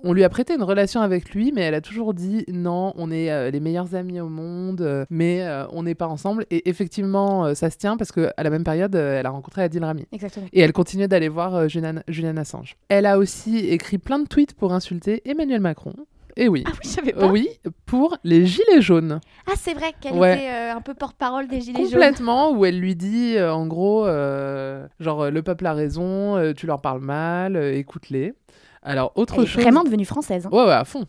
On 0.03 0.13
lui 0.13 0.25
a 0.25 0.29
prêté 0.29 0.55
une 0.55 0.63
relation 0.63 1.01
avec 1.01 1.31
lui, 1.31 1.53
mais 1.53 1.63
elle 1.63 1.75
a 1.75 1.81
toujours 1.81 2.15
dit 2.15 2.45
non, 2.49 2.93
on 2.97 3.11
est 3.11 3.31
euh, 3.31 3.51
les 3.51 3.61
meilleurs 3.61 3.95
amis 3.95 4.21
au 4.21 4.29
monde, 4.29 4.81
euh, 4.81 5.05
mais 5.11 5.43
euh, 5.43 5.67
on 5.73 5.83
n'est 5.83 5.95
pas 5.95 6.07
ensemble. 6.09 6.47
Et 6.51 6.69
effectivement, 6.69 7.55
ça 7.55 7.71
se 7.71 7.77
tient 7.77 7.97
parce 7.97 8.13
qu'à 8.13 8.33
la 8.37 8.51
même 8.51 8.65
période, 8.65 8.95
elle 8.95 9.27
a 9.27 9.31
rencontré 9.31 9.63
Adil 9.63 9.85
Rami. 9.85 10.07
Exactement. 10.13 10.47
Et 10.53 10.61
elle 10.61 10.73
continuait 10.73 11.09
d'aller 11.09 11.29
voir 11.29 11.69
Julian, 11.69 11.97
Julian 12.09 12.37
Assange. 12.37 12.77
Elle 12.89 13.07
a 13.07 13.19
aussi 13.19 13.59
écrit 13.59 13.99
plein 13.99 14.19
de 14.19 14.27
tweets 14.27 14.55
pour 14.55 14.73
insulter 14.73 15.23
Emmanuel 15.25 15.61
Macron. 15.61 15.95
Et 16.37 16.49
oui. 16.49 16.65
Ah 16.67 16.71
oui, 16.73 16.79
je 16.83 16.89
savais 16.89 17.13
pas. 17.13 17.29
Oui, 17.29 17.49
pour 17.87 18.17
les 18.25 18.45
gilets 18.45 18.81
jaunes. 18.81 19.21
Ah, 19.47 19.53
c'est 19.57 19.75
vrai 19.75 19.93
qu'elle 20.01 20.15
Ouais. 20.15 20.35
était 20.37 20.49
euh, 20.51 20.75
un 20.75 20.81
peu 20.81 20.95
porte-parole 20.95 21.47
des 21.47 21.61
Gilets 21.61 21.85
jaunes. 21.85 21.93
Complètement, 21.93 22.51
où 22.51 22.65
elle 22.65 22.81
lui 22.81 22.97
dit, 22.97 23.37
euh, 23.37 23.55
en 23.55 23.67
gros, 23.67 24.05
euh, 24.07 24.85
genre, 24.99 25.31
le 25.31 25.43
peuple 25.43 25.65
a 25.67 25.75
raison, 25.75 26.53
tu 26.55 26.67
leur 26.67 26.81
parles 26.81 27.01
mal, 27.03 27.57
écoute-les. 27.57 28.35
Alors, 28.85 29.13
autre 29.17 29.35
Elle 29.39 29.45
est 29.45 29.47
chose. 29.47 29.63
vraiment 29.63 29.83
devenue 29.85 30.05
française. 30.05 30.47
hein. 30.47 30.51
Ouais, 30.53 30.65
ouais, 30.65 30.73
à 30.73 30.85
fond. 30.85 31.07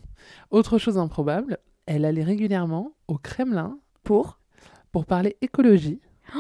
Autre 0.50 0.78
chose 0.78 0.98
improbable, 0.98 1.58
elle 1.86 2.06
allait 2.06 2.24
régulièrement 2.24 2.92
au 3.08 3.18
Kremlin. 3.18 3.78
Pour 4.04 4.40
Pour 4.92 5.06
parler 5.06 5.36
écologie. 5.42 6.00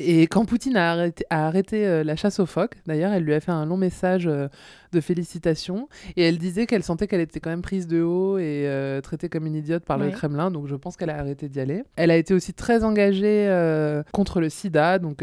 Et 0.00 0.22
quand 0.22 0.44
Poutine 0.44 0.76
a 0.76 0.90
arrêté, 0.90 1.24
a 1.30 1.46
arrêté 1.46 1.86
euh, 1.86 2.02
la 2.02 2.16
chasse 2.16 2.40
aux 2.40 2.46
phoques, 2.46 2.74
d'ailleurs, 2.84 3.12
elle 3.12 3.22
lui 3.22 3.32
a 3.32 3.38
fait 3.38 3.52
un 3.52 3.64
long 3.64 3.76
message 3.76 4.26
euh, 4.26 4.48
de 4.90 5.00
félicitations. 5.00 5.88
Et 6.16 6.24
elle 6.24 6.36
disait 6.36 6.66
qu'elle 6.66 6.82
sentait 6.82 7.06
qu'elle 7.06 7.20
était 7.20 7.38
quand 7.38 7.50
même 7.50 7.62
prise 7.62 7.86
de 7.86 8.02
haut 8.02 8.36
et 8.38 8.64
euh, 8.66 9.00
traitée 9.00 9.28
comme 9.28 9.46
une 9.46 9.54
idiote 9.54 9.84
par 9.84 9.96
le. 9.98 10.10
Kremlin. 10.10 10.50
Donc 10.50 10.66
je 10.66 10.74
pense 10.74 10.96
qu'elle 10.96 11.10
a 11.10 11.18
arrêté 11.20 11.48
d'y 11.48 11.60
aller. 11.60 11.84
Elle 11.94 12.10
a 12.10 12.16
été 12.16 12.34
aussi 12.34 12.52
très 12.54 12.82
engagée 12.82 13.46
contre 14.12 14.40
le 14.40 14.48
sida. 14.48 14.98
Donc 14.98 15.22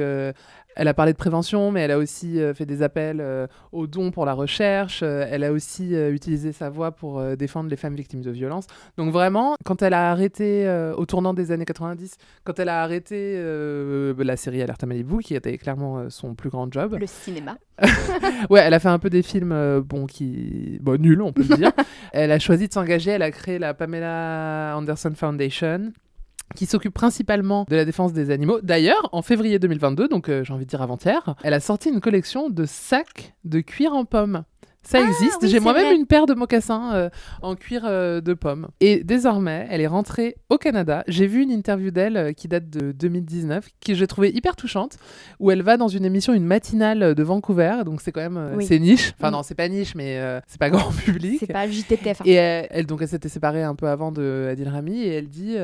elle 0.75 0.87
a 0.87 0.93
parlé 0.93 1.11
de 1.11 1.17
prévention, 1.17 1.71
mais 1.71 1.81
elle 1.81 1.91
a 1.91 1.97
aussi 1.97 2.39
euh, 2.39 2.53
fait 2.53 2.65
des 2.65 2.81
appels 2.81 3.19
euh, 3.21 3.47
aux 3.71 3.87
dons 3.87 4.11
pour 4.11 4.25
la 4.25 4.33
recherche. 4.33 5.01
Euh, 5.03 5.25
elle 5.29 5.43
a 5.43 5.51
aussi 5.51 5.93
utilisé 5.93 6.51
sa 6.51 6.69
voix 6.69 6.91
pour 6.91 7.21
défendre 7.35 7.69
les 7.69 7.75
femmes 7.75 7.95
victimes 7.95 8.21
de 8.21 8.31
violences. 8.31 8.67
Donc 8.97 9.11
vraiment, 9.11 9.55
quand 9.65 9.81
elle 9.81 9.93
a 9.93 10.11
arrêté, 10.11 10.67
au 10.97 11.05
tournant 11.05 11.33
des 11.33 11.51
années 11.51 11.65
90, 11.65 12.15
quand 12.43 12.59
elle 12.59 12.69
a 12.69 12.81
arrêté 12.83 13.41
la 14.17 14.37
série 14.37 14.61
Alerte 14.61 14.83
à 14.83 14.87
Malibu, 14.87 15.19
qui 15.19 15.35
était 15.35 15.57
clairement 15.57 16.09
son 16.09 16.35
plus 16.35 16.49
grand 16.49 16.71
job. 16.71 16.97
le 16.99 17.07
cinéma. 17.07 17.57
ouais, 18.49 18.61
elle 18.61 18.73
a 18.73 18.79
fait 18.79 18.89
un 18.89 18.99
peu 18.99 19.09
des 19.09 19.23
films, 19.23 19.81
bon, 19.81 20.05
qui... 20.05 20.77
Bon, 20.81 20.99
nuls, 21.01 21.21
on 21.21 21.33
peut 21.33 21.43
le 21.47 21.55
dire. 21.55 21.71
elle 22.13 22.31
a 22.31 22.39
choisi 22.39 22.67
de 22.67 22.73
s'engager, 22.73 23.11
elle 23.11 23.23
a 23.23 23.31
créé 23.31 23.59
la 23.59 23.73
Pamela 23.73 24.75
Anderson 24.77 25.13
Foundation 25.15 25.91
qui 26.55 26.65
s'occupe 26.65 26.93
principalement 26.93 27.65
de 27.69 27.75
la 27.75 27.85
défense 27.85 28.13
des 28.13 28.31
animaux. 28.31 28.59
D'ailleurs, 28.61 29.09
en 29.11 29.21
février 29.21 29.59
2022, 29.59 30.07
donc 30.07 30.29
euh, 30.29 30.43
j'ai 30.43 30.53
envie 30.53 30.65
de 30.65 30.69
dire 30.69 30.81
avant-hier, 30.81 31.35
elle 31.43 31.53
a 31.53 31.59
sorti 31.59 31.89
une 31.89 32.01
collection 32.01 32.49
de 32.49 32.65
sacs 32.65 33.33
de 33.45 33.59
cuir 33.61 33.93
en 33.93 34.05
pomme. 34.05 34.43
Ça 34.83 34.99
existe. 34.99 35.37
oui, 35.43 35.47
J'ai 35.49 35.59
moi-même 35.59 35.95
une 35.95 36.07
paire 36.07 36.25
de 36.25 36.33
mocassins 36.33 36.91
euh, 36.95 37.09
en 37.43 37.53
cuir 37.55 37.83
euh, 37.85 38.19
de 38.19 38.33
pomme. 38.33 38.67
Et 38.79 39.03
désormais, 39.03 39.67
elle 39.69 39.79
est 39.79 39.85
rentrée 39.85 40.37
au 40.49 40.57
Canada. 40.57 41.03
J'ai 41.07 41.27
vu 41.27 41.43
une 41.43 41.51
interview 41.51 41.91
d'elle 41.91 42.17
euh, 42.17 42.33
qui 42.33 42.47
date 42.47 42.67
de 42.67 42.91
2019, 42.91 43.67
qui 43.79 43.93
j'ai 43.93 44.07
trouvé 44.07 44.31
hyper 44.31 44.55
touchante, 44.55 44.97
où 45.39 45.51
elle 45.51 45.61
va 45.61 45.77
dans 45.77 45.87
une 45.87 46.03
émission, 46.03 46.33
une 46.33 46.45
matinale 46.45 47.13
de 47.13 47.23
Vancouver. 47.23 47.83
Donc 47.85 48.01
c'est 48.01 48.11
quand 48.11 48.21
même, 48.27 48.53
Oui. 48.55 48.65
c'est 48.65 48.79
niche. 48.79 49.13
Enfin 49.19 49.29
non, 49.29 49.43
c'est 49.43 49.53
pas 49.53 49.69
niche, 49.69 49.93
mais 49.93 50.19
c'est 50.47 50.59
pas 50.59 50.71
grand 50.71 50.89
public. 51.05 51.37
C'est 51.41 51.53
pas 51.53 51.67
JTTF. 51.67 52.21
Et 52.25 52.33
elle, 52.33 52.67
elle- 52.71 52.85
donc 52.87 53.03
elle 53.03 53.07
s'était 53.07 53.29
séparée 53.29 53.61
un 53.61 53.75
peu 53.75 53.87
avant 53.87 54.11
de 54.11 54.47
Adil 54.51 54.67
Rami 54.67 54.99
et 55.03 55.09
elle 55.13 55.29
dit 55.29 55.57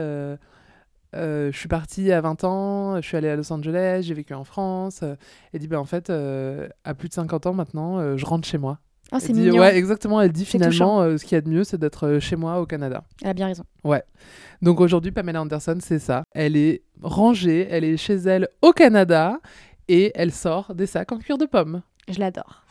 euh, 1.15 1.51
je 1.51 1.57
suis 1.57 1.67
partie 1.67 2.11
à 2.11 2.21
20 2.21 2.43
ans, 2.43 2.95
je 3.01 3.07
suis 3.07 3.17
allée 3.17 3.29
à 3.29 3.35
Los 3.35 3.51
Angeles, 3.51 4.01
j'ai 4.03 4.13
vécu 4.13 4.33
en 4.33 4.43
France. 4.43 4.99
Euh, 5.03 5.15
Elle 5.53 5.59
dit 5.61 5.67
bah, 5.67 5.79
en 5.79 5.85
fait 5.85 6.09
euh, 6.09 6.67
à 6.83 6.93
plus 6.93 7.09
de 7.09 7.13
50 7.13 7.45
ans 7.47 7.53
maintenant, 7.53 7.97
euh, 7.99 8.17
je 8.17 8.25
rentre 8.25 8.47
chez 8.47 8.57
moi. 8.57 8.79
Oh, 9.13 9.17
c'est 9.19 9.29
Elle 9.29 9.37
mignon. 9.37 9.59
Ouais, 9.59 9.77
exactement. 9.77 10.19
Elle 10.21 10.33
dit 10.33 10.43
finalement 10.45 11.01
euh, 11.01 11.17
ce 11.17 11.23
qu'il 11.23 11.35
y 11.35 11.37
a 11.37 11.41
de 11.41 11.49
mieux, 11.49 11.63
c'est 11.63 11.77
d'être 11.77 12.19
chez 12.19 12.35
moi 12.35 12.59
au 12.59 12.65
Canada. 12.65 13.03
Elle 13.21 13.29
a 13.29 13.33
bien 13.33 13.47
raison. 13.47 13.63
Ouais. 13.85 14.03
Donc 14.61 14.81
aujourd'hui, 14.81 15.11
Pamela 15.11 15.41
Anderson, 15.41 15.77
c'est 15.81 15.99
ça. 15.99 16.23
Elle 16.35 16.57
est 16.57 16.83
rangée, 17.01 17.67
elle 17.71 17.85
est 17.85 17.95
chez 17.95 18.15
elle 18.15 18.49
au 18.61 18.73
Canada 18.73 19.39
et 19.87 20.11
elle 20.15 20.33
sort 20.33 20.75
des 20.75 20.87
sacs 20.87 21.11
en 21.13 21.19
cuir 21.19 21.37
de 21.37 21.45
pomme. 21.45 21.81
Je 22.09 22.19
l'adore. 22.19 22.65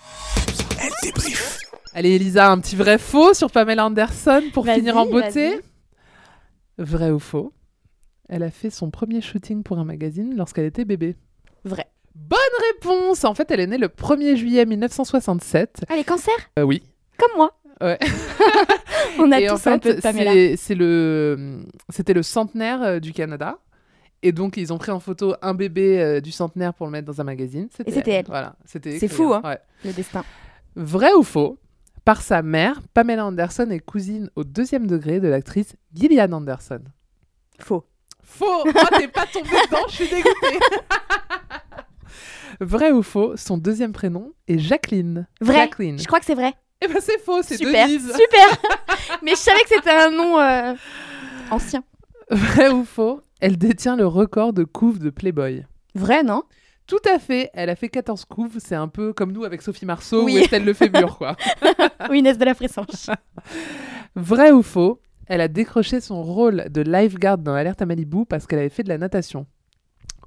Allez, 1.95 2.11
Elisa, 2.17 2.51
un 2.51 2.59
petit 2.61 2.77
vrai 2.77 2.99
faux 2.99 3.33
sur 3.33 3.51
Pamela 3.51 3.87
Anderson 3.87 4.43
pour 4.53 4.67
finir 4.67 4.99
en 4.99 5.07
beauté. 5.07 5.61
Vrai 6.77 7.11
ou 7.11 7.19
faux? 7.19 7.55
Elle 8.29 8.43
a 8.43 8.51
fait 8.51 8.71
son 8.71 8.91
premier 8.91 9.21
shooting 9.21 9.63
pour 9.63 9.79
un 9.79 9.85
magazine 9.85 10.35
lorsqu'elle 10.37 10.65
était 10.67 10.85
bébé. 10.85 11.17
Vrai. 11.65 11.87
Bonne 12.15 12.39
réponse 12.75 13.25
En 13.25 13.35
fait, 13.35 13.51
elle 13.51 13.61
est 13.61 13.67
née 13.67 13.79
le 13.79 13.89
1er 13.89 14.37
juillet 14.37 14.65
1967. 14.67 15.85
Ah, 15.89 15.97
les 15.97 16.05
cancers? 16.05 16.33
Euh, 16.59 16.63
oui. 16.63 16.83
Comme 17.19 17.31
moi. 17.37 17.53
Ouais. 17.81 17.99
On 19.19 19.31
a 19.33 19.41
Et 19.41 19.47
tous 19.47 19.53
en 19.55 19.57
fait, 19.59 19.71
un 19.71 19.79
peu 19.79 19.95
de 19.95 20.01
Pamela. 20.01 20.33
c'est- 20.33 20.57
c'est 20.57 20.75
le, 20.75 21.61
c'était 21.91 22.15
le 22.15 22.23
centenaire 22.23 22.83
euh, 22.83 22.99
du 23.01 23.13
Canada. 23.13 23.59
Et 24.23 24.33
donc, 24.33 24.57
ils 24.57 24.73
ont 24.73 24.79
pris 24.79 24.91
en 24.91 24.99
photo 24.99 25.35
un 25.43 25.55
bébé 25.55 26.01
euh, 26.01 26.21
du 26.21 26.33
centenaire 26.33 26.73
pour 26.75 26.87
le 26.87 26.93
mettre 26.93 27.07
dans 27.07 27.21
un 27.21 27.25
magazine. 27.25 27.69
Et 27.85 27.93
c'était 27.93 28.13
elle. 28.13 28.25
Voilà. 28.27 28.57
C'était 28.65 28.99
C'est 28.99 29.09
fou, 29.09 29.33
hein, 29.35 29.43
Ouais. 29.45 29.59
le 29.85 29.93
destin. 29.93 30.25
Vrai 30.75 31.13
ou 31.13 31.23
faux 31.23 31.59
Par 32.05 32.23
sa 32.23 32.43
mère, 32.43 32.81
Pamela 32.95 33.27
Anderson 33.27 33.69
est 33.71 33.79
cousine 33.81 34.31
au 34.37 34.43
deuxième 34.45 34.87
degré 34.87 35.21
de 35.21 35.29
l'actrice 35.29 35.77
Gillian 35.95 36.33
Anderson. 36.33 36.81
Faux. 37.61 37.85
Faux 38.27 38.65
Oh, 38.67 38.97
t'es 38.99 39.09
pas 39.09 39.25
tombé 39.27 39.49
dedans, 39.49 39.87
je 39.89 39.95
suis 39.95 40.09
dégoûtée 40.09 40.59
Vrai 42.61 42.91
ou 42.91 43.03
faux 43.03 43.37
Son 43.37 43.57
deuxième 43.57 43.93
prénom 43.93 44.33
est 44.49 44.59
Jacqueline. 44.59 45.27
Vrai. 45.41 45.55
Jacqueline. 45.57 45.99
Je 45.99 46.07
crois 46.07 46.21
que 46.21 46.27
c'est 46.27 46.35
vrai. 46.35 46.55
Eh 46.83 46.89
ben 46.89 46.99
c'est 47.01 47.19
faux, 47.21 47.43
c'est 47.43 47.57
Super. 47.57 47.87
Denise. 47.87 48.13
Super. 48.13 49.19
Mais 49.23 49.33
je 49.33 49.37
savais 49.37 49.61
que 49.61 49.69
c'était 49.69 49.91
un 49.91 50.11
nom 50.11 50.39
euh, 50.39 50.75
ancien. 51.51 51.83
Vrai 52.31 52.69
ou 52.71 52.85
faux 52.85 53.21
Elle 53.41 53.57
détient 53.57 53.97
le 53.97 54.07
record 54.07 54.53
de 54.53 54.65
couves 54.65 54.99
de 54.99 55.11
Playboy. 55.11 55.65
Vrai, 55.95 56.23
non? 56.23 56.43
Tout 56.87 56.99
à 57.13 57.19
fait, 57.19 57.51
elle 57.55 57.71
a 57.71 57.77
fait 57.77 57.89
14 57.89 58.25
couves, 58.27 58.59
c'est 58.59 58.75
un 58.77 58.89
peu 58.89 59.13
comme 59.13 59.33
nous 59.33 59.45
avec 59.45 59.61
Sophie 59.63 59.87
Marceau 59.87 60.25
Oui. 60.25 60.35
ou 60.35 60.39
Estelle 60.39 60.65
Lefébure, 60.65 61.19
quoi. 61.19 61.35
Ou 62.11 62.15
Inès 62.15 62.39
de 62.39 62.45
la 62.45 62.55
Fressange. 62.55 63.07
Vrai 64.15 64.53
ou 64.53 64.63
faux 64.63 65.01
Elle 65.29 65.41
a 65.41 65.49
décroché 65.49 66.01
son 66.01 66.23
rôle 66.23 66.67
de 66.71 66.83
lifeguard 66.83 67.39
dans 67.39 67.55
Alerte 67.55 67.83
à 67.83 67.87
Malibu 67.87 68.25
parce 68.29 68.47
qu'elle 68.47 68.61
avait 68.61 68.69
fait 68.69 68.83
de 68.85 68.89
la 68.89 68.99
natation 68.99 69.47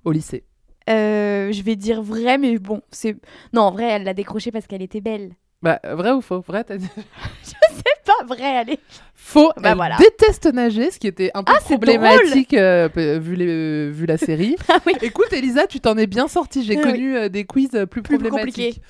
au 0.03 0.11
lycée. 0.11 0.43
Euh, 0.89 1.51
je 1.51 1.61
vais 1.61 1.75
dire 1.75 2.01
vrai, 2.01 2.37
mais 2.37 2.57
bon, 2.57 2.81
c'est. 2.91 3.15
Non, 3.53 3.61
en 3.63 3.71
vrai, 3.71 3.85
elle 3.85 4.03
l'a 4.03 4.13
décroché 4.13 4.51
parce 4.51 4.65
qu'elle 4.67 4.81
était 4.81 5.01
belle. 5.01 5.31
Bah, 5.61 5.79
vrai 5.83 6.11
ou 6.11 6.21
faux? 6.21 6.41
Vrai, 6.41 6.63
t'as 6.63 6.77
dit? 6.77 6.87
C'est 7.43 8.03
pas 8.05 8.25
vrai, 8.25 8.57
allez. 8.57 8.79
Faux. 9.13 9.51
Bah 9.57 9.69
elle 9.71 9.75
voilà. 9.75 9.97
déteste 9.97 10.45
nager, 10.51 10.89
ce 10.89 10.97
qui 10.99 11.05
était 11.07 11.31
un 11.33 11.43
peu 11.43 11.53
Ah, 11.55 11.59
problématique 11.61 12.53
euh, 12.55 12.89
vu, 13.21 13.35
les- 13.35 13.91
vu 13.91 14.05
la 14.05 14.17
série. 14.17 14.55
Ah 14.69 14.79
oui. 14.87 14.93
Écoute, 15.01 15.31
Elisa, 15.31 15.67
tu 15.67 15.79
t'en 15.79 15.95
es 15.97 16.07
bien 16.07 16.27
sortie. 16.27 16.63
J'ai 16.63 16.77
Oui. 16.77 16.81
connu 16.81 17.15
euh, 17.15 17.29
des 17.29 17.43
quiz 17.45 17.69
plus, 17.69 18.01
Plus 18.01 18.17
problématiques. 18.17 18.55
compliqués. 18.55 18.81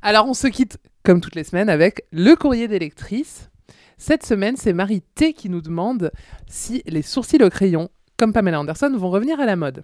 Alors, 0.00 0.26
on 0.28 0.34
se 0.34 0.46
quitte, 0.46 0.78
comme 1.04 1.20
toutes 1.20 1.34
les 1.34 1.44
semaines, 1.44 1.68
avec 1.68 2.04
le 2.12 2.34
courrier 2.36 2.68
des 2.68 2.78
lectrices. 2.78 3.50
Cette 3.98 4.24
semaine, 4.24 4.56
c'est 4.56 4.72
Marie 4.72 5.02
T 5.16 5.32
qui 5.32 5.48
nous 5.48 5.60
demande 5.60 6.12
si 6.46 6.82
les 6.86 7.02
sourcils 7.02 7.42
au 7.42 7.50
crayon, 7.50 7.90
comme 8.16 8.32
Pamela 8.32 8.60
Anderson, 8.60 8.92
vont 8.96 9.10
revenir 9.10 9.40
à 9.40 9.44
la 9.44 9.56
mode. 9.56 9.82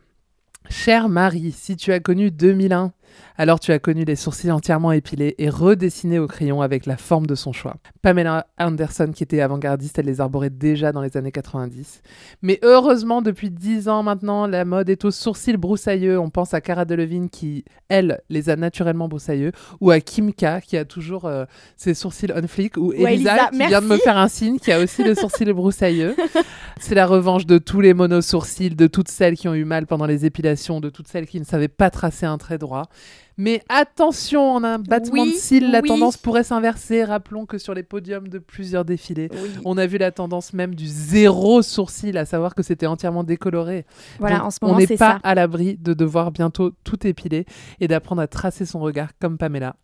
Chère 0.70 1.08
Marie, 1.08 1.50
si 1.50 1.76
tu 1.76 1.92
as 1.92 1.98
connu 1.98 2.30
2001, 2.30 2.92
alors 3.36 3.58
tu 3.58 3.72
as 3.72 3.78
connu 3.78 4.04
les 4.04 4.16
sourcils 4.16 4.50
entièrement 4.50 4.92
épilés 4.92 5.34
et 5.38 5.48
redessinés 5.48 6.18
au 6.18 6.26
crayon 6.26 6.62
avec 6.62 6.86
la 6.86 6.96
forme 6.96 7.26
de 7.26 7.34
son 7.34 7.52
choix. 7.52 7.76
Pamela 8.00 8.46
Anderson, 8.58 9.10
qui 9.14 9.22
était 9.22 9.40
avant-gardiste, 9.40 9.98
elle 9.98 10.06
les 10.06 10.20
arborait 10.20 10.50
déjà 10.50 10.92
dans 10.92 11.02
les 11.02 11.16
années 11.16 11.32
90. 11.32 12.02
Mais 12.42 12.60
heureusement, 12.62 13.22
depuis 13.22 13.50
10 13.50 13.88
ans 13.88 14.02
maintenant, 14.02 14.46
la 14.46 14.64
mode 14.64 14.88
est 14.88 15.04
aux 15.04 15.10
sourcils 15.10 15.56
broussailleux. 15.56 16.18
On 16.18 16.30
pense 16.30 16.54
à 16.54 16.60
Cara 16.60 16.84
Delevingne 16.84 17.28
qui, 17.28 17.64
elle, 17.88 18.20
les 18.28 18.50
a 18.50 18.56
naturellement 18.56 19.08
broussailleux, 19.08 19.52
ou 19.80 19.90
à 19.90 20.00
Kim 20.00 20.32
K 20.32 20.60
qui 20.62 20.76
a 20.76 20.84
toujours 20.84 21.24
euh, 21.24 21.44
ses 21.76 21.94
sourcils 21.94 22.32
on 22.34 22.46
flick, 22.46 22.76
ou 22.76 22.92
Elisa, 22.92 23.10
Elisa, 23.12 23.48
qui 23.50 23.66
vient 23.66 23.82
de 23.82 23.86
me 23.86 23.96
faire 23.96 24.16
un 24.16 24.28
signe, 24.28 24.58
qui 24.58 24.70
a 24.70 24.80
aussi 24.80 25.02
le 25.02 25.14
sourcil 25.14 25.52
broussailleux. 25.52 26.14
C'est 26.80 26.94
la 26.94 27.06
revanche 27.06 27.46
de 27.46 27.58
tous 27.58 27.80
les 27.80 27.94
monosourcils, 27.94 28.70
de 28.70 28.86
toutes 28.86 29.08
celles 29.08 29.36
qui 29.36 29.48
ont 29.48 29.54
eu 29.54 29.64
mal 29.64 29.86
pendant 29.86 30.06
les 30.06 30.24
épilations, 30.24 30.80
de 30.80 30.90
toutes 30.90 31.08
celles 31.08 31.26
qui 31.26 31.40
ne 31.40 31.44
savaient 31.44 31.68
pas 31.68 31.90
tracer 31.90 32.26
un 32.26 32.38
trait 32.38 32.58
droit. 32.58 32.88
Mais 33.36 33.62
attention, 33.68 34.52
en 34.52 34.62
un 34.64 34.78
battement 34.78 35.22
Oui, 35.22 35.32
de 35.32 35.36
cils, 35.38 35.70
la 35.70 35.80
oui. 35.80 35.88
tendance 35.88 36.16
pourrait 36.16 36.44
s'inverser. 36.44 37.02
Rappelons 37.04 37.46
que 37.46 37.58
sur 37.58 37.74
les 37.74 37.82
podiums 37.82 38.28
de 38.28 38.38
plusieurs 38.38 38.84
défilés, 38.84 39.28
Oui. 39.32 39.50
on 39.64 39.76
a 39.76 39.86
vu 39.86 39.98
la 39.98 40.12
tendance 40.12 40.52
même 40.52 40.74
du 40.74 40.86
zéro 40.86 41.60
sourcil, 41.62 42.16
à 42.16 42.24
savoir 42.26 42.54
que 42.54 42.62
c'était 42.62 42.86
entièrement 42.86 43.24
décoloré. 43.24 43.86
Voilà, 44.20 44.36
Donc, 44.38 44.46
en 44.46 44.50
ce 44.50 44.58
moment, 44.62 44.74
on 44.74 44.78
n'est 44.78 44.86
pas 44.86 44.96
ça. 44.96 45.20
à 45.24 45.34
l'abri 45.34 45.76
de 45.76 45.94
devoir 45.94 46.30
bientôt 46.30 46.70
tout 46.84 47.06
épiler 47.06 47.44
et 47.80 47.88
d'apprendre 47.88 48.22
à 48.22 48.26
tracer 48.28 48.66
son 48.66 48.78
regard 48.80 49.10
comme 49.18 49.36
Pamela. 49.38 49.76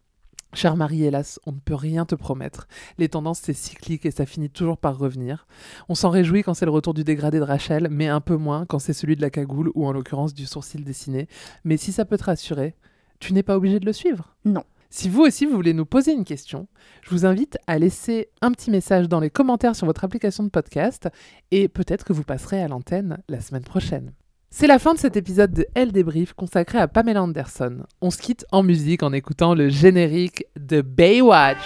Cher 0.52 0.76
Marie, 0.76 1.04
hélas, 1.04 1.38
on 1.46 1.52
ne 1.52 1.58
peut 1.60 1.76
rien 1.76 2.04
te 2.04 2.16
promettre. 2.16 2.66
Les 2.98 3.08
tendances, 3.08 3.38
c'est 3.40 3.52
cyclique 3.52 4.04
et 4.04 4.10
ça 4.10 4.26
finit 4.26 4.50
toujours 4.50 4.78
par 4.78 4.98
revenir. 4.98 5.46
On 5.88 5.94
s'en 5.94 6.10
réjouit 6.10 6.42
quand 6.42 6.54
c'est 6.54 6.64
le 6.64 6.72
retour 6.72 6.92
du 6.92 7.04
dégradé 7.04 7.38
de 7.38 7.44
Rachel, 7.44 7.86
mais 7.88 8.08
un 8.08 8.20
peu 8.20 8.36
moins 8.36 8.66
quand 8.66 8.80
c'est 8.80 8.92
celui 8.92 9.14
de 9.14 9.22
la 9.22 9.30
cagoule 9.30 9.70
ou 9.76 9.86
en 9.86 9.92
l'occurrence 9.92 10.34
du 10.34 10.46
sourcil 10.46 10.82
dessiné. 10.82 11.28
Mais 11.62 11.76
si 11.76 11.92
ça 11.92 12.04
peut 12.04 12.18
te 12.18 12.24
rassurer, 12.24 12.74
tu 13.20 13.32
n'es 13.32 13.42
pas 13.42 13.56
obligé 13.56 13.78
de 13.78 13.86
le 13.86 13.92
suivre. 13.92 14.34
Non. 14.44 14.64
Si 14.92 15.08
vous 15.08 15.22
aussi 15.22 15.46
vous 15.46 15.54
voulez 15.54 15.72
nous 15.72 15.86
poser 15.86 16.12
une 16.12 16.24
question, 16.24 16.66
je 17.02 17.10
vous 17.10 17.24
invite 17.24 17.58
à 17.68 17.78
laisser 17.78 18.28
un 18.42 18.50
petit 18.50 18.72
message 18.72 19.08
dans 19.08 19.20
les 19.20 19.30
commentaires 19.30 19.76
sur 19.76 19.86
votre 19.86 20.02
application 20.02 20.42
de 20.42 20.48
podcast 20.48 21.08
et 21.52 21.68
peut-être 21.68 22.04
que 22.04 22.12
vous 22.12 22.24
passerez 22.24 22.60
à 22.60 22.66
l'antenne 22.66 23.18
la 23.28 23.40
semaine 23.40 23.62
prochaine. 23.62 24.12
C'est 24.50 24.66
la 24.66 24.80
fin 24.80 24.94
de 24.94 24.98
cet 24.98 25.16
épisode 25.16 25.52
de 25.52 25.66
Elle 25.74 25.92
débrief 25.92 26.32
consacré 26.32 26.78
à 26.78 26.88
Pamela 26.88 27.22
Anderson. 27.22 27.84
On 28.00 28.10
se 28.10 28.18
quitte 28.18 28.44
en 28.50 28.64
musique 28.64 29.04
en 29.04 29.12
écoutant 29.12 29.54
le 29.54 29.68
générique 29.68 30.44
de 30.58 30.80
Baywatch. 30.80 31.62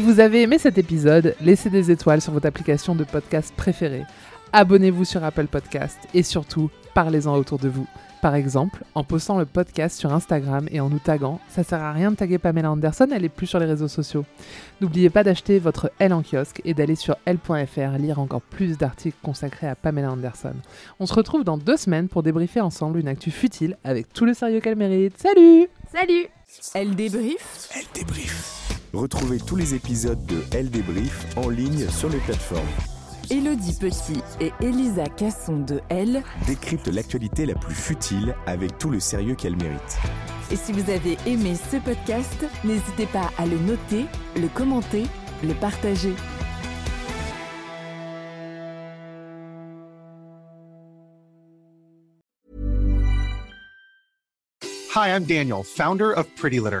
Si 0.00 0.06
vous 0.06 0.18
avez 0.18 0.40
aimé 0.40 0.56
cet 0.56 0.78
épisode, 0.78 1.36
laissez 1.42 1.68
des 1.68 1.90
étoiles 1.90 2.22
sur 2.22 2.32
votre 2.32 2.46
application 2.46 2.94
de 2.94 3.04
podcast 3.04 3.52
préférée. 3.54 4.06
Abonnez-vous 4.54 5.04
sur 5.04 5.22
Apple 5.22 5.46
Podcast 5.46 5.98
et 6.14 6.22
surtout, 6.22 6.70
parlez-en 6.94 7.36
autour 7.36 7.58
de 7.58 7.68
vous. 7.68 7.86
Par 8.22 8.34
exemple, 8.34 8.82
en 8.94 9.04
postant 9.04 9.38
le 9.38 9.44
podcast 9.44 9.98
sur 9.98 10.14
Instagram 10.14 10.66
et 10.70 10.80
en 10.80 10.88
nous 10.88 11.00
taguant, 11.00 11.38
ça 11.50 11.64
sert 11.64 11.82
à 11.82 11.92
rien 11.92 12.12
de 12.12 12.16
taguer 12.16 12.38
Pamela 12.38 12.70
Anderson, 12.70 13.08
elle 13.12 13.26
est 13.26 13.28
plus 13.28 13.46
sur 13.46 13.58
les 13.58 13.66
réseaux 13.66 13.88
sociaux. 13.88 14.24
N'oubliez 14.80 15.10
pas 15.10 15.22
d'acheter 15.22 15.58
votre 15.58 15.92
L 15.98 16.14
en 16.14 16.22
kiosque 16.22 16.62
et 16.64 16.72
d'aller 16.72 16.96
sur 16.96 17.16
L.fr 17.26 17.98
lire 17.98 18.20
encore 18.20 18.40
plus 18.40 18.78
d'articles 18.78 19.18
consacrés 19.22 19.68
à 19.68 19.74
Pamela 19.74 20.12
Anderson. 20.12 20.54
On 20.98 21.04
se 21.04 21.12
retrouve 21.12 21.44
dans 21.44 21.58
deux 21.58 21.76
semaines 21.76 22.08
pour 22.08 22.22
débriefer 22.22 22.62
ensemble 22.62 23.00
une 23.00 23.08
actu 23.08 23.30
futile 23.30 23.76
avec 23.84 24.10
tout 24.14 24.24
le 24.24 24.32
sérieux 24.32 24.60
qu'elle 24.60 24.76
mérite. 24.76 25.18
Salut 25.18 25.68
Salut 25.92 26.26
Elle 26.72 26.96
débrief 26.96 27.68
Elle 27.74 27.84
débrief. 27.92 28.59
Retrouvez 28.92 29.38
tous 29.38 29.54
les 29.54 29.74
épisodes 29.74 30.24
de 30.26 30.42
Elle 30.52 30.68
débrief 30.68 31.24
en 31.36 31.48
ligne 31.48 31.88
sur 31.88 32.08
les 32.08 32.18
plateformes. 32.18 32.66
Élodie 33.30 33.76
Petit 33.78 34.20
et 34.40 34.52
Elisa 34.60 35.04
Casson 35.04 35.58
de 35.58 35.80
Elle. 35.88 36.24
Décrypte 36.48 36.88
l'actualité 36.88 37.46
la 37.46 37.54
plus 37.54 37.74
futile 37.74 38.34
avec 38.46 38.76
tout 38.78 38.90
le 38.90 38.98
sérieux 38.98 39.36
qu'elle 39.36 39.54
mérite. 39.54 39.98
Et 40.50 40.56
si 40.56 40.72
vous 40.72 40.90
avez 40.90 41.16
aimé 41.24 41.54
ce 41.70 41.76
podcast, 41.76 42.44
n'hésitez 42.64 43.06
pas 43.06 43.30
à 43.38 43.46
le 43.46 43.56
noter, 43.58 44.06
le 44.34 44.48
commenter, 44.48 45.04
le 45.44 45.54
partager. 45.54 46.14
Hi, 54.92 55.14
I'm 55.14 55.24
Daniel, 55.24 55.62
founder 55.62 56.12
of 56.12 56.26
Pretty 56.34 56.58
Litter. 56.58 56.80